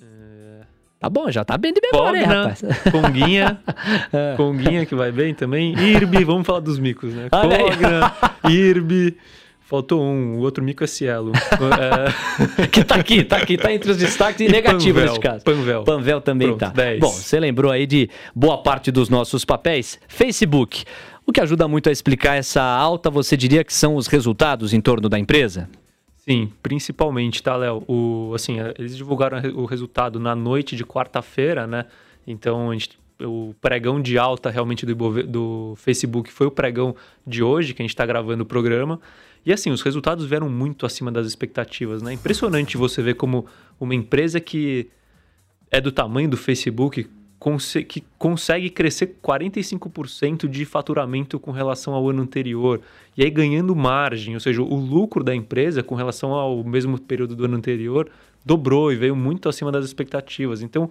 É... 0.00 0.62
Tá 0.98 1.10
bom, 1.10 1.30
já 1.30 1.44
tá 1.44 1.58
bem 1.58 1.74
de 1.74 1.82
memória, 1.82 2.22
Pogna, 2.22 2.42
rapaz. 2.42 2.62
Conguinha, 2.90 3.60
é. 4.10 4.34
Conguinha 4.38 4.86
que 4.86 4.94
vai 4.94 5.12
bem 5.12 5.34
também. 5.34 5.74
IRB, 5.78 6.24
vamos 6.24 6.46
falar 6.46 6.60
dos 6.60 6.78
micos, 6.78 7.12
né? 7.12 7.28
Cogna, 7.28 8.50
IRB. 8.50 9.18
Faltou 9.74 10.00
um, 10.00 10.36
o 10.36 10.38
outro 10.38 10.62
mico 10.62 10.84
é 10.84 10.86
Cielo. 10.86 11.32
é... 11.34 12.66
que 12.70 12.84
tá 12.84 12.94
aqui, 12.94 13.24
tá 13.24 13.38
aqui, 13.38 13.56
tá 13.56 13.72
entre 13.72 13.90
os 13.90 13.96
destaques 13.96 14.40
e, 14.40 14.44
e 14.44 14.48
negativo 14.48 14.94
Panvel, 14.94 15.08
nesse 15.08 15.20
caso. 15.20 15.44
Panvel. 15.44 15.82
Panvel 15.82 16.20
também 16.20 16.46
Pronto, 16.46 16.60
tá. 16.60 16.68
10. 16.68 17.00
Bom, 17.00 17.10
você 17.10 17.40
lembrou 17.40 17.72
aí 17.72 17.84
de 17.84 18.08
boa 18.32 18.62
parte 18.62 18.92
dos 18.92 19.08
nossos 19.08 19.44
papéis. 19.44 19.98
Facebook. 20.06 20.84
O 21.26 21.32
que 21.32 21.40
ajuda 21.40 21.66
muito 21.66 21.88
a 21.88 21.92
explicar 21.92 22.36
essa 22.36 22.62
alta, 22.62 23.10
você 23.10 23.36
diria 23.36 23.64
que 23.64 23.74
são 23.74 23.96
os 23.96 24.06
resultados 24.06 24.72
em 24.72 24.80
torno 24.80 25.08
da 25.08 25.18
empresa? 25.18 25.68
Sim, 26.18 26.52
principalmente, 26.62 27.42
tá, 27.42 27.56
Léo? 27.56 27.82
O, 27.88 28.32
assim, 28.32 28.58
eles 28.78 28.96
divulgaram 28.96 29.38
o 29.56 29.64
resultado 29.64 30.20
na 30.20 30.36
noite 30.36 30.76
de 30.76 30.84
quarta-feira, 30.84 31.66
né? 31.66 31.86
Então, 32.24 32.70
a 32.70 32.74
gente, 32.74 32.96
o 33.20 33.56
pregão 33.60 34.00
de 34.00 34.16
alta 34.18 34.50
realmente 34.50 34.86
do, 34.86 35.22
do 35.24 35.74
Facebook 35.78 36.32
foi 36.32 36.46
o 36.46 36.50
pregão 36.52 36.94
de 37.26 37.42
hoje, 37.42 37.74
que 37.74 37.82
a 37.82 37.84
gente 37.84 37.90
está 37.90 38.06
gravando 38.06 38.44
o 38.44 38.46
programa. 38.46 39.00
E 39.44 39.52
assim, 39.52 39.70
os 39.70 39.82
resultados 39.82 40.24
vieram 40.24 40.48
muito 40.48 40.86
acima 40.86 41.12
das 41.12 41.26
expectativas, 41.26 42.02
né? 42.02 42.12
Impressionante 42.12 42.76
você 42.76 43.02
ver 43.02 43.14
como 43.14 43.46
uma 43.78 43.94
empresa 43.94 44.40
que 44.40 44.88
é 45.70 45.80
do 45.80 45.92
tamanho 45.92 46.28
do 46.28 46.36
Facebook 46.36 47.08
que 47.86 48.02
consegue 48.18 48.70
crescer 48.70 49.18
45% 49.22 50.48
de 50.48 50.64
faturamento 50.64 51.38
com 51.38 51.50
relação 51.50 51.92
ao 51.92 52.08
ano 52.08 52.22
anterior. 52.22 52.80
E 53.14 53.22
aí 53.22 53.30
ganhando 53.30 53.76
margem, 53.76 54.32
ou 54.32 54.40
seja, 54.40 54.62
o 54.62 54.76
lucro 54.76 55.22
da 55.22 55.34
empresa 55.34 55.82
com 55.82 55.94
relação 55.94 56.32
ao 56.32 56.64
mesmo 56.64 56.98
período 56.98 57.36
do 57.36 57.44
ano 57.44 57.56
anterior 57.56 58.08
dobrou 58.44 58.90
e 58.90 58.96
veio 58.96 59.14
muito 59.14 59.46
acima 59.46 59.70
das 59.70 59.84
expectativas. 59.84 60.62
Então, 60.62 60.90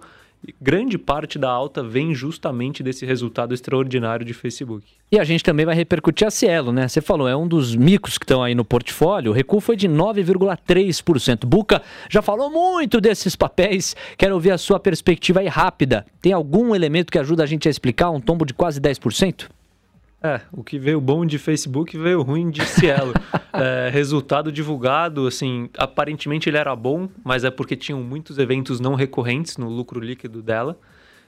grande 0.60 0.98
parte 0.98 1.38
da 1.38 1.50
alta 1.50 1.82
vem 1.82 2.14
justamente 2.14 2.82
desse 2.82 3.06
resultado 3.06 3.54
extraordinário 3.54 4.24
de 4.24 4.34
Facebook. 4.34 4.84
E 5.10 5.18
a 5.18 5.24
gente 5.24 5.44
também 5.44 5.64
vai 5.64 5.74
repercutir 5.74 6.26
a 6.26 6.30
Cielo, 6.30 6.72
né? 6.72 6.88
Você 6.88 7.00
falou, 7.00 7.28
é 7.28 7.36
um 7.36 7.46
dos 7.46 7.76
micos 7.76 8.18
que 8.18 8.24
estão 8.24 8.42
aí 8.42 8.54
no 8.54 8.64
portfólio. 8.64 9.30
O 9.30 9.34
recuo 9.34 9.60
foi 9.60 9.76
de 9.76 9.88
9,3%. 9.88 11.46
Buca 11.46 11.82
já 12.10 12.20
falou 12.20 12.50
muito 12.50 13.00
desses 13.00 13.36
papéis. 13.36 13.94
Quero 14.18 14.34
ouvir 14.34 14.50
a 14.50 14.58
sua 14.58 14.80
perspectiva 14.80 15.40
aí 15.40 15.46
rápida. 15.46 16.04
Tem 16.20 16.32
algum 16.32 16.74
elemento 16.74 17.12
que 17.12 17.18
ajuda 17.18 17.44
a 17.44 17.46
gente 17.46 17.68
a 17.68 17.70
explicar 17.70 18.10
um 18.10 18.20
tombo 18.20 18.44
de 18.44 18.54
quase 18.54 18.80
10%? 18.80 19.48
É, 20.24 20.40
o 20.50 20.64
que 20.64 20.78
veio 20.78 21.02
bom 21.02 21.26
de 21.26 21.38
Facebook 21.38 21.98
veio 21.98 22.22
ruim 22.22 22.48
de 22.50 22.64
Cielo. 22.64 23.12
é, 23.52 23.90
resultado 23.90 24.50
divulgado, 24.50 25.26
assim, 25.26 25.68
aparentemente 25.76 26.48
ele 26.48 26.56
era 26.56 26.74
bom, 26.74 27.10
mas 27.22 27.44
é 27.44 27.50
porque 27.50 27.76
tinham 27.76 28.02
muitos 28.02 28.38
eventos 28.38 28.80
não 28.80 28.94
recorrentes 28.94 29.58
no 29.58 29.68
lucro 29.68 30.00
líquido 30.00 30.40
dela. 30.40 30.78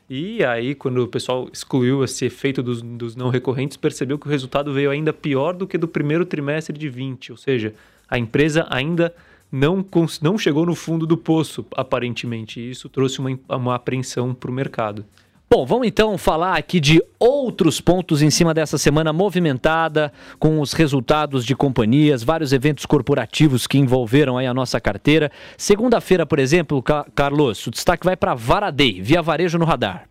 E 0.08 0.42
aí, 0.42 0.74
quando 0.74 1.02
o 1.02 1.08
pessoal 1.08 1.46
excluiu 1.52 2.02
esse 2.02 2.24
efeito 2.24 2.62
dos, 2.62 2.80
dos 2.80 3.14
não 3.14 3.28
recorrentes, 3.28 3.76
percebeu 3.76 4.18
que 4.18 4.26
o 4.26 4.30
resultado 4.30 4.72
veio 4.72 4.90
ainda 4.90 5.12
pior 5.12 5.52
do 5.52 5.66
que 5.66 5.76
do 5.76 5.86
primeiro 5.86 6.24
trimestre 6.24 6.78
de 6.78 6.88
20. 6.88 7.32
Ou 7.32 7.36
seja, 7.36 7.74
a 8.08 8.18
empresa 8.18 8.66
ainda 8.70 9.14
não, 9.52 9.84
não 10.22 10.38
chegou 10.38 10.64
no 10.64 10.74
fundo 10.74 11.06
do 11.06 11.18
poço, 11.18 11.66
aparentemente. 11.76 12.60
E 12.60 12.70
isso 12.70 12.88
trouxe 12.88 13.18
uma, 13.18 13.38
uma 13.46 13.74
apreensão 13.74 14.32
para 14.32 14.50
o 14.50 14.54
mercado. 14.54 15.04
Bom, 15.48 15.64
vamos 15.64 15.86
então 15.86 16.18
falar 16.18 16.56
aqui 16.56 16.80
de 16.80 17.00
outros 17.20 17.80
pontos 17.80 18.20
em 18.20 18.30
cima 18.30 18.52
dessa 18.52 18.76
semana 18.76 19.12
movimentada, 19.12 20.12
com 20.40 20.60
os 20.60 20.72
resultados 20.72 21.46
de 21.46 21.54
companhias, 21.54 22.24
vários 22.24 22.52
eventos 22.52 22.84
corporativos 22.84 23.64
que 23.64 23.78
envolveram 23.78 24.36
aí 24.36 24.46
a 24.46 24.52
nossa 24.52 24.80
carteira. 24.80 25.30
Segunda-feira, 25.56 26.26
por 26.26 26.40
exemplo, 26.40 26.82
Carlos, 27.14 27.64
o 27.64 27.70
destaque 27.70 28.04
vai 28.04 28.16
para 28.16 28.34
Varadei, 28.34 29.00
via 29.00 29.22
varejo 29.22 29.56
no 29.56 29.64
radar. 29.64 30.08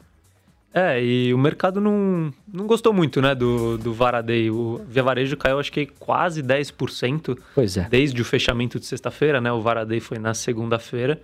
É, 0.74 1.02
e 1.02 1.34
o 1.34 1.38
mercado 1.38 1.80
não, 1.80 2.34
não 2.54 2.68
gostou 2.68 2.94
muito, 2.94 3.22
né, 3.22 3.34
do, 3.34 3.78
do 3.78 3.94
Varadei. 3.94 4.52
O 4.52 4.82
Via 4.90 5.02
Varejo 5.02 5.38
caiu, 5.38 5.58
acho 5.58 5.72
que 5.72 5.86
quase 5.86 6.44
10%. 6.44 7.38
Pois 7.56 7.78
é. 7.78 7.88
Desde 7.90 8.22
o 8.22 8.26
fechamento 8.26 8.78
de 8.78 8.86
sexta-feira, 8.86 9.40
né? 9.40 9.50
O 9.54 9.62
Varadei 9.62 10.02
foi 10.02 10.20
na 10.20 10.34
segunda-feira. 10.34 11.22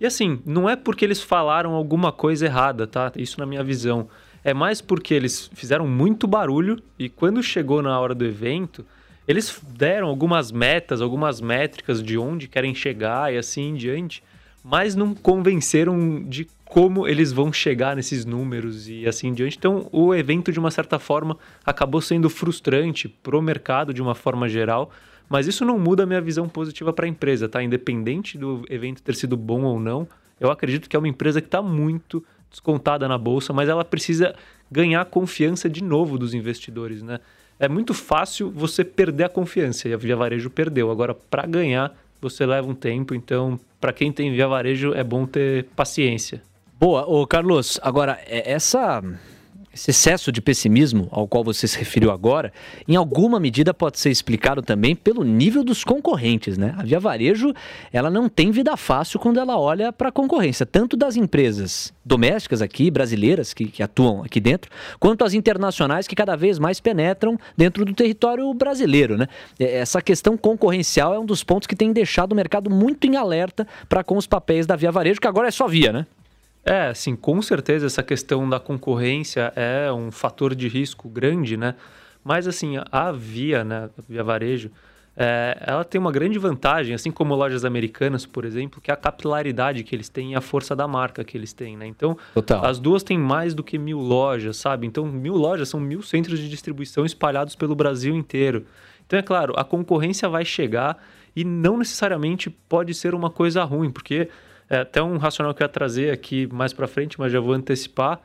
E 0.00 0.06
assim, 0.06 0.40
não 0.46 0.68
é 0.68 0.74
porque 0.74 1.04
eles 1.04 1.20
falaram 1.20 1.74
alguma 1.74 2.10
coisa 2.10 2.46
errada, 2.46 2.86
tá? 2.86 3.12
Isso 3.16 3.38
na 3.38 3.44
minha 3.44 3.62
visão. 3.62 4.08
É 4.42 4.54
mais 4.54 4.80
porque 4.80 5.12
eles 5.12 5.50
fizeram 5.52 5.86
muito 5.86 6.26
barulho 6.26 6.82
e 6.98 7.10
quando 7.10 7.42
chegou 7.42 7.82
na 7.82 8.00
hora 8.00 8.14
do 8.14 8.24
evento, 8.24 8.84
eles 9.28 9.60
deram 9.76 10.08
algumas 10.08 10.50
metas, 10.50 11.02
algumas 11.02 11.42
métricas 11.42 12.02
de 12.02 12.16
onde 12.16 12.48
querem 12.48 12.74
chegar 12.74 13.30
e 13.30 13.36
assim 13.36 13.68
em 13.68 13.74
diante, 13.74 14.22
mas 14.64 14.96
não 14.96 15.14
convenceram 15.14 16.22
de 16.22 16.48
como 16.64 17.06
eles 17.06 17.30
vão 17.30 17.52
chegar 17.52 17.94
nesses 17.94 18.24
números 18.24 18.88
e 18.88 19.06
assim 19.06 19.28
em 19.28 19.34
diante. 19.34 19.58
Então, 19.58 19.86
o 19.92 20.14
evento, 20.14 20.50
de 20.50 20.58
uma 20.58 20.70
certa 20.70 20.98
forma, 20.98 21.36
acabou 21.66 22.00
sendo 22.00 22.30
frustrante 22.30 23.06
pro 23.06 23.42
mercado 23.42 23.92
de 23.92 24.00
uma 24.00 24.14
forma 24.14 24.48
geral 24.48 24.90
mas 25.30 25.46
isso 25.46 25.64
não 25.64 25.78
muda 25.78 26.02
a 26.02 26.06
minha 26.06 26.20
visão 26.20 26.48
positiva 26.48 26.92
para 26.92 27.06
a 27.06 27.08
empresa, 27.08 27.48
tá? 27.48 27.62
Independente 27.62 28.36
do 28.36 28.64
evento 28.68 29.00
ter 29.00 29.14
sido 29.14 29.36
bom 29.36 29.62
ou 29.62 29.78
não, 29.78 30.08
eu 30.40 30.50
acredito 30.50 30.90
que 30.90 30.96
é 30.96 30.98
uma 30.98 31.06
empresa 31.06 31.40
que 31.40 31.46
está 31.46 31.62
muito 31.62 32.24
descontada 32.50 33.06
na 33.06 33.16
bolsa, 33.16 33.52
mas 33.52 33.68
ela 33.68 33.84
precisa 33.84 34.34
ganhar 34.68 35.04
confiança 35.04 35.70
de 35.70 35.84
novo 35.84 36.18
dos 36.18 36.34
investidores, 36.34 37.00
né? 37.00 37.20
É 37.60 37.68
muito 37.68 37.94
fácil 37.94 38.50
você 38.50 38.82
perder 38.82 39.24
a 39.24 39.28
confiança 39.28 39.88
e 39.88 39.94
a 39.94 39.96
Via 39.96 40.16
Varejo 40.16 40.50
perdeu. 40.50 40.90
Agora, 40.90 41.14
para 41.14 41.46
ganhar, 41.46 41.94
você 42.20 42.44
leva 42.44 42.66
um 42.66 42.74
tempo. 42.74 43.14
Então, 43.14 43.60
para 43.80 43.92
quem 43.92 44.10
tem 44.10 44.32
Via 44.32 44.48
Varejo, 44.48 44.94
é 44.94 45.04
bom 45.04 45.26
ter 45.26 45.66
paciência. 45.76 46.42
Boa, 46.78 47.04
ô 47.06 47.24
Carlos. 47.26 47.78
Agora, 47.82 48.18
é, 48.26 48.50
essa 48.50 49.00
esse 49.72 49.90
excesso 49.90 50.32
de 50.32 50.40
pessimismo 50.40 51.08
ao 51.12 51.28
qual 51.28 51.44
você 51.44 51.68
se 51.68 51.78
referiu 51.78 52.10
agora, 52.10 52.52
em 52.88 52.96
alguma 52.96 53.38
medida 53.38 53.72
pode 53.72 53.98
ser 54.00 54.10
explicado 54.10 54.62
também 54.62 54.96
pelo 54.96 55.22
nível 55.22 55.62
dos 55.62 55.84
concorrentes, 55.84 56.58
né? 56.58 56.74
A 56.76 56.82
Via 56.82 56.98
Varejo, 56.98 57.52
ela 57.92 58.10
não 58.10 58.28
tem 58.28 58.50
vida 58.50 58.76
fácil 58.76 59.20
quando 59.20 59.38
ela 59.38 59.58
olha 59.58 59.92
para 59.92 60.08
a 60.08 60.12
concorrência, 60.12 60.66
tanto 60.66 60.96
das 60.96 61.16
empresas 61.16 61.92
domésticas 62.04 62.60
aqui, 62.60 62.90
brasileiras, 62.90 63.54
que, 63.54 63.66
que 63.66 63.82
atuam 63.82 64.24
aqui 64.24 64.40
dentro, 64.40 64.70
quanto 64.98 65.24
as 65.24 65.34
internacionais 65.34 66.08
que 66.08 66.16
cada 66.16 66.34
vez 66.34 66.58
mais 66.58 66.80
penetram 66.80 67.38
dentro 67.56 67.84
do 67.84 67.94
território 67.94 68.52
brasileiro, 68.52 69.16
né? 69.16 69.28
Essa 69.58 70.02
questão 70.02 70.36
concorrencial 70.36 71.14
é 71.14 71.18
um 71.18 71.26
dos 71.26 71.44
pontos 71.44 71.68
que 71.68 71.76
tem 71.76 71.92
deixado 71.92 72.32
o 72.32 72.36
mercado 72.36 72.68
muito 72.68 73.06
em 73.06 73.16
alerta 73.16 73.66
para 73.88 74.02
com 74.02 74.16
os 74.16 74.26
papéis 74.26 74.66
da 74.66 74.74
Via 74.74 74.90
Varejo, 74.90 75.20
que 75.20 75.28
agora 75.28 75.46
é 75.46 75.52
só 75.52 75.68
via, 75.68 75.92
né? 75.92 76.06
É, 76.64 76.92
sim, 76.92 77.16
com 77.16 77.40
certeza 77.40 77.86
essa 77.86 78.02
questão 78.02 78.48
da 78.48 78.60
concorrência 78.60 79.52
é 79.56 79.90
um 79.92 80.10
fator 80.10 80.54
de 80.54 80.68
risco 80.68 81.08
grande, 81.08 81.56
né? 81.56 81.74
Mas 82.22 82.46
assim, 82.46 82.74
a 82.90 83.10
Via, 83.12 83.64
né, 83.64 83.88
a 83.96 84.02
Via 84.06 84.22
Varejo, 84.22 84.70
é, 85.16 85.56
ela 85.66 85.84
tem 85.84 86.00
uma 86.00 86.12
grande 86.12 86.38
vantagem, 86.38 86.94
assim 86.94 87.10
como 87.10 87.34
lojas 87.34 87.64
americanas, 87.64 88.24
por 88.24 88.44
exemplo, 88.44 88.80
que 88.80 88.90
é 88.90 88.94
a 88.94 88.96
capilaridade 88.96 89.82
que 89.82 89.94
eles 89.94 90.08
têm 90.08 90.32
e 90.32 90.34
a 90.34 90.40
força 90.40 90.76
da 90.76 90.86
marca 90.86 91.24
que 91.24 91.36
eles 91.36 91.52
têm, 91.52 91.76
né? 91.76 91.86
Então, 91.86 92.16
Total. 92.32 92.64
as 92.64 92.78
duas 92.78 93.02
têm 93.02 93.18
mais 93.18 93.52
do 93.52 93.62
que 93.62 93.76
mil 93.76 93.98
lojas, 93.98 94.56
sabe? 94.56 94.86
Então, 94.86 95.04
mil 95.04 95.34
lojas 95.34 95.68
são 95.68 95.80
mil 95.80 96.02
centros 96.02 96.38
de 96.38 96.48
distribuição 96.48 97.04
espalhados 97.04 97.56
pelo 97.56 97.74
Brasil 97.74 98.14
inteiro. 98.14 98.66
Então, 99.06 99.18
é 99.18 99.22
claro, 99.22 99.54
a 99.56 99.64
concorrência 99.64 100.28
vai 100.28 100.44
chegar 100.44 100.96
e 101.34 101.44
não 101.44 101.76
necessariamente 101.76 102.48
pode 102.48 102.94
ser 102.94 103.14
uma 103.14 103.30
coisa 103.30 103.64
ruim, 103.64 103.90
porque 103.90 104.28
é 104.70 104.78
até 104.78 105.02
um 105.02 105.18
racional 105.18 105.52
que 105.52 105.62
eu 105.62 105.64
ia 105.64 105.68
trazer 105.68 106.12
aqui 106.12 106.46
mais 106.52 106.72
para 106.72 106.86
frente, 106.86 107.18
mas 107.18 107.32
já 107.32 107.40
vou 107.40 107.52
antecipar. 107.52 108.20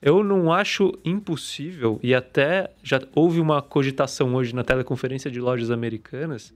Eu 0.00 0.22
não 0.22 0.52
acho 0.52 0.92
impossível, 1.02 1.98
e 2.02 2.14
até 2.14 2.70
já 2.82 3.00
houve 3.14 3.40
uma 3.40 3.62
cogitação 3.62 4.34
hoje 4.34 4.54
na 4.54 4.62
teleconferência 4.62 5.30
de 5.30 5.40
lojas 5.40 5.70
americanas, 5.70 6.52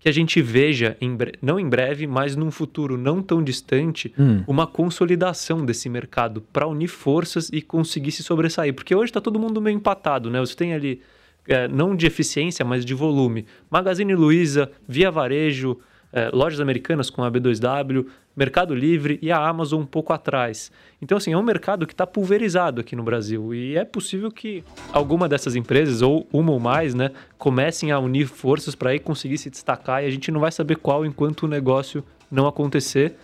que 0.00 0.08
a 0.08 0.12
gente 0.12 0.40
veja, 0.40 0.96
em 1.00 1.16
não 1.42 1.60
em 1.60 1.68
breve, 1.68 2.06
mas 2.06 2.34
num 2.34 2.50
futuro 2.50 2.96
não 2.96 3.20
tão 3.20 3.42
distante, 3.42 4.14
hum. 4.18 4.42
uma 4.46 4.66
consolidação 4.66 5.66
desse 5.66 5.88
mercado 5.88 6.40
para 6.52 6.66
unir 6.66 6.88
forças 6.88 7.50
e 7.52 7.60
conseguir 7.60 8.12
se 8.12 8.22
sobressair. 8.22 8.72
Porque 8.72 8.94
hoje 8.94 9.10
está 9.10 9.20
todo 9.20 9.38
mundo 9.38 9.60
meio 9.60 9.74
empatado, 9.74 10.30
né? 10.30 10.38
Você 10.40 10.54
tem 10.54 10.72
ali, 10.72 11.02
é, 11.46 11.66
não 11.68 11.96
de 11.96 12.06
eficiência, 12.06 12.64
mas 12.64 12.84
de 12.84 12.94
volume. 12.94 13.44
Magazine 13.68 14.14
Luiza, 14.14 14.70
Via 14.86 15.10
Varejo, 15.10 15.78
é, 16.12 16.30
lojas 16.32 16.60
americanas 16.60 17.10
com 17.10 17.22
a 17.22 17.30
B2W, 17.30 18.06
Mercado 18.38 18.72
Livre 18.72 19.18
e 19.20 19.32
a 19.32 19.48
Amazon 19.48 19.82
um 19.82 19.86
pouco 19.86 20.12
atrás. 20.12 20.70
Então, 21.02 21.18
assim, 21.18 21.32
é 21.32 21.36
um 21.36 21.42
mercado 21.42 21.88
que 21.88 21.92
está 21.92 22.06
pulverizado 22.06 22.80
aqui 22.80 22.94
no 22.94 23.02
Brasil 23.02 23.52
e 23.52 23.76
é 23.76 23.84
possível 23.84 24.30
que 24.30 24.62
alguma 24.92 25.28
dessas 25.28 25.56
empresas, 25.56 26.02
ou 26.02 26.24
uma 26.32 26.52
ou 26.52 26.60
mais, 26.60 26.94
né, 26.94 27.10
comecem 27.36 27.90
a 27.90 27.98
unir 27.98 28.28
forças 28.28 28.76
para 28.76 28.90
aí 28.90 29.00
conseguir 29.00 29.38
se 29.38 29.50
destacar 29.50 30.04
e 30.04 30.06
a 30.06 30.10
gente 30.10 30.30
não 30.30 30.38
vai 30.38 30.52
saber 30.52 30.76
qual 30.76 31.04
enquanto 31.04 31.42
o 31.42 31.48
negócio 31.48 32.04
não 32.30 32.46
acontecer. 32.46 33.16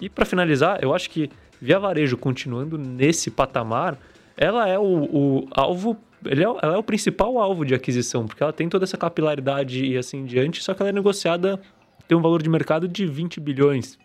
E 0.00 0.08
para 0.08 0.24
finalizar, 0.24 0.78
eu 0.80 0.94
acho 0.94 1.10
que 1.10 1.28
Via 1.60 1.78
Varejo 1.78 2.16
continuando 2.16 2.78
nesse 2.78 3.30
patamar, 3.30 3.98
ela 4.34 4.66
é 4.66 4.78
o, 4.78 4.82
o 4.82 5.48
alvo 5.50 5.94
ele 6.24 6.42
é, 6.42 6.46
ela 6.46 6.74
é 6.74 6.78
o 6.78 6.82
principal 6.82 7.38
alvo 7.38 7.66
de 7.66 7.74
aquisição, 7.74 8.26
porque 8.26 8.42
ela 8.42 8.52
tem 8.52 8.66
toda 8.66 8.84
essa 8.84 8.96
capilaridade 8.96 9.84
e 9.84 9.98
assim 9.98 10.24
diante, 10.24 10.62
só 10.62 10.72
que 10.72 10.80
ela 10.80 10.88
é 10.88 10.92
negociada 10.92 11.60
tem 12.08 12.16
um 12.16 12.22
valor 12.22 12.42
de 12.42 12.48
mercado 12.48 12.88
de 12.88 13.06
20 13.06 13.40
bilhões. 13.40 13.98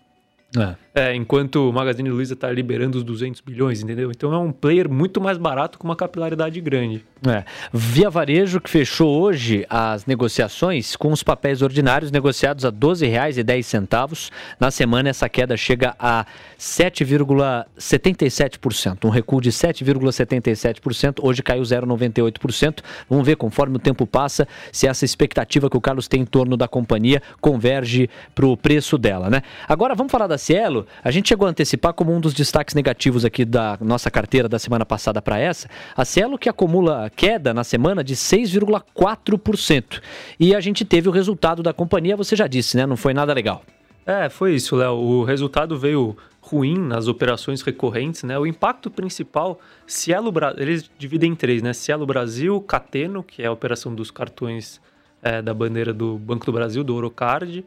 É. 0.58 0.76
É, 0.94 1.16
enquanto 1.16 1.70
o 1.70 1.74
Magazine 1.74 2.10
Luiza 2.10 2.34
está 2.34 2.52
liberando 2.52 2.98
os 2.98 3.04
200 3.04 3.42
bilhões, 3.42 3.82
entendeu? 3.82 4.10
Então 4.10 4.34
é 4.34 4.38
um 4.38 4.52
player 4.52 4.90
muito 4.90 5.22
mais 5.22 5.38
barato 5.38 5.78
com 5.78 5.88
uma 5.88 5.96
capilaridade 5.96 6.60
grande. 6.60 7.06
É. 7.28 7.44
Via 7.72 8.10
Varejo 8.10 8.60
que 8.62 8.70
fechou 8.70 9.22
hoje 9.22 9.66
as 9.70 10.06
negociações 10.06 10.96
com 10.96 11.12
os 11.12 11.22
papéis 11.22 11.62
ordinários 11.62 12.12
negociados 12.12 12.64
a 12.66 12.70
R$ 12.70 12.76
12,10. 12.76 14.32
Na 14.60 14.72
semana 14.72 15.10
essa 15.10 15.28
queda 15.28 15.58
chega 15.58 15.94
a 16.00 16.26
7,77%, 16.58 19.06
um 19.06 19.10
recuo 19.10 19.42
de 19.42 19.52
7,77%. 19.52 21.20
Hoje 21.22 21.44
caiu 21.44 21.62
0,98%. 21.62 22.80
Vamos 23.10 23.26
ver 23.26 23.36
conforme 23.36 23.76
o 23.76 23.80
tempo 23.80 24.08
passa 24.08 24.48
se 24.72 24.88
essa 24.88 25.04
expectativa 25.06 25.70
que 25.70 25.78
o 25.78 25.82
Carlos 25.82 26.08
tem 26.08 26.22
em 26.22 26.26
torno 26.26 26.58
da 26.58 26.68
companhia 26.68 27.22
converge 27.42 28.10
para 28.34 28.48
o 28.48 28.58
preço 28.58 28.98
dela, 28.98 29.30
né? 29.30 29.44
Agora 29.68 29.94
vamos 29.94 30.12
falar 30.12 30.28
da 30.28 30.38
Cielo. 30.38 30.79
A 31.04 31.12
gente 31.12 31.30
chegou 31.30 31.48
a 31.48 31.52
antecipar 31.52 31.94
como 31.94 32.14
um 32.14 32.20
dos 32.20 32.34
destaques 32.34 32.76
negativos 32.76 33.26
aqui 33.26 33.46
da 33.46 33.78
nossa 33.82 34.10
carteira 34.12 34.48
da 34.48 34.60
semana 34.60 34.86
passada 34.86 35.22
para 35.22 35.38
essa, 35.38 35.70
a 35.96 36.06
Cielo 36.06 36.38
que 36.38 36.50
acumula 36.50 37.12
queda 37.16 37.54
na 37.54 37.64
semana 37.64 38.04
de 38.04 38.16
6,4%. 38.16 40.02
E 40.40 40.56
a 40.56 40.60
gente 40.60 40.84
teve 40.86 41.08
o 41.08 41.12
resultado 41.12 41.62
da 41.62 41.74
companhia, 41.74 42.16
você 42.16 42.36
já 42.36 42.48
disse, 42.48 42.78
né? 42.78 42.86
Não 42.86 42.98
foi 42.98 43.14
nada 43.14 43.34
legal. 43.34 43.64
É, 44.06 44.28
foi 44.28 44.56
isso, 44.56 44.76
Léo. 44.76 44.94
O 44.94 45.24
resultado 45.24 45.78
veio 45.78 46.18
ruim 46.42 46.80
nas 46.80 47.08
operações 47.08 47.62
recorrentes, 47.62 48.24
né? 48.24 48.40
O 48.40 48.48
impacto 48.48 48.90
principal, 48.90 49.60
Cielo 49.86 50.32
Brasil, 50.32 50.62
eles 50.62 50.90
dividem 50.98 51.34
em 51.34 51.36
três, 51.36 51.62
né? 51.62 51.74
Cielo 51.74 52.06
Brasil, 52.06 52.60
Cateno, 52.62 53.22
que 53.22 53.44
é 53.44 53.46
a 53.46 53.52
operação 53.52 53.94
dos 53.94 54.10
cartões 54.10 54.82
é, 55.22 55.42
da 55.42 55.54
bandeira 55.54 55.94
do 55.94 56.18
Banco 56.18 56.46
do 56.46 56.52
Brasil, 56.52 56.84
do 56.84 56.96
Orocard, 56.96 57.64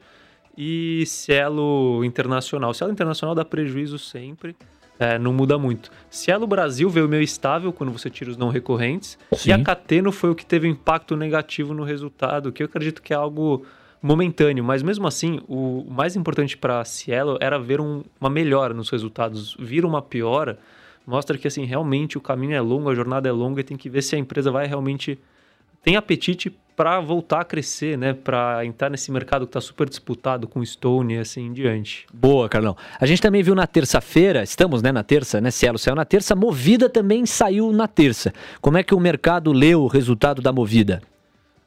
e 0.57 1.05
Cielo 1.07 2.05
Internacional. 2.05 2.75
Cielo 2.75 2.93
Internacional 2.93 3.35
dá 3.35 3.45
prejuízo 3.45 3.99
sempre, 3.99 4.55
é, 4.99 5.19
não 5.19 5.33
muda 5.33 5.59
muito. 5.59 5.91
Cielo 6.11 6.47
Brasil 6.47 6.89
veio 6.89 7.09
meio 7.09 7.23
estável 7.23 7.73
quando 7.73 7.93
você 7.93 8.09
tira 8.11 8.31
os 8.31 8.37
não 8.37 8.49
recorrentes. 8.49 9.19
Sim. 9.33 9.51
E 9.51 9.53
a 9.53 9.63
Cateno 9.63 10.13
foi 10.13 10.31
o 10.31 10.35
que 10.35 10.45
teve 10.45 10.69
impacto 10.69 11.17
negativo 11.17 11.75
no 11.75 11.83
resultado, 11.83 12.53
que 12.53 12.63
eu 12.63 12.67
acredito 12.67 13.03
que 13.03 13.13
é 13.13 13.17
algo 13.17 13.65
momentâneo. 14.03 14.63
Mas 14.63 14.83
mesmo 14.83 15.07
assim, 15.07 15.41
o 15.49 15.87
mais 15.91 16.17
importante 16.17 16.57
para 16.57 16.85
Cielo 16.85 17.39
era 17.41 17.59
ver 17.59 17.81
um, 17.81 18.03
uma 18.21 18.31
melhora 18.31 18.75
nos 18.75 18.91
resultados. 18.91 19.57
Vir 19.59 19.85
uma 19.85 20.03
piora 20.03 20.59
mostra 21.07 21.37
que 21.37 21.49
assim 21.49 21.65
realmente 21.65 22.17
o 22.17 22.21
caminho 22.21 22.55
é 22.55 22.61
longo, 22.61 22.89
a 22.89 22.95
jornada 22.95 23.29
é 23.29 23.33
longa 23.33 23.61
e 23.61 23.65
tem 23.65 23.77
que 23.77 23.89
ver 23.89 24.03
se 24.03 24.15
a 24.15 24.19
empresa 24.19 24.51
vai 24.51 24.67
realmente 24.67 25.19
tem 25.83 25.97
apetite 25.97 26.57
para 26.77 27.01
voltar 27.01 27.41
a 27.41 27.45
crescer, 27.45 27.99
né? 27.99 28.13
Para 28.13 28.65
entrar 28.65 28.91
nesse 28.91 29.11
mercado 29.11 29.47
que 29.47 29.51
está 29.51 29.61
super 29.61 29.89
disputado 29.89 30.49
com 30.49 30.65
Stone 30.65 31.15
e 31.15 31.19
assim 31.19 31.47
em 31.47 31.53
diante. 31.53 32.07
Boa, 32.13 32.49
Carlão. 32.49 32.77
A 33.01 33.07
gente 33.07 33.21
também 33.21 33.43
viu 33.43 33.55
na 33.55 33.67
terça-feira, 33.67 34.43
estamos 34.43 34.83
né, 34.83 34.91
na 34.91 35.03
terça, 35.03 35.41
né? 35.41 35.51
Cielo 35.51 35.79
saiu 35.79 35.95
na 35.95 36.05
terça, 36.05 36.35
Movida 36.35 36.89
também 36.89 37.27
saiu 37.27 37.73
na 37.73 37.87
terça. 37.87 38.33
Como 38.61 38.79
é 38.79 38.83
que 38.83 38.95
o 38.95 39.01
mercado 39.01 39.53
leu 39.53 39.83
o 39.83 39.87
resultado 39.87 40.41
da 40.41 40.53
Movida? 40.53 41.03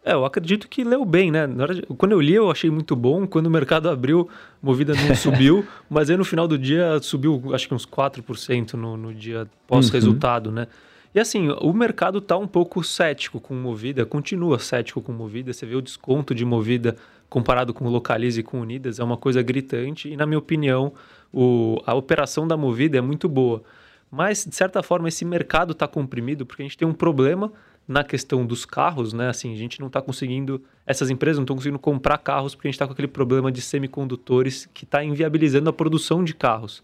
É, 0.03 0.14
eu 0.14 0.24
acredito 0.24 0.68
que 0.68 0.84
leu 0.84 1.03
bem, 1.03 1.32
né? 1.32 1.47
De, 1.47 1.82
quando 1.97 2.12
eu 2.12 2.22
li, 2.22 2.36
eu 2.36 2.51
achei 2.51 2.70
muito 2.70 2.95
bom. 2.95 3.26
Quando 3.26 3.47
o 3.47 3.49
mercado 3.49 3.89
abriu, 3.89 4.30
Movida 4.62 4.93
não 4.93 5.14
subiu, 5.18 5.66
mas 5.89 6.10
aí 6.10 6.18
no 6.18 6.24
final 6.24 6.47
do 6.47 6.58
dia 6.58 6.99
subiu, 7.01 7.41
acho 7.53 7.68
que 7.68 7.74
uns 7.74 7.86
4% 7.86 8.74
no, 8.74 8.95
no 8.95 9.14
dia 9.14 9.47
pós-resultado, 9.68 10.47
uhum. 10.47 10.53
né? 10.53 10.68
E 11.16 11.20
assim, 11.22 11.47
o 11.61 11.72
mercado 11.72 12.18
está 12.18 12.38
um 12.38 12.45
pouco 12.45 12.84
cético 12.84 13.39
com 13.39 13.55
Movida, 13.55 14.05
continua 14.05 14.59
cético 14.59 15.01
com 15.01 15.13
Movida. 15.13 15.53
Você 15.53 15.66
vê 15.66 15.74
o 15.74 15.82
desconto 15.82 16.36
de 16.36 16.43
Movida 16.43 16.97
comparado 17.30 17.74
com 17.74 17.88
Localize 17.88 18.38
e 18.38 18.43
com 18.43 18.59
Unidas, 18.59 18.99
é 18.99 19.03
uma 19.03 19.16
coisa 19.16 19.41
gritante. 19.41 20.09
E 20.09 20.18
na 20.18 20.26
minha 20.26 20.38
opinião, 20.38 20.91
o, 21.32 21.82
a 21.86 21.95
operação 21.95 22.45
da 22.45 22.57
Movida 22.57 22.97
é 22.97 23.01
muito 23.01 23.30
boa. 23.30 23.63
Mas, 24.11 24.43
de 24.43 24.53
certa 24.53 24.84
forma, 24.84 25.07
esse 25.07 25.24
mercado 25.24 25.72
está 25.72 25.88
comprimido 25.88 26.45
porque 26.45 26.61
a 26.61 26.66
gente 26.66 26.78
tem 26.78 26.86
um 26.86 26.93
problema 26.93 27.49
na 27.88 28.03
questão 28.03 28.45
dos 28.45 28.66
carros, 28.66 29.13
né? 29.13 29.30
Assim, 29.30 29.53
a 29.53 29.57
gente 29.57 29.80
não 29.80 29.88
está 29.88 30.01
conseguindo, 30.01 30.61
essas 30.86 31.09
empresas 31.09 31.38
não 31.38 31.43
estão 31.43 31.55
conseguindo 31.55 31.80
comprar 31.80 32.18
carros 32.18 32.55
porque 32.55 32.68
a 32.68 32.70
gente 32.70 32.76
está 32.76 32.88
com 32.88 32.91
aquele 32.91 33.07
problema 33.07 33.49
de 33.49 33.61
semicondutores 33.61 34.68
que 34.74 34.84
está 34.84 35.01
inviabilizando 35.01 35.70
a 35.70 35.74
produção 35.74 36.26
de 36.26 36.36
carros. 36.36 36.84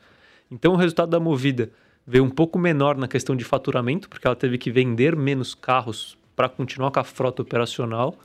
Então, 0.49 0.71
o 0.71 0.77
resultado 0.77 1.09
da 1.09 1.19
Movida 1.19 1.69
veio 2.05 2.23
um 2.23 2.29
pouco 2.29 2.57
menor 2.57 2.97
na 2.97 3.07
questão 3.07 3.35
de 3.35 3.43
faturamento, 3.43 4.09
porque 4.09 4.25
ela 4.25 4.35
teve 4.35 4.57
que 4.57 4.71
vender 4.71 5.15
menos 5.15 5.53
carros 5.53 6.17
para 6.35 6.49
continuar 6.49 6.91
com 6.91 6.99
a 6.99 7.03
frota 7.03 7.41
operacional. 7.41 8.15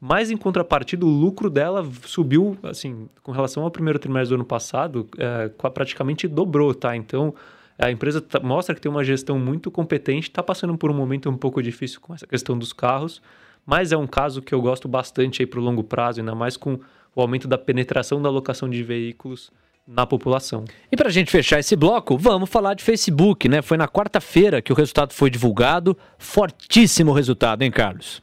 Mas, 0.00 0.30
em 0.30 0.36
contrapartida, 0.36 1.04
o 1.04 1.08
lucro 1.08 1.50
dela 1.50 1.86
subiu, 2.04 2.56
assim, 2.62 3.08
com 3.22 3.32
relação 3.32 3.62
ao 3.62 3.70
primeiro 3.70 3.98
trimestre 3.98 4.30
do 4.30 4.36
ano 4.36 4.46
passado, 4.46 5.06
é, 5.18 5.48
praticamente 5.68 6.26
dobrou, 6.26 6.74
tá? 6.74 6.96
Então, 6.96 7.34
a 7.78 7.90
empresa 7.90 8.20
tá, 8.20 8.40
mostra 8.40 8.74
que 8.74 8.80
tem 8.80 8.90
uma 8.90 9.04
gestão 9.04 9.38
muito 9.38 9.70
competente, 9.70 10.28
está 10.28 10.42
passando 10.42 10.76
por 10.76 10.90
um 10.90 10.94
momento 10.94 11.28
um 11.28 11.36
pouco 11.36 11.62
difícil 11.62 12.00
com 12.00 12.14
essa 12.14 12.26
questão 12.26 12.58
dos 12.58 12.72
carros, 12.72 13.20
mas 13.66 13.92
é 13.92 13.96
um 13.96 14.06
caso 14.06 14.40
que 14.40 14.54
eu 14.54 14.60
gosto 14.62 14.88
bastante 14.88 15.42
aí 15.42 15.46
para 15.46 15.60
o 15.60 15.62
longo 15.62 15.84
prazo, 15.84 16.20
ainda 16.20 16.34
mais 16.34 16.56
com 16.56 16.80
o 17.14 17.20
aumento 17.20 17.46
da 17.46 17.58
penetração 17.58 18.22
da 18.22 18.30
locação 18.30 18.68
de 18.70 18.82
veículos 18.82 19.52
na 19.86 20.06
população. 20.06 20.64
E 20.90 20.96
para 20.96 21.08
a 21.08 21.12
gente 21.12 21.30
fechar 21.30 21.58
esse 21.58 21.74
bloco, 21.74 22.16
vamos 22.16 22.48
falar 22.48 22.74
de 22.74 22.84
Facebook, 22.84 23.48
né? 23.48 23.60
Foi 23.62 23.76
na 23.76 23.88
quarta-feira 23.88 24.62
que 24.62 24.72
o 24.72 24.76
resultado 24.76 25.12
foi 25.12 25.30
divulgado. 25.30 25.96
Fortíssimo 26.18 27.12
resultado, 27.12 27.62
hein, 27.62 27.70
Carlos? 27.70 28.20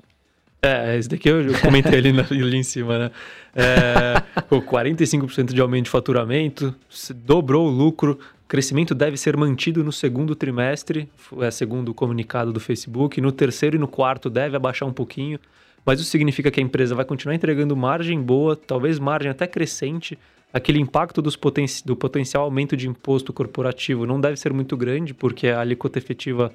É, 0.61 0.97
esse 0.97 1.07
daqui 1.07 1.29
eu 1.29 1.59
comentei 1.59 1.99
ali, 1.99 2.09
ali 2.19 2.57
em 2.57 2.63
cima, 2.63 2.97
né? 2.97 3.11
É, 3.55 4.23
45% 4.49 5.53
de 5.53 5.61
aumento 5.61 5.85
de 5.85 5.89
faturamento, 5.89 6.73
dobrou 7.15 7.67
o 7.67 7.69
lucro, 7.69 8.19
crescimento 8.47 8.95
deve 8.95 9.17
ser 9.17 9.35
mantido 9.37 9.83
no 9.83 9.91
segundo 9.91 10.35
trimestre, 10.35 11.09
é 11.39 11.51
segundo 11.51 11.89
o 11.89 11.93
comunicado 11.93 12.51
do 12.51 12.59
Facebook. 12.59 13.19
No 13.21 13.31
terceiro 13.31 13.75
e 13.75 13.79
no 13.79 13.87
quarto 13.87 14.29
deve 14.29 14.55
abaixar 14.55 14.87
um 14.87 14.93
pouquinho, 14.93 15.39
mas 15.85 15.99
isso 15.99 16.09
significa 16.09 16.49
que 16.49 16.59
a 16.59 16.63
empresa 16.63 16.95
vai 16.95 17.05
continuar 17.05 17.35
entregando 17.35 17.75
margem 17.75 18.21
boa, 18.21 18.55
talvez 18.55 18.99
margem 18.99 19.29
até 19.29 19.47
crescente, 19.47 20.17
aquele 20.51 20.79
impacto 20.79 21.21
poten 21.37 21.65
do 21.85 21.95
potencial 21.95 22.43
aumento 22.43 22.75
de 22.75 22.87
imposto 22.87 23.33
corporativo 23.33 24.05
não 24.05 24.19
deve 24.19 24.37
ser 24.37 24.53
muito 24.53 24.75
grande, 24.77 25.13
porque 25.13 25.47
a 25.47 25.59
alíquota 25.59 25.97
efetiva 25.97 26.51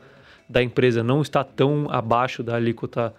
da 0.49 0.63
empresa 0.63 1.03
não 1.03 1.23
está 1.23 1.45
tão 1.45 1.87
abaixo 1.91 2.43
da 2.43 2.57
alíquota, 2.57 3.15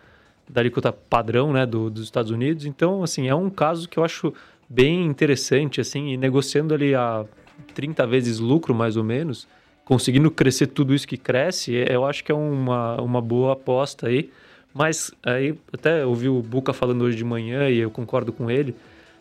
da 0.47 0.61
alíquota 0.61 0.91
padrão 0.91 1.53
né, 1.53 1.65
do, 1.65 1.89
dos 1.89 2.03
Estados 2.03 2.31
Unidos. 2.31 2.65
Então, 2.65 3.03
assim, 3.03 3.27
é 3.27 3.35
um 3.35 3.49
caso 3.49 3.87
que 3.87 3.97
eu 3.97 4.03
acho 4.03 4.33
bem 4.69 5.05
interessante, 5.05 5.81
assim, 5.81 6.09
e 6.09 6.17
negociando 6.17 6.73
ali 6.73 6.95
a 6.95 7.25
30 7.73 8.05
vezes 8.07 8.39
lucro, 8.39 8.73
mais 8.73 8.97
ou 8.97 9.03
menos, 9.03 9.47
conseguindo 9.85 10.29
crescer 10.31 10.67
tudo 10.67 10.93
isso 10.93 11.07
que 11.07 11.17
cresce, 11.17 11.75
é, 11.75 11.95
eu 11.95 12.05
acho 12.05 12.23
que 12.23 12.31
é 12.31 12.35
uma, 12.35 13.01
uma 13.01 13.21
boa 13.21 13.53
aposta 13.53 14.07
aí. 14.07 14.29
Mas 14.73 15.11
aí, 15.23 15.55
até 15.71 16.05
ouvi 16.05 16.27
o 16.27 16.41
Buca 16.41 16.73
falando 16.73 17.03
hoje 17.03 17.15
de 17.15 17.23
manhã 17.23 17.69
e 17.69 17.77
eu 17.77 17.91
concordo 17.91 18.33
com 18.33 18.49
ele, 18.49 18.75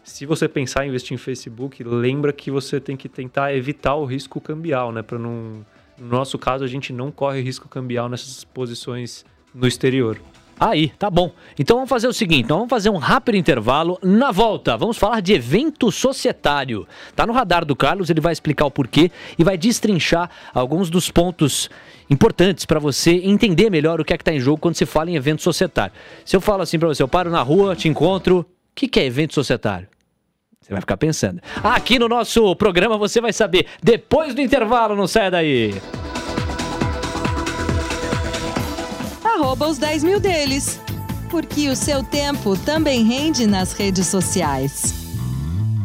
se 0.04 0.26
você 0.26 0.48
pensar 0.48 0.84
em 0.84 0.88
investir 0.88 1.14
em 1.14 1.18
Facebook, 1.18 1.82
lembra 1.84 2.32
que 2.32 2.50
você 2.50 2.80
tem 2.80 2.96
que 2.96 3.08
tentar 3.08 3.54
evitar 3.54 3.94
o 3.94 4.04
risco 4.04 4.40
cambial, 4.40 4.92
né? 4.92 5.02
Para 5.02 5.18
não, 5.18 5.64
no 5.98 6.08
nosso 6.08 6.38
caso, 6.38 6.64
a 6.64 6.68
gente 6.68 6.92
não 6.92 7.10
corre 7.10 7.40
risco 7.40 7.68
cambial 7.68 8.08
nessas 8.08 8.44
posições 8.44 9.24
no 9.54 9.66
exterior. 9.66 10.18
Aí, 10.58 10.90
tá 10.90 11.10
bom. 11.10 11.32
Então 11.58 11.76
vamos 11.76 11.90
fazer 11.90 12.06
o 12.06 12.12
seguinte, 12.12 12.44
então 12.44 12.58
vamos 12.58 12.70
fazer 12.70 12.88
um 12.88 12.96
rápido 12.96 13.36
intervalo. 13.36 13.98
Na 14.02 14.30
volta, 14.30 14.76
vamos 14.76 14.96
falar 14.96 15.20
de 15.20 15.32
evento 15.32 15.90
societário. 15.90 16.86
Tá 17.16 17.26
no 17.26 17.32
radar 17.32 17.64
do 17.64 17.74
Carlos, 17.74 18.10
ele 18.10 18.20
vai 18.20 18.32
explicar 18.32 18.66
o 18.66 18.70
porquê 18.70 19.10
e 19.36 19.42
vai 19.42 19.58
destrinchar 19.58 20.30
alguns 20.54 20.88
dos 20.88 21.10
pontos 21.10 21.68
importantes 22.08 22.64
para 22.64 22.78
você 22.78 23.12
entender 23.24 23.70
melhor 23.70 24.00
o 24.00 24.04
que 24.04 24.12
é 24.12 24.18
que 24.18 24.22
tá 24.22 24.32
em 24.32 24.38
jogo 24.38 24.58
quando 24.58 24.76
se 24.76 24.86
fala 24.86 25.10
em 25.10 25.16
evento 25.16 25.42
societário. 25.42 25.94
Se 26.24 26.36
eu 26.36 26.40
falo 26.40 26.62
assim 26.62 26.78
para 26.78 26.88
você, 26.88 27.02
eu 27.02 27.08
paro 27.08 27.30
na 27.30 27.42
rua, 27.42 27.74
te 27.74 27.88
encontro, 27.88 28.40
o 28.40 28.46
que, 28.74 28.86
que 28.86 29.00
é 29.00 29.04
evento 29.04 29.34
societário? 29.34 29.88
Você 30.62 30.72
vai 30.72 30.80
ficar 30.80 30.96
pensando. 30.96 31.40
Aqui 31.62 31.98
no 31.98 32.08
nosso 32.08 32.54
programa 32.54 32.96
você 32.96 33.20
vai 33.20 33.32
saber 33.32 33.66
depois 33.82 34.34
do 34.34 34.40
intervalo, 34.40 34.94
não 34.94 35.08
sai 35.08 35.30
daí. 35.30 35.74
Arroba 39.24 39.66
os 39.66 39.76
10 39.76 40.04
mil 40.04 40.20
deles. 40.20 40.80
Porque 41.28 41.68
o 41.68 41.74
seu 41.74 42.04
tempo 42.04 42.56
também 42.58 43.02
rende 43.02 43.46
nas 43.46 43.72
redes 43.72 44.06
sociais. 44.06 44.94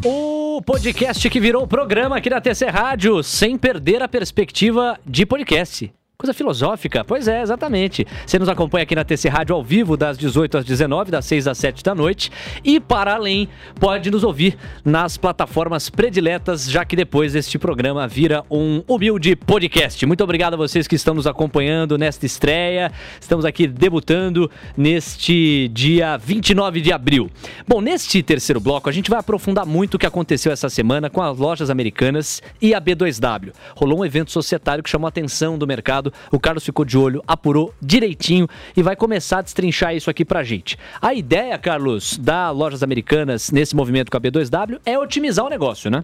O 0.06 0.62
podcast 0.62 1.28
que 1.30 1.40
virou 1.40 1.66
programa 1.66 2.18
aqui 2.18 2.30
na 2.30 2.40
TC 2.40 2.66
Rádio, 2.66 3.24
sem 3.24 3.58
perder 3.58 4.04
a 4.04 4.08
perspectiva 4.08 5.00
de 5.06 5.26
podcast. 5.26 5.92
Coisa 6.20 6.34
filosófica? 6.34 7.03
Pois 7.03 7.28
é, 7.28 7.43
exatamente. 7.43 8.03
Você 8.26 8.39
nos 8.39 8.49
acompanha 8.49 8.82
aqui 8.82 8.95
na 8.95 9.03
TC 9.03 9.30
Rádio 9.30 9.53
ao 9.53 9.63
vivo, 9.63 9.95
das 9.95 10.18
18 10.18 10.57
às 10.57 10.65
19, 10.65 11.11
das 11.11 11.26
6 11.26 11.47
às 11.47 11.59
7 11.59 11.84
da 11.84 11.93
noite. 11.93 12.32
E, 12.63 12.80
para 12.80 13.13
além, 13.13 13.47
pode 13.80 14.09
nos 14.09 14.24
ouvir 14.24 14.57
nas 14.84 15.15
plataformas 15.15 15.91
prediletas, 15.91 16.68
já 16.72 16.84
que 16.84 16.95
depois 16.95 17.36
este 17.36 17.59
programa 17.59 18.07
vira 18.07 18.43
um 18.49 18.82
humilde 18.88 19.36
podcast. 19.36 20.03
Muito 20.07 20.24
obrigado 20.24 20.55
a 20.55 20.57
vocês 20.57 20.88
que 20.88 20.95
estão 20.95 21.13
nos 21.13 21.28
acompanhando 21.28 21.99
nesta 21.99 22.26
estreia. 22.26 22.91
Estamos 23.22 23.45
aqui 23.45 23.68
debutando 23.68 24.49
neste 24.76 25.70
dia 25.72 26.18
29 26.18 26.82
de 26.82 26.91
abril. 26.91 27.30
Bom, 27.68 27.80
neste 27.80 28.24
terceiro 28.24 28.59
bloco, 28.59 28.89
a 28.89 28.91
gente 28.91 29.11
vai 29.11 29.20
aprofundar 29.20 29.68
muito 29.68 29.93
o 29.93 29.99
que 29.99 30.07
aconteceu 30.07 30.51
essa 30.51 30.68
semana 30.68 31.11
com 31.11 31.22
as 31.22 31.38
lojas 31.38 31.70
americanas 31.70 32.41
e 32.59 32.74
a 32.74 32.82
B2W. 32.82 33.53
Rolou 33.76 33.99
um 33.99 34.05
evento 34.05 34.32
societário 34.32 34.84
que 34.84 34.89
chamou 34.89 35.05
a 35.05 35.09
atenção 35.09 35.59
do 35.59 35.68
mercado 35.68 36.07
O 36.32 36.39
Carlos 36.39 36.64
ficou 36.64 36.86
de 36.86 36.97
olho, 36.97 37.24
apurou 37.28 37.74
direitinho 37.82 38.47
e 38.76 38.82
vai 38.82 38.95
começar 38.95 39.39
a 39.39 39.41
destrinchar 39.41 39.95
isso 39.95 40.10
aqui 40.10 40.26
pra 40.26 40.43
gente. 40.43 40.78
A 41.01 41.14
ideia, 41.14 41.58
Carlos, 41.58 42.18
da 42.18 42.51
Lojas 42.51 42.84
Americanas 42.84 43.51
nesse 43.51 43.76
movimento 43.76 44.12
com 44.12 44.18
a 44.18 44.22
B2W 44.22 44.80
é 44.86 44.97
otimizar 44.97 45.45
o 45.45 45.49
negócio, 45.49 45.89
né? 45.89 46.03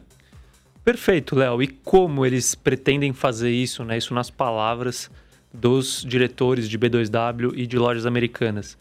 Perfeito, 0.84 1.36
Léo. 1.36 1.64
E 1.64 1.68
como 1.68 2.26
eles 2.26 2.56
pretendem 2.56 3.14
fazer 3.14 3.52
isso, 3.52 3.84
né? 3.86 3.98
Isso 3.98 4.14
nas 4.14 4.30
palavras 4.30 5.10
dos 5.54 6.04
diretores 6.04 6.68
de 6.68 6.78
B2W 6.78 7.54
e 7.56 7.66
de 7.66 7.78
lojas 7.78 8.06
americanas. 8.06 8.78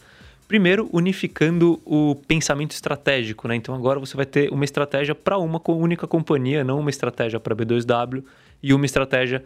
Primeiro, 0.48 0.88
unificando 0.92 1.80
o 1.84 2.14
pensamento 2.14 2.72
estratégico, 2.72 3.46
né? 3.46 3.56
Então 3.56 3.74
agora 3.74 4.00
você 4.00 4.16
vai 4.16 4.26
ter 4.26 4.52
uma 4.52 4.64
estratégia 4.64 5.14
para 5.14 5.38
uma 5.38 5.60
única 5.66 6.06
companhia, 6.06 6.64
não 6.64 6.78
uma 6.80 6.90
estratégia 6.90 7.38
para 7.38 7.54
B2W 7.54 8.22
e 8.62 8.74
uma 8.74 8.84
estratégia 8.84 9.44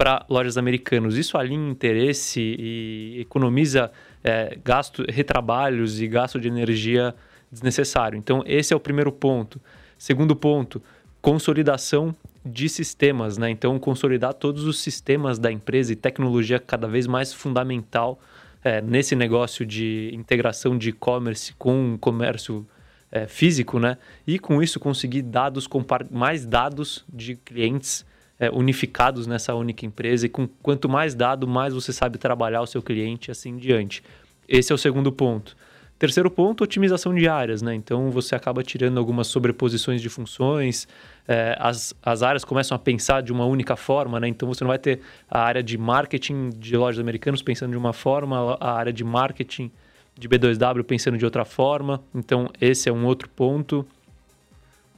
para 0.00 0.24
lojas 0.30 0.56
americanas. 0.56 1.16
Isso 1.16 1.36
alinha 1.36 1.70
interesse 1.70 2.40
e 2.40 3.20
economiza 3.20 3.92
é, 4.24 4.56
gasto, 4.64 5.04
retrabalhos 5.06 6.00
e 6.00 6.08
gasto 6.08 6.40
de 6.40 6.48
energia 6.48 7.14
desnecessário. 7.52 8.16
Então, 8.16 8.42
esse 8.46 8.72
é 8.72 8.76
o 8.76 8.80
primeiro 8.80 9.12
ponto. 9.12 9.60
Segundo 9.98 10.34
ponto, 10.34 10.82
consolidação 11.20 12.16
de 12.42 12.66
sistemas, 12.70 13.36
né? 13.36 13.50
Então, 13.50 13.78
consolidar 13.78 14.32
todos 14.32 14.64
os 14.64 14.80
sistemas 14.80 15.38
da 15.38 15.52
empresa 15.52 15.92
e 15.92 15.96
tecnologia 15.96 16.58
cada 16.58 16.88
vez 16.88 17.06
mais 17.06 17.34
fundamental 17.34 18.18
é, 18.64 18.80
nesse 18.80 19.14
negócio 19.14 19.66
de 19.66 20.10
integração 20.14 20.78
de 20.78 20.88
e-commerce 20.88 21.52
com 21.58 21.98
comércio 22.00 22.66
é, 23.12 23.26
físico, 23.26 23.78
né? 23.78 23.98
E 24.26 24.38
com 24.38 24.62
isso 24.62 24.80
conseguir 24.80 25.20
dados, 25.20 25.68
mais 26.10 26.46
dados 26.46 27.04
de 27.06 27.36
clientes 27.36 28.08
é, 28.40 28.50
unificados 28.50 29.26
nessa 29.26 29.54
única 29.54 29.84
empresa 29.84 30.24
e 30.24 30.28
com 30.28 30.48
quanto 30.62 30.88
mais 30.88 31.14
dado, 31.14 31.46
mais 31.46 31.74
você 31.74 31.92
sabe 31.92 32.16
trabalhar 32.16 32.62
o 32.62 32.66
seu 32.66 32.82
cliente 32.82 33.30
assim 33.30 33.50
em 33.50 33.56
diante. 33.58 34.02
Esse 34.48 34.72
é 34.72 34.74
o 34.74 34.78
segundo 34.78 35.12
ponto. 35.12 35.54
Terceiro 35.98 36.30
ponto, 36.30 36.64
otimização 36.64 37.14
de 37.14 37.28
áreas, 37.28 37.60
né? 37.60 37.74
Então 37.74 38.10
você 38.10 38.34
acaba 38.34 38.62
tirando 38.62 38.96
algumas 38.96 39.26
sobreposições 39.26 40.00
de 40.00 40.08
funções, 40.08 40.88
é, 41.28 41.54
as, 41.60 41.94
as 42.02 42.22
áreas 42.22 42.42
começam 42.42 42.74
a 42.74 42.78
pensar 42.78 43.20
de 43.20 43.30
uma 43.30 43.44
única 43.44 43.76
forma, 43.76 44.18
né? 44.18 44.26
Então 44.26 44.48
você 44.48 44.64
não 44.64 44.68
vai 44.68 44.78
ter 44.78 45.00
a 45.30 45.42
área 45.42 45.62
de 45.62 45.76
marketing 45.76 46.48
de 46.56 46.74
lojas 46.74 46.98
americanas 46.98 47.42
pensando 47.42 47.72
de 47.72 47.76
uma 47.76 47.92
forma, 47.92 48.56
a 48.58 48.72
área 48.72 48.94
de 48.94 49.04
marketing 49.04 49.70
de 50.18 50.26
B2W 50.26 50.82
pensando 50.84 51.18
de 51.18 51.24
outra 51.26 51.44
forma. 51.44 52.02
Então 52.14 52.48
esse 52.58 52.88
é 52.88 52.92
um 52.92 53.04
outro 53.04 53.28
ponto. 53.28 53.86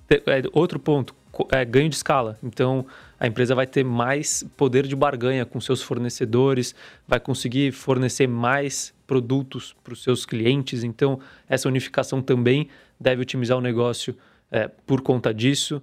É, 0.09 0.43
outro 0.53 0.79
ponto, 0.79 1.17
é, 1.51 1.65
ganho 1.65 1.89
de 1.89 1.97
escala. 1.97 2.39
Então, 2.43 2.87
a 3.19 3.27
empresa 3.27 3.55
vai 3.55 3.67
ter 3.67 3.85
mais 3.85 4.45
poder 4.57 4.87
de 4.87 4.95
barganha 4.95 5.45
com 5.45 5.61
seus 5.61 5.83
fornecedores, 5.83 6.75
vai 7.07 7.19
conseguir 7.19 7.73
fornecer 7.73 8.27
mais 8.27 8.95
produtos 9.07 9.75
para 9.83 9.93
os 9.93 10.03
seus 10.03 10.27
clientes. 10.27 10.85
Então, 10.85 11.19
essa 11.49 11.69
unificação 11.69 12.21
também 12.21 12.69
deve 13.01 13.23
otimizar 13.23 13.57
o 13.57 13.61
negócio 13.61 14.17
é, 14.51 14.69
por 14.69 15.01
conta 15.01 15.33
disso. 15.33 15.83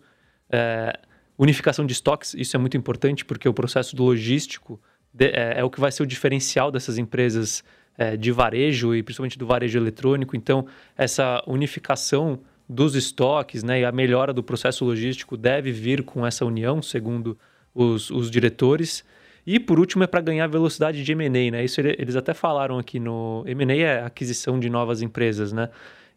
É, 0.49 0.97
unificação 1.37 1.85
de 1.85 1.93
estoques, 1.93 2.33
isso 2.33 2.55
é 2.55 2.59
muito 2.59 2.77
importante 2.77 3.25
porque 3.25 3.47
o 3.47 3.53
processo 3.53 3.95
do 3.95 4.03
logístico 4.03 4.79
de, 5.13 5.27
é, 5.27 5.59
é, 5.59 5.63
o 5.63 5.69
que 5.69 5.79
vai 5.79 5.91
ser 5.91 6.03
o 6.03 6.05
diferencial 6.05 6.71
dessas 6.71 6.97
empresas 6.97 7.63
é, 7.97 8.15
de 8.15 8.31
varejo 8.31 8.95
e 8.95 9.03
principalmente 9.03 9.37
do 9.37 9.45
varejo 9.45 9.77
eletrônico. 9.77 10.35
Então, 10.35 10.65
essa 10.97 11.43
unificação 11.47 12.39
dos 12.69 12.93
estoques 12.93 13.63
né, 13.63 13.81
e 13.81 13.85
a 13.85 13.91
melhora 13.91 14.31
do 14.31 14.43
processo 14.43 14.85
logístico 14.85 15.35
deve 15.35 15.71
vir 15.71 16.03
com 16.03 16.25
essa 16.25 16.45
união, 16.45 16.83
segundo 16.83 17.35
os, 17.73 18.11
os 18.11 18.29
diretores. 18.29 19.03
E 19.45 19.59
por 19.59 19.79
último 19.79 20.03
é 20.03 20.07
para 20.07 20.21
ganhar 20.21 20.45
velocidade 20.45 21.03
de 21.03 21.11
M&A, 21.13 21.51
né? 21.51 21.63
Isso 21.63 21.81
eles 21.81 22.15
até 22.15 22.33
falaram 22.33 22.77
aqui 22.77 22.99
no 22.99 23.43
M&A 23.47 23.75
é 23.75 24.03
aquisição 24.03 24.59
de 24.59 24.69
novas 24.69 25.01
empresas, 25.01 25.51
né? 25.51 25.69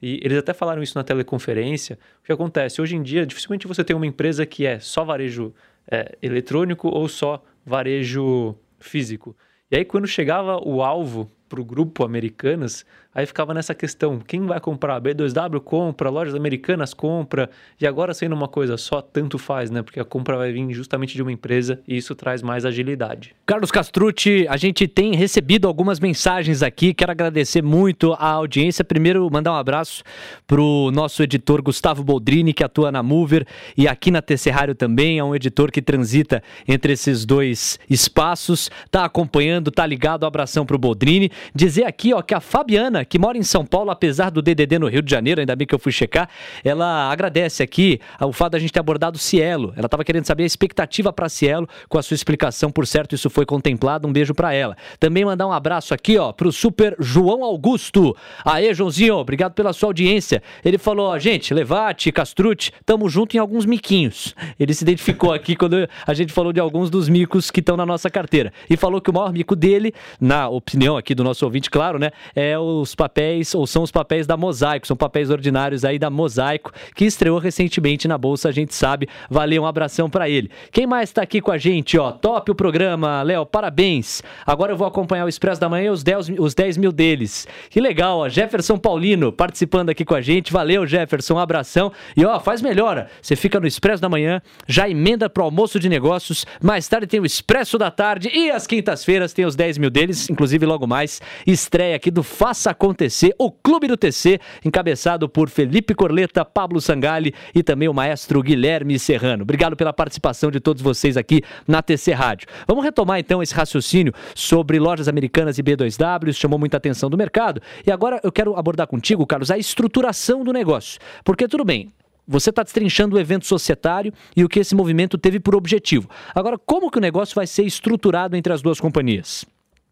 E 0.03 0.21
eles 0.23 0.37
até 0.37 0.53
falaram 0.53 0.83
isso 0.83 0.99
na 0.99 1.05
teleconferência. 1.05 1.99
O 2.21 2.27
que 2.27 2.33
acontece 2.33 2.83
hoje 2.83 2.97
em 2.97 3.03
dia, 3.03 3.25
dificilmente 3.25 3.67
você 3.67 3.83
tem 3.83 3.97
uma 3.97 4.07
empresa 4.07 4.45
que 4.45 4.67
é 4.67 4.79
só 4.81 5.05
varejo 5.05 5.55
é, 5.91 6.19
eletrônico 6.21 6.89
ou 6.89 7.09
só 7.09 7.43
varejo 7.65 8.55
físico. 8.79 9.35
E 9.71 9.77
aí 9.77 9.85
quando 9.85 10.07
chegava 10.07 10.59
o 10.59 10.83
alvo 10.83 11.31
para 11.53 11.61
o 11.61 11.65
grupo 11.67 12.03
Americanas, 12.03 12.87
aí 13.15 13.27
ficava 13.27 13.53
nessa 13.53 13.75
questão: 13.75 14.19
quem 14.19 14.47
vai 14.47 14.59
comprar? 14.59 14.99
B2W 15.03 15.61
compra, 15.61 16.09
lojas 16.09 16.35
americanas 16.35 16.95
compra, 16.95 17.51
e 17.79 17.87
agora 17.87 18.15
sendo 18.15 18.35
uma 18.35 18.49
coisa 18.49 18.79
só, 18.79 19.03
tanto 19.03 19.37
faz, 19.37 19.71
né? 19.71 19.83
Porque 19.83 20.01
a 20.01 20.05
compra 20.05 20.39
vai 20.39 20.51
vir 20.51 20.73
justamente 20.73 21.15
de 21.15 21.21
uma 21.21 21.31
empresa 21.31 21.79
e 21.87 21.95
isso 21.95 22.15
traz 22.15 22.41
mais 22.41 22.65
agilidade. 22.65 23.37
Carlos 23.45 23.71
Castrucci, 23.71 24.47
a 24.49 24.57
gente 24.57 24.89
tem 24.89 25.15
recebido 25.15 25.69
algumas 25.69 26.01
mensagens 26.01 26.63
aqui, 26.63 26.95
quero 26.95 27.13
agradecer 27.13 27.61
muito 27.61 28.15
a 28.15 28.31
audiência. 28.31 28.83
Primeiro, 28.83 29.29
mandar 29.31 29.53
um 29.53 29.57
abraço 29.57 30.03
para 30.47 30.61
o 30.61 30.91
nosso 30.91 31.23
editor 31.23 31.61
Gustavo 31.61 32.03
Boldrini, 32.03 32.55
que 32.55 32.65
atua 32.65 32.91
na 32.91 33.03
Mover 33.03 33.47
e 33.77 33.87
aqui 33.87 34.11
na 34.11 34.23
Tesserrário 34.23 34.75
também, 34.75 35.19
é 35.19 35.25
um 35.25 35.35
editor 35.35 35.71
que 35.71 35.83
transita 35.83 36.43
entre 36.67 36.95
esses 36.95 37.27
dois 37.27 37.79
espaços, 37.91 38.71
tá 38.91 39.05
acompanhando, 39.05 39.71
tá 39.71 39.85
ligado, 39.85 40.25
abração 40.25 40.65
para 40.65 40.77
o 40.77 40.79
Boldrini. 40.79 41.31
Dizer 41.55 41.85
aqui, 41.85 42.13
ó, 42.13 42.23
que 42.23 42.35
a 42.35 42.41
Fabiana, 42.41 43.05
que 43.05 43.19
mora 43.19 43.37
em 43.39 43.43
São 43.43 43.65
Paulo, 43.65 43.91
apesar 43.91 44.31
do 44.31 44.43
DDD 44.43 44.79
no 44.79 44.89
Rio 44.89 45.03
de 45.03 45.11
Janeiro, 45.11 45.41
ainda 45.41 45.55
bem 45.57 45.67
que 45.67 45.75
eu 45.75 45.79
fui 45.79 45.93
checar, 45.93 46.29
ela 46.65 47.11
agradece 47.11 47.63
aqui 47.63 48.01
o 48.21 48.33
fato 48.33 48.53
da 48.53 48.59
gente 48.59 48.73
ter 48.73 48.81
abordado 48.81 49.17
o 49.17 49.21
Cielo. 49.21 49.73
Ela 49.77 49.87
estava 49.87 50.05
querendo 50.05 50.25
saber 50.25 50.43
a 50.43 50.47
expectativa 50.47 51.13
para 51.13 51.29
Cielo 51.29 51.69
com 51.89 51.99
a 51.99 52.03
sua 52.03 52.15
explicação, 52.15 52.71
por 52.71 52.87
certo, 52.87 53.15
isso 53.15 53.31
foi 53.31 53.47
contemplado. 53.47 54.07
Um 54.07 54.13
beijo 54.13 54.35
para 54.35 54.53
ela. 54.53 54.77
Também 54.99 55.25
mandar 55.25 55.47
um 55.47 55.53
abraço 55.53 55.95
aqui, 55.95 56.19
ó, 56.19 56.33
pro 56.33 56.53
super 56.53 56.97
João 56.99 57.45
Augusto. 57.45 58.17
Aê, 58.45 58.75
Joãozinho, 58.75 59.17
obrigado 59.17 59.53
pela 59.53 59.73
sua 59.73 59.89
audiência. 59.89 60.43
Ele 60.65 60.79
falou, 60.79 61.09
ó, 61.09 61.19
gente, 61.19 61.55
Levate, 61.55 62.11
Castrute, 62.13 62.73
tamo 62.85 63.09
junto 63.09 63.37
em 63.37 63.41
alguns 63.41 63.65
miquinhos. 63.65 64.35
Ele 64.59 64.75
se 64.75 64.85
identificou 64.85 65.33
aqui 65.33 65.57
quando 65.57 65.89
a 66.07 66.15
gente 66.15 66.33
falou 66.33 66.53
de 66.53 66.61
alguns 66.61 66.91
dos 66.91 67.09
micos 67.09 67.51
que 67.51 67.61
estão 67.61 67.77
na 67.77 67.87
nossa 67.87 68.11
carteira. 68.11 68.53
E 68.69 68.77
falou 68.77 69.01
que 69.01 69.11
o 69.11 69.13
maior 69.13 69.33
mico 69.33 69.57
dele, 69.57 69.93
na 70.21 70.49
opinião 70.49 70.97
aqui 70.97 71.15
do 71.15 71.25
nosso 71.25 71.32
nosso 71.33 71.45
ouvinte, 71.45 71.71
claro, 71.71 71.99
né? 71.99 72.11
É 72.37 72.59
os 72.59 72.95
papéis, 72.95 73.55
ou 73.55 73.67
são 73.67 73.83
os 73.83 73.91
papéis 73.91 74.27
da 74.27 74.37
Mosaico, 74.37 74.87
são 74.87 74.97
papéis 74.97 75.31
ordinários 75.31 75.85
aí 75.85 75.99
da 75.99 76.11
Mosaico, 76.11 76.73
que 76.95 77.05
estreou 77.05 77.39
recentemente 77.39 78.07
na 78.07 78.19
Bolsa, 78.19 78.51
a 78.51 78.53
gente 78.53 78.75
sabe. 78.75 79.09
Valeu, 79.31 79.63
um 79.63 79.67
abração 79.67 80.11
para 80.11 80.29
ele. 80.29 80.51
Quem 80.71 80.87
mais 80.87 81.11
tá 81.11 81.23
aqui 81.23 81.41
com 81.41 81.51
a 81.51 81.59
gente, 81.59 81.99
ó? 81.99 82.13
Top 82.13 82.51
o 82.51 82.55
programa, 82.55 83.23
Léo, 83.23 83.47
parabéns. 83.47 84.23
Agora 84.47 84.73
eu 84.73 84.77
vou 84.77 84.87
acompanhar 84.87 85.25
o 85.25 85.29
Expresso 85.29 85.61
da 85.61 85.69
Manhã 85.69 85.91
os 85.91 86.03
10, 86.03 86.33
os 86.39 86.55
10 86.55 86.77
mil 86.77 86.93
deles. 86.93 87.49
Que 87.71 87.81
legal, 87.81 88.19
ó. 88.19 88.29
Jefferson 88.29 88.77
Paulino 88.79 89.33
participando 89.33 89.89
aqui 89.89 90.05
com 90.05 90.15
a 90.15 90.21
gente. 90.21 90.53
Valeu, 90.53 90.87
Jefferson, 90.87 91.35
um 91.35 91.39
abração. 91.39 91.93
E 92.17 92.25
ó, 92.25 92.39
faz 92.39 92.61
melhor, 92.61 93.07
você 93.21 93.35
fica 93.35 93.59
no 93.59 93.67
Expresso 93.67 94.03
da 94.03 94.09
Manhã, 94.09 94.43
já 94.67 94.89
emenda 94.89 95.31
pro 95.31 95.45
almoço 95.45 95.81
de 95.81 95.89
negócios. 95.89 96.45
Mais 96.63 96.87
tarde 96.87 97.07
tem 97.07 97.21
o 97.21 97.27
Expresso 97.27 97.79
da 97.79 97.91
Tarde 97.91 98.31
e 98.33 98.51
às 98.51 98.67
quintas-feiras 98.67 99.33
tem 99.33 99.47
os 99.47 99.57
10 99.57 99.79
mil 99.79 99.91
deles, 99.91 100.29
inclusive 100.29 100.67
logo 100.67 100.87
mais 100.87 101.12
estreia 101.47 101.97
aqui 101.97 102.11
do 102.11 102.23
Faça 102.23 102.71
Acontecer, 102.71 103.35
o 103.39 103.51
Clube 103.51 103.89
do 103.89 103.97
TC, 103.97 104.41
encabeçado 104.65 105.29
por 105.29 105.49
Felipe 105.49 105.95
Corleta, 105.95 106.45
Pablo 106.45 106.81
Sangali 106.81 107.35
e 107.55 107.63
também 107.63 107.89
o 107.89 107.95
maestro 107.95 108.43
Guilherme 108.43 108.99
Serrano. 108.99 109.43
Obrigado 109.43 109.77
pela 109.77 109.93
participação 109.93 110.51
de 110.51 110.61
todos 110.61 110.83
vocês 110.83 111.17
aqui 111.17 111.43
na 111.67 111.83
TC 111.83 112.13
Rádio. 112.13 112.49
Vamos 112.67 112.85
retomar 112.85 113.19
então 113.19 113.43
esse 113.43 113.55
raciocínio 113.55 114.13
sobre 114.35 114.79
lojas 114.79 115.09
americanas 115.09 115.59
e 115.59 115.63
B2W, 115.63 116.33
chamou 116.33 116.59
muita 116.59 116.77
atenção 116.77 117.11
do 117.11 117.17
mercado. 117.17 117.61
E 117.87 117.91
agora 117.91 118.21
eu 118.23 118.33
quero 118.33 118.57
abordar 118.57 118.87
contigo, 118.87 119.27
Carlos, 119.27 119.51
a 119.51 119.59
estruturação 119.59 120.45
do 120.45 120.53
negócio. 120.53 121.01
Porque 121.25 121.49
tudo 121.49 121.65
bem, 121.65 121.93
você 122.27 122.51
está 122.51 122.63
destrinchando 122.63 123.17
o 123.17 123.21
evento 123.21 123.47
societário 123.47 124.13
e 124.37 124.45
o 124.45 124.49
que 124.49 124.61
esse 124.61 124.75
movimento 124.75 125.19
teve 125.19 125.41
por 125.41 125.55
objetivo. 125.55 126.09
Agora, 126.35 126.57
como 126.59 126.91
que 126.91 126.99
o 126.99 127.01
negócio 127.01 127.35
vai 127.35 127.47
ser 127.47 127.65
estruturado 127.65 128.37
entre 128.37 128.53
as 128.53 128.63
duas 128.63 128.81
companhias? 128.81 129.45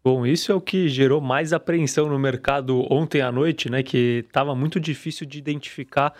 Bom, 0.03 0.25
isso 0.25 0.51
é 0.51 0.55
o 0.55 0.59
que 0.59 0.89
gerou 0.89 1.21
mais 1.21 1.53
apreensão 1.53 2.09
no 2.09 2.17
mercado 2.17 2.91
ontem 2.91 3.21
à 3.21 3.31
noite, 3.31 3.69
né? 3.69 3.83
Que 3.83 4.25
estava 4.27 4.55
muito 4.55 4.79
difícil 4.79 5.27
de 5.27 5.37
identificar 5.37 6.13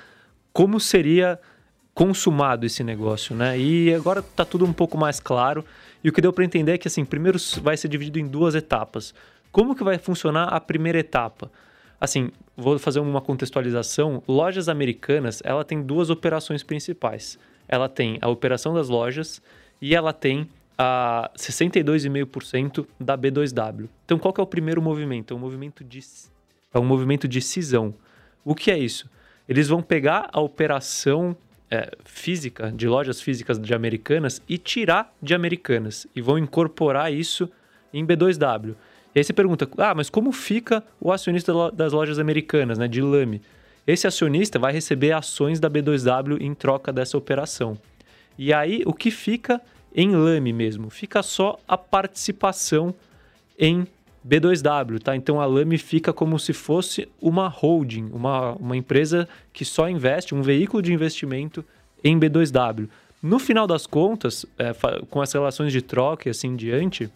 como 0.53 0.79
seria 0.79 1.39
consumado 1.91 2.63
esse 2.63 2.83
negócio, 2.83 3.35
né? 3.35 3.57
E 3.57 3.91
agora 3.91 4.19
está 4.19 4.45
tudo 4.45 4.65
um 4.65 4.73
pouco 4.73 4.99
mais 4.99 5.19
claro. 5.19 5.65
E 6.03 6.09
o 6.09 6.13
que 6.13 6.21
deu 6.21 6.31
para 6.31 6.45
entender 6.45 6.73
é 6.73 6.77
que, 6.77 6.87
assim, 6.87 7.03
primeiro 7.03 7.39
vai 7.61 7.75
ser 7.75 7.87
dividido 7.87 8.19
em 8.19 8.27
duas 8.27 8.53
etapas. 8.53 9.15
Como 9.51 9.75
que 9.75 9.83
vai 9.83 9.97
funcionar 9.97 10.49
a 10.49 10.59
primeira 10.59 10.99
etapa? 10.99 11.51
Assim, 11.99 12.29
vou 12.55 12.77
fazer 12.77 12.99
uma 12.99 13.19
contextualização. 13.19 14.21
Lojas 14.27 14.69
americanas, 14.69 15.41
ela 15.43 15.65
tem 15.65 15.81
duas 15.81 16.11
operações 16.11 16.61
principais. 16.61 17.39
Ela 17.67 17.89
tem 17.89 18.19
a 18.21 18.29
operação 18.29 18.75
das 18.75 18.89
lojas 18.89 19.41
e 19.81 19.95
ela 19.95 20.13
tem 20.13 20.47
a 20.83 21.29
62,5% 21.37 22.87
da 22.99 23.15
B2W. 23.15 23.87
Então, 24.03 24.17
qual 24.17 24.33
que 24.33 24.41
é 24.41 24.43
o 24.43 24.47
primeiro 24.47 24.81
movimento? 24.81 25.31
É 25.31 25.37
um 25.37 25.39
movimento 25.39 25.83
de, 25.83 25.99
é 26.73 26.79
um 26.79 26.83
movimento 26.83 27.27
de 27.27 27.39
cisão. 27.39 27.93
O 28.43 28.55
que 28.55 28.71
é 28.71 28.79
isso? 28.79 29.07
Eles 29.47 29.67
vão 29.67 29.83
pegar 29.83 30.27
a 30.33 30.41
operação 30.41 31.37
é, 31.69 31.95
física, 32.03 32.71
de 32.71 32.87
lojas 32.87 33.21
físicas 33.21 33.59
de 33.59 33.75
Americanas, 33.75 34.41
e 34.49 34.57
tirar 34.57 35.13
de 35.21 35.35
Americanas. 35.35 36.07
E 36.15 36.21
vão 36.21 36.39
incorporar 36.39 37.13
isso 37.13 37.47
em 37.93 38.03
B2W. 38.03 38.73
E 39.13 39.19
aí 39.19 39.23
você 39.23 39.33
pergunta, 39.33 39.69
ah, 39.77 39.93
mas 39.93 40.09
como 40.09 40.31
fica 40.31 40.83
o 40.99 41.11
acionista 41.11 41.53
das 41.71 41.93
lojas 41.93 42.17
americanas, 42.17 42.79
né, 42.79 42.87
de 42.87 43.03
Lame? 43.03 43.39
Esse 43.85 44.07
acionista 44.07 44.57
vai 44.57 44.73
receber 44.73 45.11
ações 45.11 45.59
da 45.59 45.69
B2W 45.69 46.41
em 46.41 46.55
troca 46.55 46.91
dessa 46.91 47.19
operação. 47.19 47.77
E 48.35 48.51
aí 48.51 48.81
o 48.87 48.93
que 48.95 49.11
fica 49.11 49.61
em 49.95 50.15
Lame 50.15 50.53
mesmo. 50.53 50.89
Fica 50.89 51.21
só 51.21 51.59
a 51.67 51.77
participação 51.77 52.95
em 53.57 53.85
B2W, 54.27 54.99
tá? 54.99 55.15
Então 55.15 55.39
a 55.41 55.45
Lame 55.45 55.77
fica 55.77 56.11
como 56.13 56.39
se 56.39 56.53
fosse 56.53 57.09
uma 57.21 57.47
holding, 57.47 58.09
uma, 58.13 58.53
uma 58.53 58.77
empresa 58.77 59.27
que 59.51 59.65
só 59.65 59.89
investe, 59.89 60.35
um 60.35 60.41
veículo 60.41 60.81
de 60.81 60.93
investimento 60.93 61.65
em 62.03 62.19
B2W. 62.19 62.89
No 63.21 63.37
final 63.37 63.67
das 63.67 63.85
contas, 63.85 64.47
é, 64.57 64.73
com 65.09 65.21
as 65.21 65.31
relações 65.31 65.71
de 65.71 65.81
troca 65.81 66.27
e 66.27 66.31
assim 66.31 66.55
diante, 66.55 67.07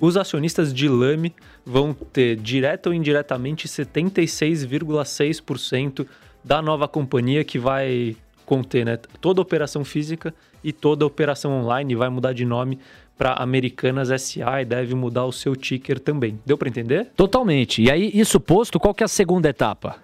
os 0.00 0.16
acionistas 0.16 0.72
de 0.72 0.88
Lame 0.88 1.34
vão 1.64 1.92
ter, 1.92 2.36
direta 2.36 2.88
ou 2.88 2.94
indiretamente, 2.94 3.66
76,6% 3.68 6.06
da 6.44 6.62
nova 6.62 6.86
companhia 6.88 7.44
que 7.44 7.58
vai 7.58 8.16
conter 8.48 8.84
né, 8.86 8.96
toda 9.20 9.42
operação 9.42 9.84
física 9.84 10.34
e 10.64 10.72
toda 10.72 11.04
operação 11.04 11.52
online 11.52 11.94
vai 11.94 12.08
mudar 12.08 12.32
de 12.32 12.44
nome 12.44 12.78
para 13.16 13.34
Americanas 13.34 14.08
SA 14.22 14.62
e 14.62 14.64
deve 14.64 14.94
mudar 14.94 15.26
o 15.26 15.32
seu 15.32 15.54
ticker 15.54 16.00
também. 16.00 16.40
Deu 16.46 16.56
para 16.56 16.68
entender? 16.68 17.10
Totalmente. 17.14 17.82
E 17.82 17.90
aí, 17.90 18.10
isso 18.14 18.40
posto, 18.40 18.80
qual 18.80 18.94
que 18.94 19.02
é 19.02 19.06
a 19.06 19.08
segunda 19.08 19.48
etapa? 19.48 19.96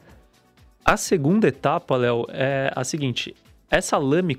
A 0.85 0.99
segunda 0.99 1.49
etapa, 1.49 1.97
Léo, 1.97 2.27
é 2.29 2.71
a 2.77 2.85
seguinte. 2.85 3.35
Essa 3.71 3.97
Lame 3.97 4.39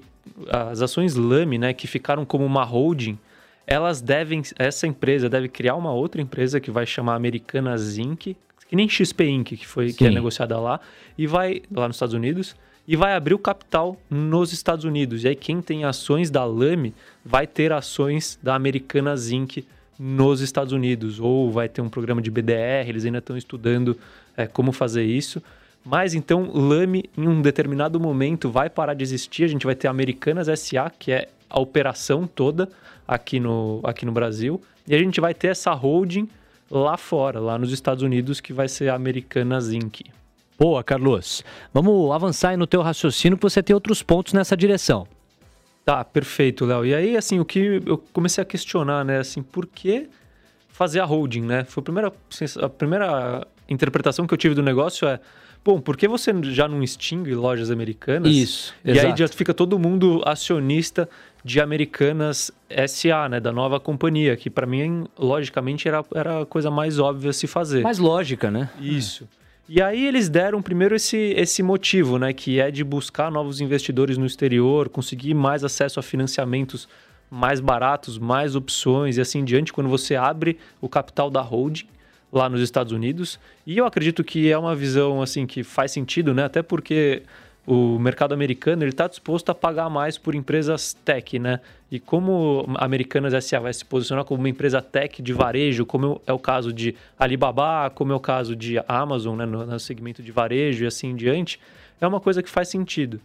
as 0.49 0.81
ações 0.81 1.15
Lame, 1.15 1.57
né, 1.57 1.73
que 1.73 1.87
ficaram 1.87 2.25
como 2.25 2.45
uma 2.45 2.63
holding, 2.63 3.17
elas 3.67 4.01
devem, 4.01 4.41
essa 4.57 4.85
empresa 4.85 5.29
deve 5.29 5.47
criar 5.47 5.75
uma 5.75 5.91
outra 5.91 6.21
empresa 6.21 6.59
que 6.59 6.69
vai 6.69 6.85
chamar 6.85 7.15
Americanas 7.15 7.97
Inc., 7.97 8.35
que 8.67 8.75
nem 8.75 8.89
XP 8.89 9.25
Inc., 9.27 9.57
que, 9.57 9.67
foi, 9.67 9.93
que 9.93 10.05
é 10.05 10.09
negociada 10.09 10.59
lá, 10.59 10.79
e 11.17 11.27
vai, 11.27 11.61
lá 11.71 11.87
nos 11.87 11.95
Estados 11.95 12.13
Unidos, 12.13 12.55
e 12.87 12.95
vai 12.95 13.13
abrir 13.13 13.33
o 13.33 13.39
capital 13.39 13.97
nos 14.09 14.53
Estados 14.53 14.85
Unidos. 14.85 15.23
E 15.23 15.27
aí 15.27 15.35
quem 15.35 15.61
tem 15.61 15.83
ações 15.83 16.29
da 16.29 16.43
Lame 16.45 16.93
vai 17.23 17.47
ter 17.47 17.71
ações 17.71 18.37
da 18.41 18.55
Americanas 18.55 19.31
Inc. 19.31 19.65
nos 19.97 20.41
Estados 20.41 20.73
Unidos, 20.73 21.19
ou 21.19 21.51
vai 21.51 21.67
ter 21.67 21.81
um 21.81 21.89
programa 21.89 22.21
de 22.21 22.29
BDR, 22.29 22.87
eles 22.87 23.05
ainda 23.05 23.19
estão 23.19 23.37
estudando 23.37 23.97
é, 24.37 24.45
como 24.45 24.71
fazer 24.71 25.03
isso. 25.03 25.41
Mas 25.83 26.15
então, 26.15 26.51
Lame, 26.51 27.09
em 27.15 27.27
um 27.27 27.41
determinado 27.41 27.99
momento, 27.99 28.49
vai 28.49 28.69
parar 28.69 28.95
de 28.95 29.03
existir. 29.03 29.43
A 29.43 29.47
gente 29.47 29.65
vai 29.65 29.75
ter 29.75 29.87
Americanas 29.87 30.47
SA, 30.59 30.89
que 30.89 31.11
é 31.11 31.29
a 31.47 31.59
operação 31.59 32.25
toda 32.27 32.67
aqui 33.07 33.39
no, 33.39 33.81
aqui 33.83 34.05
no 34.05 34.11
Brasil. 34.11 34.59
E 34.87 34.95
a 34.95 34.97
gente 34.97 35.21
vai 35.21 35.33
ter 35.33 35.49
essa 35.49 35.71
holding 35.73 36.27
lá 36.71 36.97
fora, 36.97 37.39
lá 37.39 37.57
nos 37.57 37.71
Estados 37.71 38.03
Unidos, 38.03 38.39
que 38.39 38.51
vai 38.51 38.67
ser 38.67 38.89
a 38.89 38.95
Americanas 38.95 39.71
Inc. 39.71 40.01
Boa, 40.57 40.83
Carlos. 40.83 41.43
Vamos 41.73 42.11
avançar 42.11 42.49
aí 42.49 42.57
no 42.57 42.65
teu 42.67 42.81
raciocínio, 42.81 43.37
que 43.37 43.43
você 43.43 43.61
tem 43.61 43.73
outros 43.73 44.01
pontos 44.01 44.33
nessa 44.33 44.55
direção. 44.55 45.07
Tá, 45.83 46.03
perfeito, 46.03 46.65
Léo. 46.65 46.85
E 46.85 46.95
aí, 46.95 47.15
assim, 47.17 47.39
o 47.39 47.45
que 47.45 47.81
eu 47.85 47.97
comecei 48.11 48.41
a 48.41 48.45
questionar, 48.45 49.03
né, 49.05 49.19
assim, 49.19 49.43
por 49.43 49.67
que 49.67 50.07
fazer 50.69 50.99
a 50.99 51.05
holding, 51.05 51.41
né? 51.41 51.63
Foi 51.63 51.81
a 51.81 51.83
primeira, 51.83 52.13
a 52.61 52.69
primeira 52.69 53.47
interpretação 53.69 54.25
que 54.25 54.33
eu 54.33 54.37
tive 54.37 54.55
do 54.55 54.63
negócio 54.63 55.07
é, 55.07 55.19
bom, 55.63 55.79
por 55.79 55.95
que 55.95 56.07
você 56.07 56.33
já 56.43 56.67
não 56.67 56.81
extingue 56.81 57.33
lojas 57.35 57.69
americanas? 57.69 58.31
Isso, 58.31 58.73
E 58.83 58.91
exato. 58.91 59.07
aí 59.07 59.13
já 59.15 59.27
fica 59.27 59.53
todo 59.53 59.77
mundo 59.77 60.21
acionista 60.25 61.07
de 61.43 61.61
Americanas 61.61 62.51
SA, 62.87 63.29
né, 63.29 63.39
da 63.39 63.51
nova 63.51 63.79
companhia, 63.79 64.35
que 64.35 64.49
para 64.49 64.65
mim, 64.65 65.05
logicamente, 65.17 65.87
era, 65.87 66.03
era 66.13 66.41
a 66.41 66.45
coisa 66.45 66.71
mais 66.71 66.97
óbvia 66.97 67.29
a 67.29 67.33
se 67.33 67.45
fazer. 67.45 67.83
Mais 67.83 67.99
lógica, 67.99 68.49
né? 68.49 68.69
Isso. 68.79 69.27
E 69.67 69.81
aí 69.81 70.05
eles 70.05 70.29
deram 70.29 70.61
primeiro 70.61 70.95
esse, 70.95 71.17
esse 71.17 71.63
motivo, 71.63 72.19
né, 72.19 72.31
que 72.33 72.59
é 72.59 72.69
de 72.69 72.83
buscar 72.83 73.31
novos 73.31 73.61
investidores 73.61 74.15
no 74.15 74.25
exterior, 74.25 74.89
conseguir 74.89 75.33
mais 75.33 75.63
acesso 75.63 75.99
a 75.99 76.03
financiamentos 76.03 76.87
mais 77.31 77.59
baratos, 77.59 78.19
mais 78.19 78.55
opções 78.55 79.17
e 79.17 79.21
assim 79.21 79.43
diante, 79.43 79.73
quando 79.73 79.89
você 79.89 80.15
abre 80.15 80.59
o 80.79 80.87
capital 80.87 81.31
da 81.31 81.41
holding 81.41 81.87
lá 82.31 82.47
nos 82.47 82.61
Estados 82.61 82.93
Unidos. 82.93 83.39
E 83.65 83.77
eu 83.77 83.85
acredito 83.85 84.23
que 84.23 84.51
é 84.51 84.57
uma 84.57 84.75
visão 84.75 85.21
assim 85.21 85.47
que 85.47 85.63
faz 85.63 85.91
sentido, 85.91 86.33
né? 86.33 86.43
Até 86.43 86.61
porque 86.61 87.23
o 87.67 87.97
mercado 87.97 88.33
americano 88.33 88.83
ele 88.83 88.91
está 88.91 89.07
disposto 89.07 89.49
a 89.49 89.55
pagar 89.55 89.89
mais 89.89 90.17
por 90.17 90.35
empresas 90.35 90.93
tech, 90.93 91.39
né? 91.39 91.59
E 91.91 91.99
como 91.99 92.65
a 92.75 92.85
Americanas 92.85 93.43
SA 93.43 93.59
vai 93.59 93.73
se 93.73 93.83
posicionar 93.83 94.23
como 94.23 94.39
uma 94.39 94.49
empresa 94.49 94.81
tech 94.81 95.21
de 95.21 95.33
varejo, 95.33 95.85
como 95.85 96.21
é 96.27 96.33
o 96.33 96.39
caso 96.39 96.71
de 96.71 96.95
Alibaba, 97.17 97.89
como 97.89 98.11
é 98.11 98.15
o 98.15 98.19
caso 98.19 98.55
de 98.55 98.77
Amazon, 98.87 99.37
né? 99.37 99.45
no, 99.45 99.65
no 99.65 99.79
segmento 99.79 100.21
de 100.21 100.31
varejo 100.31 100.83
e 100.83 100.87
assim 100.87 101.09
em 101.09 101.15
diante, 101.15 101.59
é 101.99 102.05
uma 102.05 102.19
coisa 102.19 102.43
que 102.43 102.49
faz 102.49 102.67
sentido. 102.67 103.19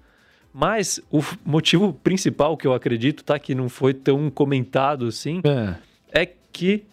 Mas 0.53 1.01
o 1.11 1.23
motivo 1.45 1.93
principal 1.93 2.57
que 2.57 2.67
eu 2.67 2.73
acredito, 2.73 3.23
tá? 3.23 3.39
Que 3.39 3.55
não 3.55 3.69
foi 3.69 3.93
tão 3.93 4.31
comentado 4.31 5.07
assim, 5.07 5.43
é, 5.45 6.23
é 6.23 6.29
que 6.51 6.85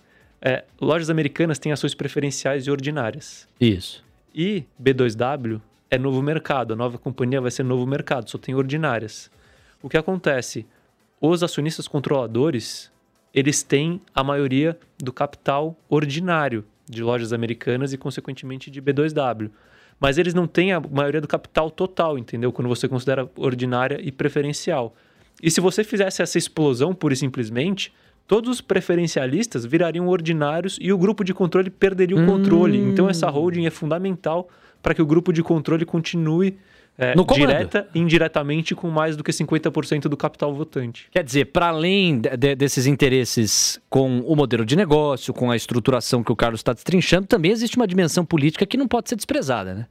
é, 0.41 0.63
lojas 0.79 1.09
americanas 1.09 1.57
têm 1.57 1.71
ações 1.71 1.95
preferenciais 1.95 2.67
e 2.67 2.71
ordinárias. 2.71 3.47
Isso. 3.59 4.03
E 4.35 4.63
B2W 4.81 5.61
é 5.89 5.97
novo 5.97 6.21
mercado, 6.21 6.73
a 6.73 6.75
nova 6.75 6.97
companhia 6.97 7.39
vai 7.39 7.51
ser 7.51 7.63
novo 7.63 7.85
mercado, 7.85 8.29
só 8.29 8.37
tem 8.37 8.53
ordinárias. 8.53 9.31
O 9.81 9.89
que 9.89 9.97
acontece? 9.97 10.65
Os 11.19 11.43
acionistas 11.43 11.87
controladores, 11.87 12.91
eles 13.33 13.63
têm 13.63 14.01
a 14.13 14.23
maioria 14.23 14.77
do 14.97 15.13
capital 15.13 15.75
ordinário 15.89 16.65
de 16.89 17.03
lojas 17.03 17.33
americanas 17.33 17.93
e, 17.93 17.97
consequentemente, 17.97 18.71
de 18.71 18.81
B2W. 18.81 19.49
Mas 19.99 20.17
eles 20.17 20.33
não 20.33 20.45
têm 20.45 20.73
a 20.73 20.79
maioria 20.79 21.21
do 21.21 21.27
capital 21.27 21.71
total, 21.71 22.17
entendeu? 22.17 22.51
Quando 22.51 22.67
você 22.67 22.87
considera 22.87 23.29
ordinária 23.35 23.99
e 24.01 24.11
preferencial. 24.11 24.95
E 25.41 25.49
se 25.49 25.59
você 25.59 25.83
fizesse 25.83 26.21
essa 26.21 26.37
explosão 26.37 26.93
pura 26.93 27.13
e 27.13 27.17
simplesmente, 27.17 27.93
todos 28.27 28.49
os 28.49 28.61
preferencialistas 28.61 29.65
virariam 29.65 30.07
ordinários 30.07 30.77
e 30.79 30.91
o 30.91 30.97
grupo 30.97 31.23
de 31.23 31.33
controle 31.33 31.69
perderia 31.69 32.15
o 32.15 32.19
hum. 32.19 32.25
controle. 32.27 32.77
Então 32.77 33.09
essa 33.09 33.29
holding 33.29 33.65
é 33.65 33.69
fundamental 33.71 34.49
para 34.81 34.93
que 34.93 35.01
o 35.01 35.05
grupo 35.05 35.31
de 35.31 35.43
controle 35.43 35.85
continue 35.85 36.57
é, 36.97 37.13
direta 37.33 37.87
e 37.93 37.99
indiretamente 37.99 38.73
com 38.73 38.89
mais 38.89 39.15
do 39.15 39.23
que 39.23 39.31
50% 39.31 40.03
do 40.03 40.17
capital 40.17 40.53
votante. 40.53 41.07
Quer 41.11 41.23
dizer, 41.23 41.45
para 41.45 41.67
além 41.67 42.19
de, 42.19 42.55
desses 42.55 42.87
interesses 42.87 43.79
com 43.89 44.21
o 44.21 44.35
modelo 44.35 44.65
de 44.65 44.75
negócio, 44.75 45.33
com 45.33 45.51
a 45.51 45.55
estruturação 45.55 46.23
que 46.23 46.31
o 46.31 46.35
Carlos 46.35 46.59
está 46.59 46.73
destrinchando, 46.73 47.27
também 47.27 47.51
existe 47.51 47.77
uma 47.77 47.87
dimensão 47.87 48.25
política 48.25 48.65
que 48.65 48.77
não 48.77 48.87
pode 48.87 49.09
ser 49.09 49.15
desprezada, 49.15 49.75
né? 49.75 49.85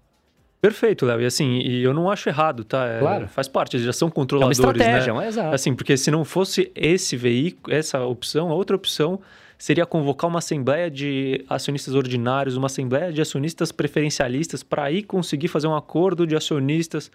Perfeito, 0.61 1.07
Léo. 1.07 1.21
E 1.21 1.27
assim, 1.27 1.59
e 1.59 1.83
eu 1.83 1.95
não 1.95 2.11
acho 2.11 2.29
errado, 2.29 2.65
tá? 2.65 2.87
É, 2.87 2.99
claro. 2.99 3.29
Faz 3.29 3.47
parte, 3.47 3.77
eles 3.77 3.87
já 3.87 3.93
são 3.93 4.11
controladores, 4.11 4.59
é 4.59 4.63
uma 4.63 4.73
estratégia, 4.73 5.15
né? 5.15 5.25
É 5.25 5.29
exato. 5.29 5.55
Assim, 5.55 5.75
porque 5.75 5.97
se 5.97 6.11
não 6.11 6.25
fosse 6.25 6.73
esse 6.75 7.17
veículo, 7.17 7.77
essa 7.77 8.01
opção, 8.05 8.51
a 8.51 8.55
outra 8.55 8.75
opção 8.75 9.21
seria 9.59 9.87
convocar 9.87 10.29
uma 10.29 10.39
assembleia 10.39 10.91
de 10.91 11.45
acionistas 11.49 11.95
ordinários, 11.95 12.57
uma 12.57 12.67
assembleia 12.67 13.13
de 13.13 13.21
acionistas 13.21 13.73
preferencialistas 13.73 14.63
para 14.63 14.85
aí 14.85 15.03
conseguir 15.03 15.49
fazer 15.49 15.67
um 15.67 15.77
acordo 15.77 16.27
de 16.27 16.37
acionistas 16.37 17.11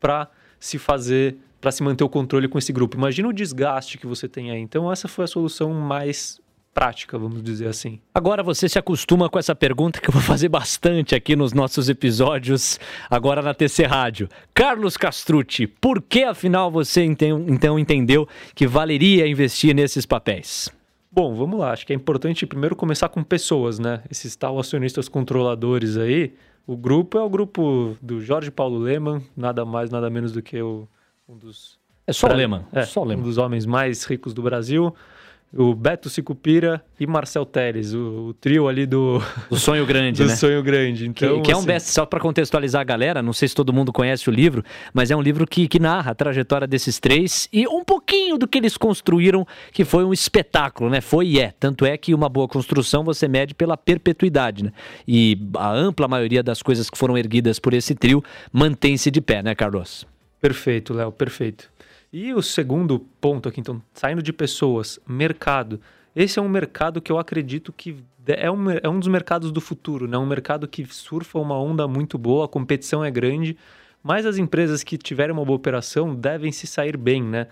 para 0.00 0.28
se 0.58 0.78
fazer, 0.78 1.36
para 1.60 1.70
se 1.70 1.82
manter 1.82 2.04
o 2.04 2.08
controle 2.08 2.48
com 2.48 2.58
esse 2.58 2.72
grupo. 2.72 2.96
Imagina 2.96 3.28
o 3.28 3.32
desgaste 3.32 3.98
que 3.98 4.06
você 4.06 4.28
tem 4.28 4.50
aí. 4.50 4.60
Então 4.60 4.90
essa 4.90 5.08
foi 5.08 5.24
a 5.24 5.28
solução 5.28 5.72
mais 5.72 6.40
prática, 6.72 7.18
vamos 7.18 7.42
dizer 7.42 7.68
assim. 7.68 8.00
Agora 8.14 8.42
você 8.42 8.68
se 8.68 8.78
acostuma 8.78 9.28
com 9.28 9.38
essa 9.38 9.54
pergunta 9.54 10.00
que 10.00 10.08
eu 10.08 10.12
vou 10.12 10.22
fazer 10.22 10.48
bastante 10.48 11.14
aqui 11.14 11.36
nos 11.36 11.52
nossos 11.52 11.88
episódios, 11.88 12.80
agora 13.10 13.42
na 13.42 13.52
TC 13.52 13.84
Rádio. 13.84 14.28
Carlos 14.54 14.96
Castrucci, 14.96 15.66
por 15.66 16.00
que 16.00 16.24
afinal 16.24 16.70
você 16.70 17.04
então 17.04 17.78
entendeu 17.78 18.26
que 18.54 18.66
valeria 18.66 19.26
investir 19.26 19.74
nesses 19.74 20.06
papéis? 20.06 20.70
Bom, 21.14 21.34
vamos 21.34 21.60
lá. 21.60 21.72
Acho 21.72 21.86
que 21.86 21.92
é 21.92 21.96
importante 21.96 22.46
primeiro 22.46 22.74
começar 22.74 23.08
com 23.10 23.22
pessoas, 23.22 23.78
né? 23.78 24.02
Esses 24.10 24.34
tal 24.34 24.58
acionistas 24.58 25.10
controladores 25.10 25.98
aí. 25.98 26.34
O 26.66 26.74
grupo 26.74 27.18
é 27.18 27.22
o 27.22 27.28
grupo 27.28 27.96
do 28.00 28.20
Jorge 28.20 28.50
Paulo 28.50 28.78
Leman, 28.78 29.20
nada 29.36 29.62
mais, 29.64 29.90
nada 29.90 30.08
menos 30.08 30.32
do 30.32 30.40
que 30.40 30.62
o, 30.62 30.88
um 31.28 31.36
dos. 31.36 31.78
É 32.06 32.14
só 32.14 32.28
o 32.28 32.32
Leman. 32.32 32.64
É, 32.72 32.86
só 32.86 33.02
o 33.02 33.04
Leman. 33.04 33.22
Um 33.22 33.26
dos 33.26 33.36
homens 33.36 33.66
mais 33.66 34.04
ricos 34.04 34.32
do 34.32 34.42
Brasil 34.42 34.94
o 35.54 35.74
Beto 35.74 36.08
Sicupira 36.08 36.82
e 36.98 37.06
Marcel 37.06 37.44
Teles, 37.44 37.92
o, 37.92 38.28
o 38.28 38.34
trio 38.34 38.68
ali 38.68 38.86
do... 38.86 39.20
Do 39.50 39.56
Sonho 39.56 39.84
Grande, 39.84 40.22
do 40.24 40.28
né? 40.28 40.34
Sonho 40.34 40.62
Grande. 40.62 41.06
Então, 41.08 41.36
que, 41.36 41.42
que 41.42 41.52
é 41.52 41.54
um 41.54 41.58
assim 41.58 41.66
best 41.66 41.90
só 41.90 42.06
para 42.06 42.18
contextualizar 42.20 42.80
a 42.80 42.84
galera, 42.84 43.22
não 43.22 43.32
sei 43.32 43.48
se 43.48 43.54
todo 43.54 43.72
mundo 43.72 43.92
conhece 43.92 44.30
o 44.30 44.32
livro, 44.32 44.64
mas 44.94 45.10
é 45.10 45.16
um 45.16 45.20
livro 45.20 45.46
que, 45.46 45.68
que 45.68 45.78
narra 45.78 46.12
a 46.12 46.14
trajetória 46.14 46.66
desses 46.66 46.98
três 46.98 47.48
e 47.52 47.66
um 47.68 47.84
pouquinho 47.84 48.38
do 48.38 48.48
que 48.48 48.58
eles 48.58 48.76
construíram, 48.76 49.46
que 49.72 49.84
foi 49.84 50.04
um 50.04 50.12
espetáculo, 50.12 50.88
né? 50.88 51.00
Foi 51.00 51.26
e 51.26 51.38
é. 51.38 51.52
Tanto 51.58 51.84
é 51.84 51.96
que 51.98 52.14
uma 52.14 52.28
boa 52.28 52.48
construção 52.48 53.04
você 53.04 53.28
mede 53.28 53.54
pela 53.54 53.76
perpetuidade, 53.76 54.64
né? 54.64 54.72
E 55.06 55.38
a 55.56 55.70
ampla 55.70 56.08
maioria 56.08 56.42
das 56.42 56.62
coisas 56.62 56.88
que 56.88 56.96
foram 56.96 57.18
erguidas 57.18 57.58
por 57.58 57.74
esse 57.74 57.94
trio 57.94 58.24
mantém-se 58.52 59.10
de 59.10 59.20
pé, 59.20 59.42
né, 59.42 59.54
Carlos? 59.54 60.06
Perfeito, 60.40 60.94
Léo, 60.94 61.12
perfeito. 61.12 61.70
E 62.12 62.34
o 62.34 62.42
segundo 62.42 62.98
ponto 62.98 63.48
aqui, 63.48 63.58
então, 63.58 63.80
saindo 63.94 64.22
de 64.22 64.34
pessoas, 64.34 65.00
mercado. 65.08 65.80
Esse 66.14 66.38
é 66.38 66.42
um 66.42 66.48
mercado 66.48 67.00
que 67.00 67.10
eu 67.10 67.18
acredito 67.18 67.72
que 67.72 67.96
é 68.26 68.50
um, 68.50 68.70
é 68.70 68.86
um 68.86 68.98
dos 68.98 69.08
mercados 69.08 69.50
do 69.50 69.62
futuro, 69.62 70.06
né? 70.06 70.18
Um 70.18 70.26
mercado 70.26 70.68
que 70.68 70.84
surfa 70.84 71.38
uma 71.38 71.58
onda 71.58 71.88
muito 71.88 72.18
boa, 72.18 72.44
a 72.44 72.48
competição 72.48 73.02
é 73.02 73.10
grande, 73.10 73.56
mas 74.02 74.26
as 74.26 74.36
empresas 74.36 74.84
que 74.84 74.98
tiverem 74.98 75.32
uma 75.32 75.44
boa 75.44 75.56
operação 75.56 76.14
devem 76.14 76.52
se 76.52 76.66
sair 76.66 76.98
bem, 76.98 77.22
né? 77.22 77.46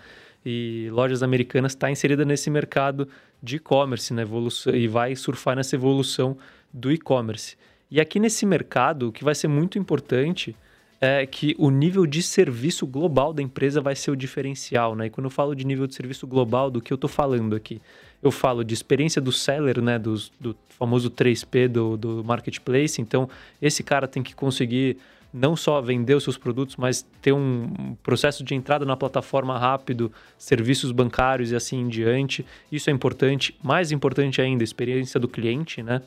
E 0.45 0.89
Lojas 0.91 1.23
Americanas 1.23 1.71
está 1.71 1.89
inserida 1.89 2.23
nesse 2.23 2.51
mercado 2.51 3.07
de 3.41 3.55
e-commerce, 3.55 4.13
né? 4.13 4.21
Evolução, 4.21 4.75
e 4.75 4.87
vai 4.87 5.15
surfar 5.15 5.55
nessa 5.55 5.75
evolução 5.75 6.37
do 6.71 6.91
e-commerce. 6.91 7.57
E 7.89 7.99
aqui 7.99 8.19
nesse 8.19 8.45
mercado, 8.45 9.09
o 9.09 9.11
que 9.11 9.23
vai 9.23 9.33
ser 9.33 9.47
muito 9.47 9.79
importante 9.79 10.55
é 11.01 11.25
que 11.25 11.55
o 11.57 11.71
nível 11.71 12.05
de 12.05 12.21
serviço 12.21 12.85
global 12.85 13.33
da 13.33 13.41
empresa 13.41 13.81
vai 13.81 13.95
ser 13.95 14.11
o 14.11 14.15
diferencial, 14.15 14.95
né? 14.95 15.07
E 15.07 15.09
quando 15.09 15.25
eu 15.25 15.31
falo 15.31 15.55
de 15.55 15.65
nível 15.65 15.87
de 15.87 15.95
serviço 15.95 16.27
global, 16.27 16.69
do 16.69 16.79
que 16.79 16.93
eu 16.93 16.95
estou 16.95 17.09
falando 17.09 17.55
aqui? 17.55 17.81
Eu 18.21 18.29
falo 18.29 18.63
de 18.63 18.71
experiência 18.75 19.19
do 19.19 19.31
seller, 19.31 19.81
né? 19.81 19.97
Do, 19.97 20.15
do 20.39 20.55
famoso 20.69 21.09
3P 21.09 21.67
do, 21.67 21.97
do 21.97 22.23
marketplace. 22.23 23.01
Então, 23.01 23.27
esse 23.59 23.81
cara 23.81 24.07
tem 24.07 24.21
que 24.21 24.35
conseguir 24.35 24.97
não 25.33 25.55
só 25.55 25.81
vender 25.81 26.13
os 26.13 26.23
seus 26.23 26.37
produtos, 26.37 26.75
mas 26.75 27.03
ter 27.19 27.31
um 27.31 27.95
processo 28.03 28.43
de 28.43 28.53
entrada 28.53 28.85
na 28.85 28.95
plataforma 28.95 29.57
rápido, 29.57 30.11
serviços 30.37 30.91
bancários 30.91 31.51
e 31.51 31.55
assim 31.55 31.79
em 31.79 31.87
diante. 31.87 32.45
Isso 32.71 32.91
é 32.91 32.93
importante. 32.93 33.57
Mais 33.63 33.91
importante 33.91 34.39
ainda, 34.39 34.63
experiência 34.63 35.19
do 35.19 35.27
cliente, 35.27 35.81
né? 35.81 36.03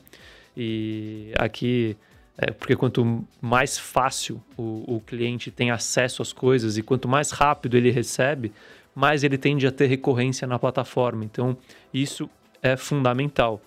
E 0.55 1.33
aqui 1.37 1.97
é, 2.37 2.51
porque 2.51 2.75
quanto 2.75 3.25
mais 3.41 3.77
fácil 3.77 4.41
o, 4.57 4.95
o 4.95 5.01
cliente 5.01 5.49
tem 5.49 5.71
acesso 5.71 6.21
às 6.21 6.33
coisas 6.33 6.77
e 6.77 6.81
quanto 6.81 7.07
mais 7.07 7.31
rápido 7.31 7.77
ele 7.77 7.89
recebe, 7.91 8.51
mais 8.93 9.23
ele 9.23 9.37
tende 9.37 9.65
a 9.65 9.71
ter 9.71 9.87
recorrência 9.87 10.47
na 10.47 10.59
plataforma. 10.59 11.23
Então, 11.23 11.57
isso 11.93 12.29
é 12.61 12.75
fundamental. 12.75 13.61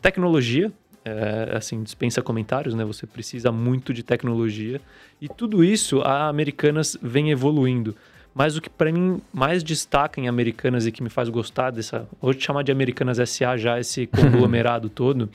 Tecnologia, 0.00 0.72
é, 1.04 1.56
assim, 1.56 1.82
dispensa 1.82 2.22
comentários, 2.22 2.74
né? 2.74 2.84
Você 2.84 3.06
precisa 3.06 3.50
muito 3.50 3.92
de 3.92 4.02
tecnologia. 4.02 4.80
E 5.20 5.28
tudo 5.28 5.64
isso 5.64 6.00
a 6.02 6.28
Americanas 6.28 6.96
vem 7.02 7.30
evoluindo. 7.30 7.96
Mas 8.34 8.56
o 8.56 8.62
que 8.62 8.70
para 8.70 8.90
mim 8.90 9.20
mais 9.32 9.62
destaca 9.62 10.20
em 10.20 10.28
Americanas 10.28 10.86
e 10.86 10.92
que 10.92 11.02
me 11.02 11.10
faz 11.10 11.28
gostar 11.28 11.70
dessa. 11.70 12.08
Vou 12.20 12.32
te 12.32 12.44
chamar 12.44 12.62
de 12.62 12.72
Americanas 12.72 13.18
SA 13.28 13.56
já, 13.56 13.78
esse 13.78 14.06
conglomerado 14.08 14.88
todo, 14.88 15.28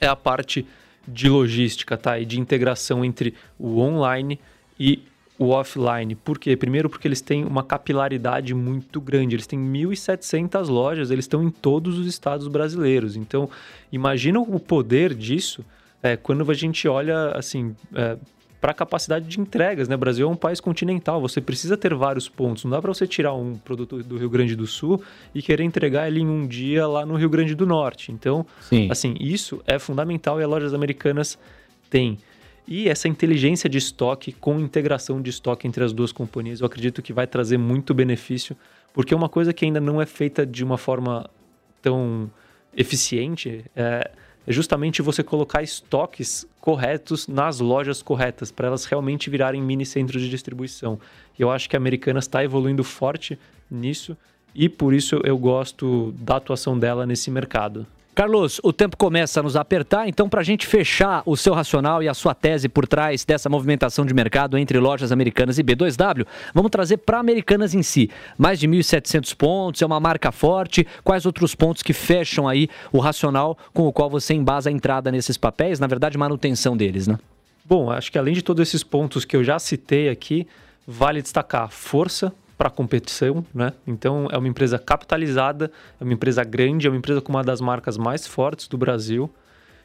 é 0.00 0.06
a 0.06 0.16
parte 0.16 0.66
de 1.06 1.28
logística, 1.28 1.96
tá? 1.96 2.18
E 2.18 2.24
de 2.24 2.38
integração 2.38 3.04
entre 3.04 3.34
o 3.58 3.78
online 3.78 4.38
e 4.78 5.02
o 5.38 5.48
offline. 5.48 6.14
Por 6.14 6.38
quê? 6.38 6.54
Primeiro 6.54 6.90
porque 6.90 7.08
eles 7.08 7.22
têm 7.22 7.44
uma 7.44 7.62
capilaridade 7.62 8.54
muito 8.54 9.00
grande. 9.00 9.34
Eles 9.34 9.46
têm 9.46 9.58
1.700 9.58 10.68
lojas, 10.68 11.10
eles 11.10 11.24
estão 11.24 11.42
em 11.42 11.50
todos 11.50 11.98
os 11.98 12.06
estados 12.06 12.46
brasileiros. 12.46 13.16
Então, 13.16 13.48
imagina 13.90 14.38
o 14.38 14.60
poder 14.60 15.14
disso 15.14 15.64
é, 16.02 16.16
quando 16.16 16.48
a 16.50 16.54
gente 16.54 16.86
olha, 16.86 17.30
assim, 17.30 17.74
é, 17.94 18.16
para 18.60 18.72
a 18.72 18.74
capacidade 18.74 19.26
de 19.26 19.40
entregas, 19.40 19.88
né? 19.88 19.94
O 19.94 19.98
Brasil 19.98 20.28
é 20.28 20.30
um 20.30 20.36
país 20.36 20.60
continental, 20.60 21.20
você 21.20 21.40
precisa 21.40 21.76
ter 21.76 21.94
vários 21.94 22.28
pontos. 22.28 22.64
Não 22.64 22.72
dá 22.72 22.82
para 22.82 22.92
você 22.92 23.06
tirar 23.06 23.32
um 23.34 23.56
produto 23.56 24.02
do 24.02 24.18
Rio 24.18 24.28
Grande 24.28 24.54
do 24.54 24.66
Sul 24.66 25.02
e 25.34 25.40
querer 25.40 25.64
entregar 25.64 26.08
ele 26.08 26.20
em 26.20 26.26
um 26.26 26.46
dia 26.46 26.86
lá 26.86 27.06
no 27.06 27.16
Rio 27.16 27.30
Grande 27.30 27.54
do 27.54 27.64
Norte. 27.64 28.12
Então, 28.12 28.44
Sim. 28.60 28.88
assim, 28.90 29.14
isso 29.18 29.62
é 29.66 29.78
fundamental 29.78 30.38
e 30.40 30.44
as 30.44 30.50
lojas 30.50 30.74
americanas 30.74 31.38
têm. 31.88 32.18
E 32.68 32.88
essa 32.88 33.08
inteligência 33.08 33.68
de 33.68 33.78
estoque 33.78 34.30
com 34.32 34.60
integração 34.60 35.22
de 35.22 35.30
estoque 35.30 35.66
entre 35.66 35.82
as 35.82 35.92
duas 35.92 36.12
companhias, 36.12 36.60
eu 36.60 36.66
acredito 36.66 37.02
que 37.02 37.12
vai 37.12 37.26
trazer 37.26 37.56
muito 37.56 37.94
benefício, 37.94 38.56
porque 38.92 39.14
uma 39.14 39.28
coisa 39.28 39.52
que 39.52 39.64
ainda 39.64 39.80
não 39.80 40.00
é 40.00 40.06
feita 40.06 40.44
de 40.44 40.62
uma 40.62 40.76
forma 40.76 41.28
tão 41.80 42.30
eficiente 42.76 43.64
é, 43.74 44.10
é 44.50 44.52
justamente 44.52 45.00
você 45.00 45.22
colocar 45.22 45.62
estoques 45.62 46.44
corretos 46.60 47.28
nas 47.28 47.60
lojas 47.60 48.02
corretas, 48.02 48.50
para 48.50 48.66
elas 48.66 48.84
realmente 48.84 49.30
virarem 49.30 49.62
mini 49.62 49.86
centros 49.86 50.20
de 50.20 50.28
distribuição. 50.28 50.98
E 51.38 51.42
eu 51.42 51.52
acho 51.52 51.70
que 51.70 51.76
a 51.76 51.78
Americanas 51.78 52.24
está 52.24 52.42
evoluindo 52.42 52.82
forte 52.82 53.38
nisso, 53.70 54.16
e 54.52 54.68
por 54.68 54.92
isso 54.92 55.20
eu 55.22 55.38
gosto 55.38 56.12
da 56.18 56.38
atuação 56.38 56.76
dela 56.76 57.06
nesse 57.06 57.30
mercado. 57.30 57.86
Carlos, 58.12 58.60
o 58.64 58.72
tempo 58.72 58.96
começa 58.96 59.38
a 59.38 59.42
nos 59.42 59.54
apertar, 59.54 60.08
então, 60.08 60.28
para 60.28 60.40
a 60.40 60.44
gente 60.44 60.66
fechar 60.66 61.22
o 61.24 61.36
seu 61.36 61.54
racional 61.54 62.02
e 62.02 62.08
a 62.08 62.12
sua 62.12 62.34
tese 62.34 62.68
por 62.68 62.86
trás 62.86 63.24
dessa 63.24 63.48
movimentação 63.48 64.04
de 64.04 64.12
mercado 64.12 64.58
entre 64.58 64.78
lojas 64.78 65.12
americanas 65.12 65.58
e 65.58 65.62
B2W, 65.62 66.26
vamos 66.52 66.70
trazer 66.70 66.98
para 66.98 67.20
Americanas 67.20 67.72
em 67.72 67.82
si. 67.82 68.10
Mais 68.36 68.58
de 68.58 68.68
1.700 68.68 69.34
pontos, 69.36 69.80
é 69.80 69.86
uma 69.86 70.00
marca 70.00 70.32
forte. 70.32 70.86
Quais 71.04 71.24
outros 71.24 71.54
pontos 71.54 71.82
que 71.82 71.92
fecham 71.92 72.48
aí 72.48 72.68
o 72.92 72.98
racional 72.98 73.56
com 73.72 73.86
o 73.86 73.92
qual 73.92 74.10
você 74.10 74.34
embasa 74.34 74.68
a 74.68 74.72
entrada 74.72 75.12
nesses 75.12 75.36
papéis? 75.36 75.78
Na 75.78 75.86
verdade, 75.86 76.18
manutenção 76.18 76.76
deles, 76.76 77.06
né? 77.06 77.18
Bom, 77.64 77.90
acho 77.90 78.10
que 78.10 78.18
além 78.18 78.34
de 78.34 78.42
todos 78.42 78.66
esses 78.66 78.82
pontos 78.82 79.24
que 79.24 79.36
eu 79.36 79.44
já 79.44 79.56
citei 79.58 80.08
aqui, 80.08 80.48
vale 80.84 81.22
destacar 81.22 81.70
força, 81.70 82.32
para 82.60 82.68
competição, 82.68 83.42
né? 83.54 83.72
Então 83.86 84.28
é 84.30 84.36
uma 84.36 84.46
empresa 84.46 84.78
capitalizada, 84.78 85.72
é 85.98 86.04
uma 86.04 86.12
empresa 86.12 86.44
grande, 86.44 86.86
é 86.86 86.90
uma 86.90 86.98
empresa 86.98 87.22
com 87.22 87.32
uma 87.32 87.42
das 87.42 87.58
marcas 87.58 87.96
mais 87.96 88.26
fortes 88.26 88.68
do 88.68 88.76
Brasil 88.76 89.30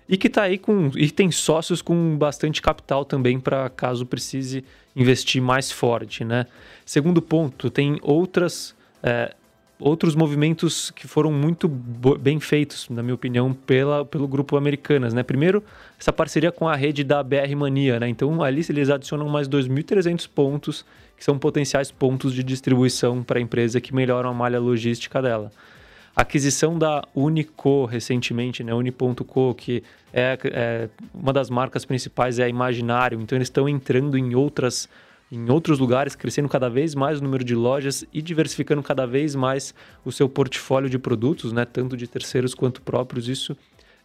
e 0.10 0.18
que 0.18 0.28
está 0.28 0.42
aí 0.42 0.58
com 0.58 0.92
e 0.94 1.10
tem 1.10 1.32
sócios 1.32 1.82
com 1.82 2.18
bastante 2.18 2.62
capital 2.62 3.06
também 3.06 3.40
para 3.40 3.70
caso 3.70 4.06
precise 4.06 4.66
investir 4.94 5.42
mais 5.42 5.72
forte, 5.72 6.26
né? 6.26 6.48
Segundo 6.86 7.22
ponto, 7.22 7.70
tem 7.70 7.98
outras 8.02 8.76
é, 9.02 9.34
outros 9.80 10.14
movimentos 10.14 10.92
que 10.92 11.08
foram 11.08 11.32
muito 11.32 11.70
bem 11.70 12.42
feitos, 12.42 12.90
na 12.90 13.02
minha 13.02 13.16
opinião, 13.16 13.54
pela, 13.54 14.04
pelo 14.04 14.28
grupo 14.28 14.58
Americanas, 14.58 15.14
né? 15.14 15.24
Primeiro, 15.24 15.64
essa 15.98 16.12
parceria 16.12 16.52
com 16.52 16.68
a 16.68 16.76
rede 16.76 17.06
da 17.06 17.24
BR 17.24 17.56
Mania, 17.56 18.02
né? 18.02 18.10
Então 18.10 18.44
ali 18.44 18.66
eles 18.68 18.90
adicionam 18.90 19.30
mais 19.30 19.48
2.300 19.48 20.28
pontos 20.28 20.86
que 21.18 21.24
são 21.24 21.38
potenciais 21.38 21.92
pontos 21.92 22.34
de 22.34 22.44
distribuição 22.44 23.24
para 23.24 23.40
a 23.40 23.42
empresa 23.42 23.80
que 23.80 23.94
melhoram 23.94 24.30
a 24.30 24.34
malha 24.34 24.60
logística 24.60 25.22
dela. 25.22 25.52
A 26.16 26.22
aquisição 26.22 26.80
da 26.80 27.04
Unico 27.14 27.86
recentemente, 27.86 28.64
né, 28.64 28.74
Uni.co, 28.74 29.54
que 29.54 29.84
é, 30.14 30.38
é, 30.46 30.90
uma 31.14 31.34
das 31.34 31.50
marcas 31.50 31.84
principais 31.84 32.40
é 32.40 32.46
a 32.46 32.48
Imaginário, 32.48 33.20
então 33.20 33.38
eles 33.38 33.48
estão 33.48 33.68
entrando 33.68 34.18
em 34.18 34.34
outras 34.34 34.88
em 35.32 35.50
outros 35.50 35.80
lugares, 35.80 36.16
crescendo 36.16 36.48
cada 36.48 36.70
vez 36.70 36.94
mais 36.94 37.20
o 37.20 37.24
número 37.24 37.44
de 37.44 37.56
lojas 37.56 38.06
e 38.14 38.22
diversificando 38.22 38.84
cada 38.84 39.08
vez 39.08 39.36
mais 39.36 39.74
o 40.06 40.12
seu 40.12 40.30
portfólio 40.30 40.88
de 40.88 41.00
produtos, 41.00 41.52
né, 41.52 41.66
tanto 41.66 41.98
de 41.98 42.08
terceiros 42.08 42.54
quanto 42.54 42.82
próprios. 42.82 43.28
Isso 43.28 43.58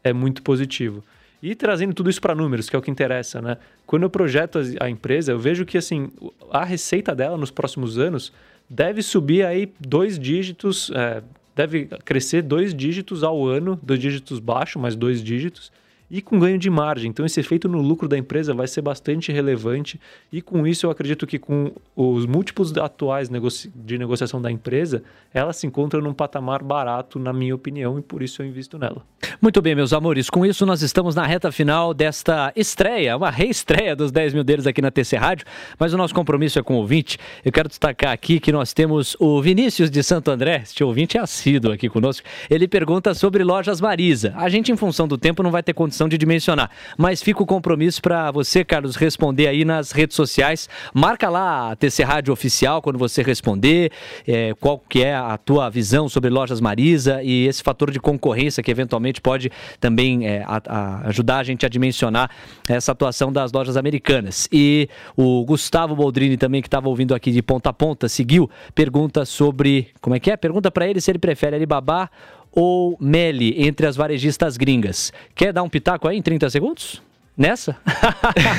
é 0.02 0.12
muito 0.14 0.42
positivo. 0.42 1.04
E 1.42 1.54
trazendo 1.54 1.94
tudo 1.94 2.10
isso 2.10 2.20
para 2.20 2.34
números, 2.34 2.68
que 2.68 2.76
é 2.76 2.78
o 2.78 2.82
que 2.82 2.90
interessa, 2.90 3.40
né? 3.40 3.56
Quando 3.86 4.02
eu 4.02 4.10
projeto 4.10 4.60
a 4.78 4.90
empresa, 4.90 5.32
eu 5.32 5.38
vejo 5.38 5.64
que 5.64 5.78
assim 5.78 6.10
a 6.50 6.64
receita 6.64 7.14
dela 7.14 7.36
nos 7.36 7.50
próximos 7.50 7.98
anos 7.98 8.32
deve 8.68 9.02
subir 9.02 9.44
aí 9.44 9.72
dois 9.80 10.18
dígitos, 10.18 10.90
é, 10.94 11.22
deve 11.56 11.86
crescer 12.04 12.42
dois 12.42 12.74
dígitos 12.74 13.24
ao 13.24 13.46
ano, 13.46 13.78
dois 13.82 13.98
dígitos 13.98 14.38
baixo, 14.38 14.78
mas 14.78 14.94
dois 14.94 15.22
dígitos 15.22 15.72
e 16.10 16.20
com 16.20 16.38
ganho 16.38 16.58
de 16.58 16.68
margem. 16.68 17.10
Então, 17.10 17.24
esse 17.24 17.38
efeito 17.40 17.68
no 17.68 17.80
lucro 17.80 18.08
da 18.08 18.18
empresa 18.18 18.52
vai 18.52 18.66
ser 18.66 18.82
bastante 18.82 19.30
relevante 19.30 20.00
e 20.32 20.42
com 20.42 20.66
isso 20.66 20.86
eu 20.86 20.90
acredito 20.90 21.26
que 21.26 21.38
com 21.38 21.72
os 21.94 22.26
múltiplos 22.26 22.76
atuais 22.76 23.30
de 23.74 23.98
negociação 23.98 24.42
da 24.42 24.50
empresa, 24.50 25.02
ela 25.32 25.52
se 25.52 25.66
encontra 25.66 26.00
num 26.00 26.12
patamar 26.12 26.62
barato, 26.62 27.18
na 27.18 27.32
minha 27.32 27.54
opinião, 27.54 27.98
e 27.98 28.02
por 28.02 28.22
isso 28.22 28.42
eu 28.42 28.46
invisto 28.46 28.78
nela. 28.78 29.04
Muito 29.40 29.62
bem, 29.62 29.74
meus 29.74 29.92
amores, 29.92 30.28
com 30.28 30.44
isso 30.44 30.66
nós 30.66 30.82
estamos 30.82 31.14
na 31.14 31.26
reta 31.26 31.52
final 31.52 31.94
desta 31.94 32.52
estreia, 32.56 33.16
uma 33.16 33.30
reestreia 33.30 33.94
dos 33.94 34.10
10 34.10 34.34
mil 34.34 34.44
deles 34.44 34.66
aqui 34.66 34.82
na 34.82 34.90
TC 34.90 35.16
Rádio, 35.16 35.46
mas 35.78 35.94
o 35.94 35.96
nosso 35.96 36.14
compromisso 36.14 36.58
é 36.58 36.62
com 36.62 36.74
o 36.74 36.78
ouvinte. 36.78 37.18
Eu 37.44 37.52
quero 37.52 37.68
destacar 37.68 38.12
aqui 38.12 38.40
que 38.40 38.52
nós 38.52 38.72
temos 38.72 39.16
o 39.18 39.40
Vinícius 39.40 39.90
de 39.90 40.02
Santo 40.02 40.30
André, 40.30 40.62
este 40.62 40.82
ouvinte 40.82 41.16
é 41.16 41.20
assíduo 41.20 41.72
aqui 41.72 41.88
conosco. 41.88 42.26
Ele 42.48 42.66
pergunta 42.66 43.14
sobre 43.14 43.44
lojas 43.44 43.80
Marisa. 43.80 44.34
A 44.36 44.48
gente, 44.48 44.72
em 44.72 44.76
função 44.76 45.06
do 45.06 45.16
tempo, 45.16 45.42
não 45.42 45.50
vai 45.50 45.62
ter 45.62 45.72
condição 45.72 45.99
de 46.08 46.18
dimensionar. 46.18 46.70
Mas 46.96 47.22
fica 47.22 47.42
o 47.42 47.46
compromisso 47.46 48.00
para 48.00 48.30
você, 48.30 48.64
Carlos, 48.64 48.96
responder 48.96 49.46
aí 49.46 49.64
nas 49.64 49.92
redes 49.92 50.16
sociais. 50.16 50.68
Marca 50.92 51.28
lá 51.28 51.72
a 51.72 51.76
TC 51.76 52.02
Rádio 52.02 52.32
Oficial 52.32 52.82
quando 52.82 52.98
você 52.98 53.22
responder, 53.22 53.92
é, 54.26 54.54
qual 54.60 54.78
que 54.78 55.02
é 55.02 55.14
a 55.14 55.36
tua 55.38 55.68
visão 55.68 56.08
sobre 56.08 56.30
lojas 56.30 56.60
Marisa 56.60 57.22
e 57.22 57.46
esse 57.46 57.62
fator 57.62 57.90
de 57.90 58.00
concorrência 58.00 58.62
que 58.62 58.70
eventualmente 58.70 59.20
pode 59.20 59.50
também 59.78 60.26
é, 60.26 60.42
a, 60.46 60.60
a 60.66 61.08
ajudar 61.08 61.38
a 61.38 61.42
gente 61.42 61.64
a 61.64 61.68
dimensionar 61.68 62.30
essa 62.68 62.92
atuação 62.92 63.32
das 63.32 63.52
lojas 63.52 63.76
americanas. 63.76 64.48
E 64.52 64.88
o 65.16 65.44
Gustavo 65.44 65.94
Boldrini 65.94 66.36
também, 66.36 66.60
que 66.60 66.68
estava 66.68 66.88
ouvindo 66.88 67.14
aqui 67.14 67.30
de 67.30 67.42
ponta 67.42 67.70
a 67.70 67.72
ponta, 67.72 68.08
seguiu, 68.08 68.50
pergunta 68.74 69.24
sobre, 69.24 69.88
como 70.00 70.14
é 70.16 70.20
que 70.20 70.30
é? 70.30 70.36
Pergunta 70.36 70.70
para 70.70 70.86
ele 70.86 71.00
se 71.00 71.10
ele 71.10 71.18
prefere 71.18 71.56
Alibaba 71.56 72.10
ou 72.52 72.96
Meli 73.00 73.54
entre 73.62 73.86
as 73.86 73.96
varejistas 73.96 74.56
gringas? 74.56 75.12
Quer 75.34 75.52
dar 75.52 75.62
um 75.62 75.68
pitaco 75.68 76.08
aí 76.08 76.16
em 76.16 76.22
30 76.22 76.50
segundos? 76.50 77.02
Nessa? 77.36 77.74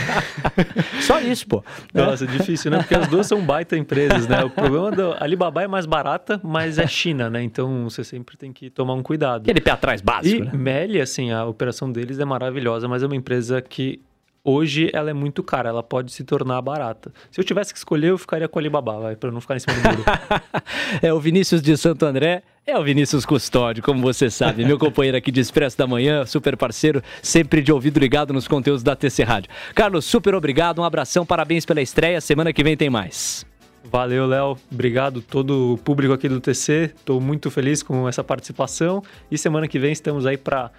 Só 1.01 1.19
isso, 1.19 1.45
pô. 1.47 1.63
Nossa, 1.93 2.23
é 2.23 2.27
difícil, 2.27 2.71
né? 2.71 2.79
Porque 2.79 2.95
as 2.95 3.07
duas 3.07 3.27
são 3.27 3.45
baita 3.45 3.77
empresas, 3.77 4.27
né? 4.27 4.43
O 4.43 4.49
problema 4.49 4.89
da 4.89 5.23
Alibaba 5.23 5.61
é 5.61 5.67
mais 5.67 5.85
barata, 5.85 6.41
mas 6.43 6.79
é 6.79 6.87
China, 6.87 7.29
né? 7.29 7.43
Então 7.43 7.83
você 7.83 8.03
sempre 8.03 8.35
tem 8.35 8.51
que 8.51 8.71
tomar 8.71 8.95
um 8.95 9.03
cuidado. 9.03 9.41
Aquele 9.41 9.61
pé 9.61 9.69
atrás 9.69 10.01
básico, 10.01 10.43
e 10.43 10.45
né? 10.45 10.51
Meli, 10.53 10.99
assim, 10.99 11.31
a 11.31 11.45
operação 11.45 11.91
deles 11.91 12.17
é 12.17 12.25
maravilhosa, 12.25 12.87
mas 12.87 13.03
é 13.03 13.05
uma 13.05 13.15
empresa 13.15 13.61
que 13.61 14.01
hoje 14.43 14.89
ela 14.93 15.09
é 15.09 15.13
muito 15.13 15.43
cara, 15.43 15.69
ela 15.69 15.83
pode 15.83 16.11
se 16.11 16.23
tornar 16.23 16.61
barata. 16.61 17.13
Se 17.29 17.39
eu 17.39 17.45
tivesse 17.45 17.71
que 17.71 17.77
escolher, 17.77 18.09
eu 18.09 18.17
ficaria 18.17 18.47
com 18.47 18.57
a 18.57 18.61
Alibaba, 18.61 18.99
vai, 18.99 19.15
para 19.15 19.31
não 19.31 19.41
ficar 19.41 19.55
em 19.55 19.59
cima 19.59 19.75
do 19.75 19.89
muro. 19.89 20.03
é 21.01 21.13
o 21.13 21.19
Vinícius 21.19 21.61
de 21.61 21.75
Santo 21.77 22.05
André, 22.05 22.41
é 22.65 22.77
o 22.77 22.83
Vinícius 22.83 23.25
Custódio, 23.25 23.81
como 23.81 24.01
você 24.01 24.29
sabe, 24.29 24.63
meu 24.63 24.77
companheiro 24.77 25.17
aqui 25.17 25.31
de 25.31 25.39
Expresso 25.39 25.77
da 25.77 25.87
Manhã, 25.87 26.25
super 26.25 26.55
parceiro, 26.55 27.01
sempre 27.21 27.61
de 27.61 27.71
ouvido 27.71 27.99
ligado 27.99 28.31
nos 28.33 28.47
conteúdos 28.47 28.83
da 28.83 28.95
TC 28.95 29.23
Rádio. 29.23 29.49
Carlos, 29.73 30.05
super 30.05 30.35
obrigado, 30.35 30.79
um 30.79 30.83
abração, 30.83 31.25
parabéns 31.25 31.65
pela 31.65 31.81
estreia, 31.81 32.21
semana 32.21 32.53
que 32.53 32.63
vem 32.63 32.77
tem 32.77 32.89
mais. 32.89 33.45
Valeu, 33.83 34.27
Léo. 34.27 34.57
Obrigado 34.71 35.21
todo 35.21 35.73
o 35.73 35.77
público 35.77 36.13
aqui 36.13 36.29
do 36.29 36.39
TC. 36.39 36.91
Estou 36.95 37.19
muito 37.19 37.49
feliz 37.49 37.81
com 37.81 38.07
essa 38.07 38.23
participação 38.23 39.03
e 39.29 39.39
semana 39.39 39.67
que 39.67 39.79
vem 39.79 39.91
estamos 39.91 40.27
aí 40.27 40.37
para 40.37 40.69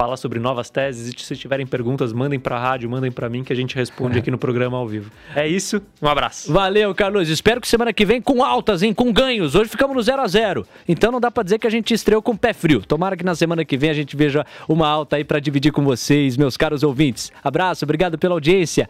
fala 0.00 0.16
sobre 0.16 0.38
novas 0.38 0.70
teses. 0.70 1.12
E 1.14 1.22
se 1.22 1.36
tiverem 1.36 1.66
perguntas, 1.66 2.10
mandem 2.10 2.40
para 2.40 2.56
a 2.56 2.58
rádio, 2.58 2.88
mandem 2.88 3.12
para 3.12 3.28
mim 3.28 3.44
que 3.44 3.52
a 3.52 3.56
gente 3.56 3.76
responde 3.76 4.18
aqui 4.18 4.30
no 4.30 4.38
programa 4.38 4.78
ao 4.78 4.88
vivo. 4.88 5.12
É 5.36 5.46
isso, 5.46 5.82
um 6.00 6.08
abraço. 6.08 6.50
Valeu, 6.50 6.94
Carlos. 6.94 7.28
Espero 7.28 7.60
que 7.60 7.68
semana 7.68 7.92
que 7.92 8.06
vem 8.06 8.18
com 8.18 8.42
altas, 8.42 8.82
hein? 8.82 8.94
Com 8.94 9.12
ganhos. 9.12 9.54
Hoje 9.54 9.68
ficamos 9.68 9.94
no 9.94 10.02
0 10.02 10.22
a 10.22 10.26
0 10.26 10.66
Então 10.88 11.12
não 11.12 11.20
dá 11.20 11.30
para 11.30 11.42
dizer 11.42 11.58
que 11.58 11.66
a 11.66 11.70
gente 11.70 11.92
estreou 11.92 12.22
com 12.22 12.34
pé 12.34 12.54
frio. 12.54 12.80
Tomara 12.80 13.14
que 13.14 13.22
na 13.22 13.34
semana 13.34 13.62
que 13.62 13.76
vem 13.76 13.90
a 13.90 13.92
gente 13.92 14.16
veja 14.16 14.46
uma 14.66 14.88
alta 14.88 15.16
aí 15.16 15.24
para 15.24 15.38
dividir 15.38 15.70
com 15.70 15.84
vocês, 15.84 16.34
meus 16.34 16.56
caros 16.56 16.82
ouvintes. 16.82 17.30
Abraço, 17.44 17.84
obrigado 17.84 18.16
pela 18.16 18.32
audiência. 18.32 18.88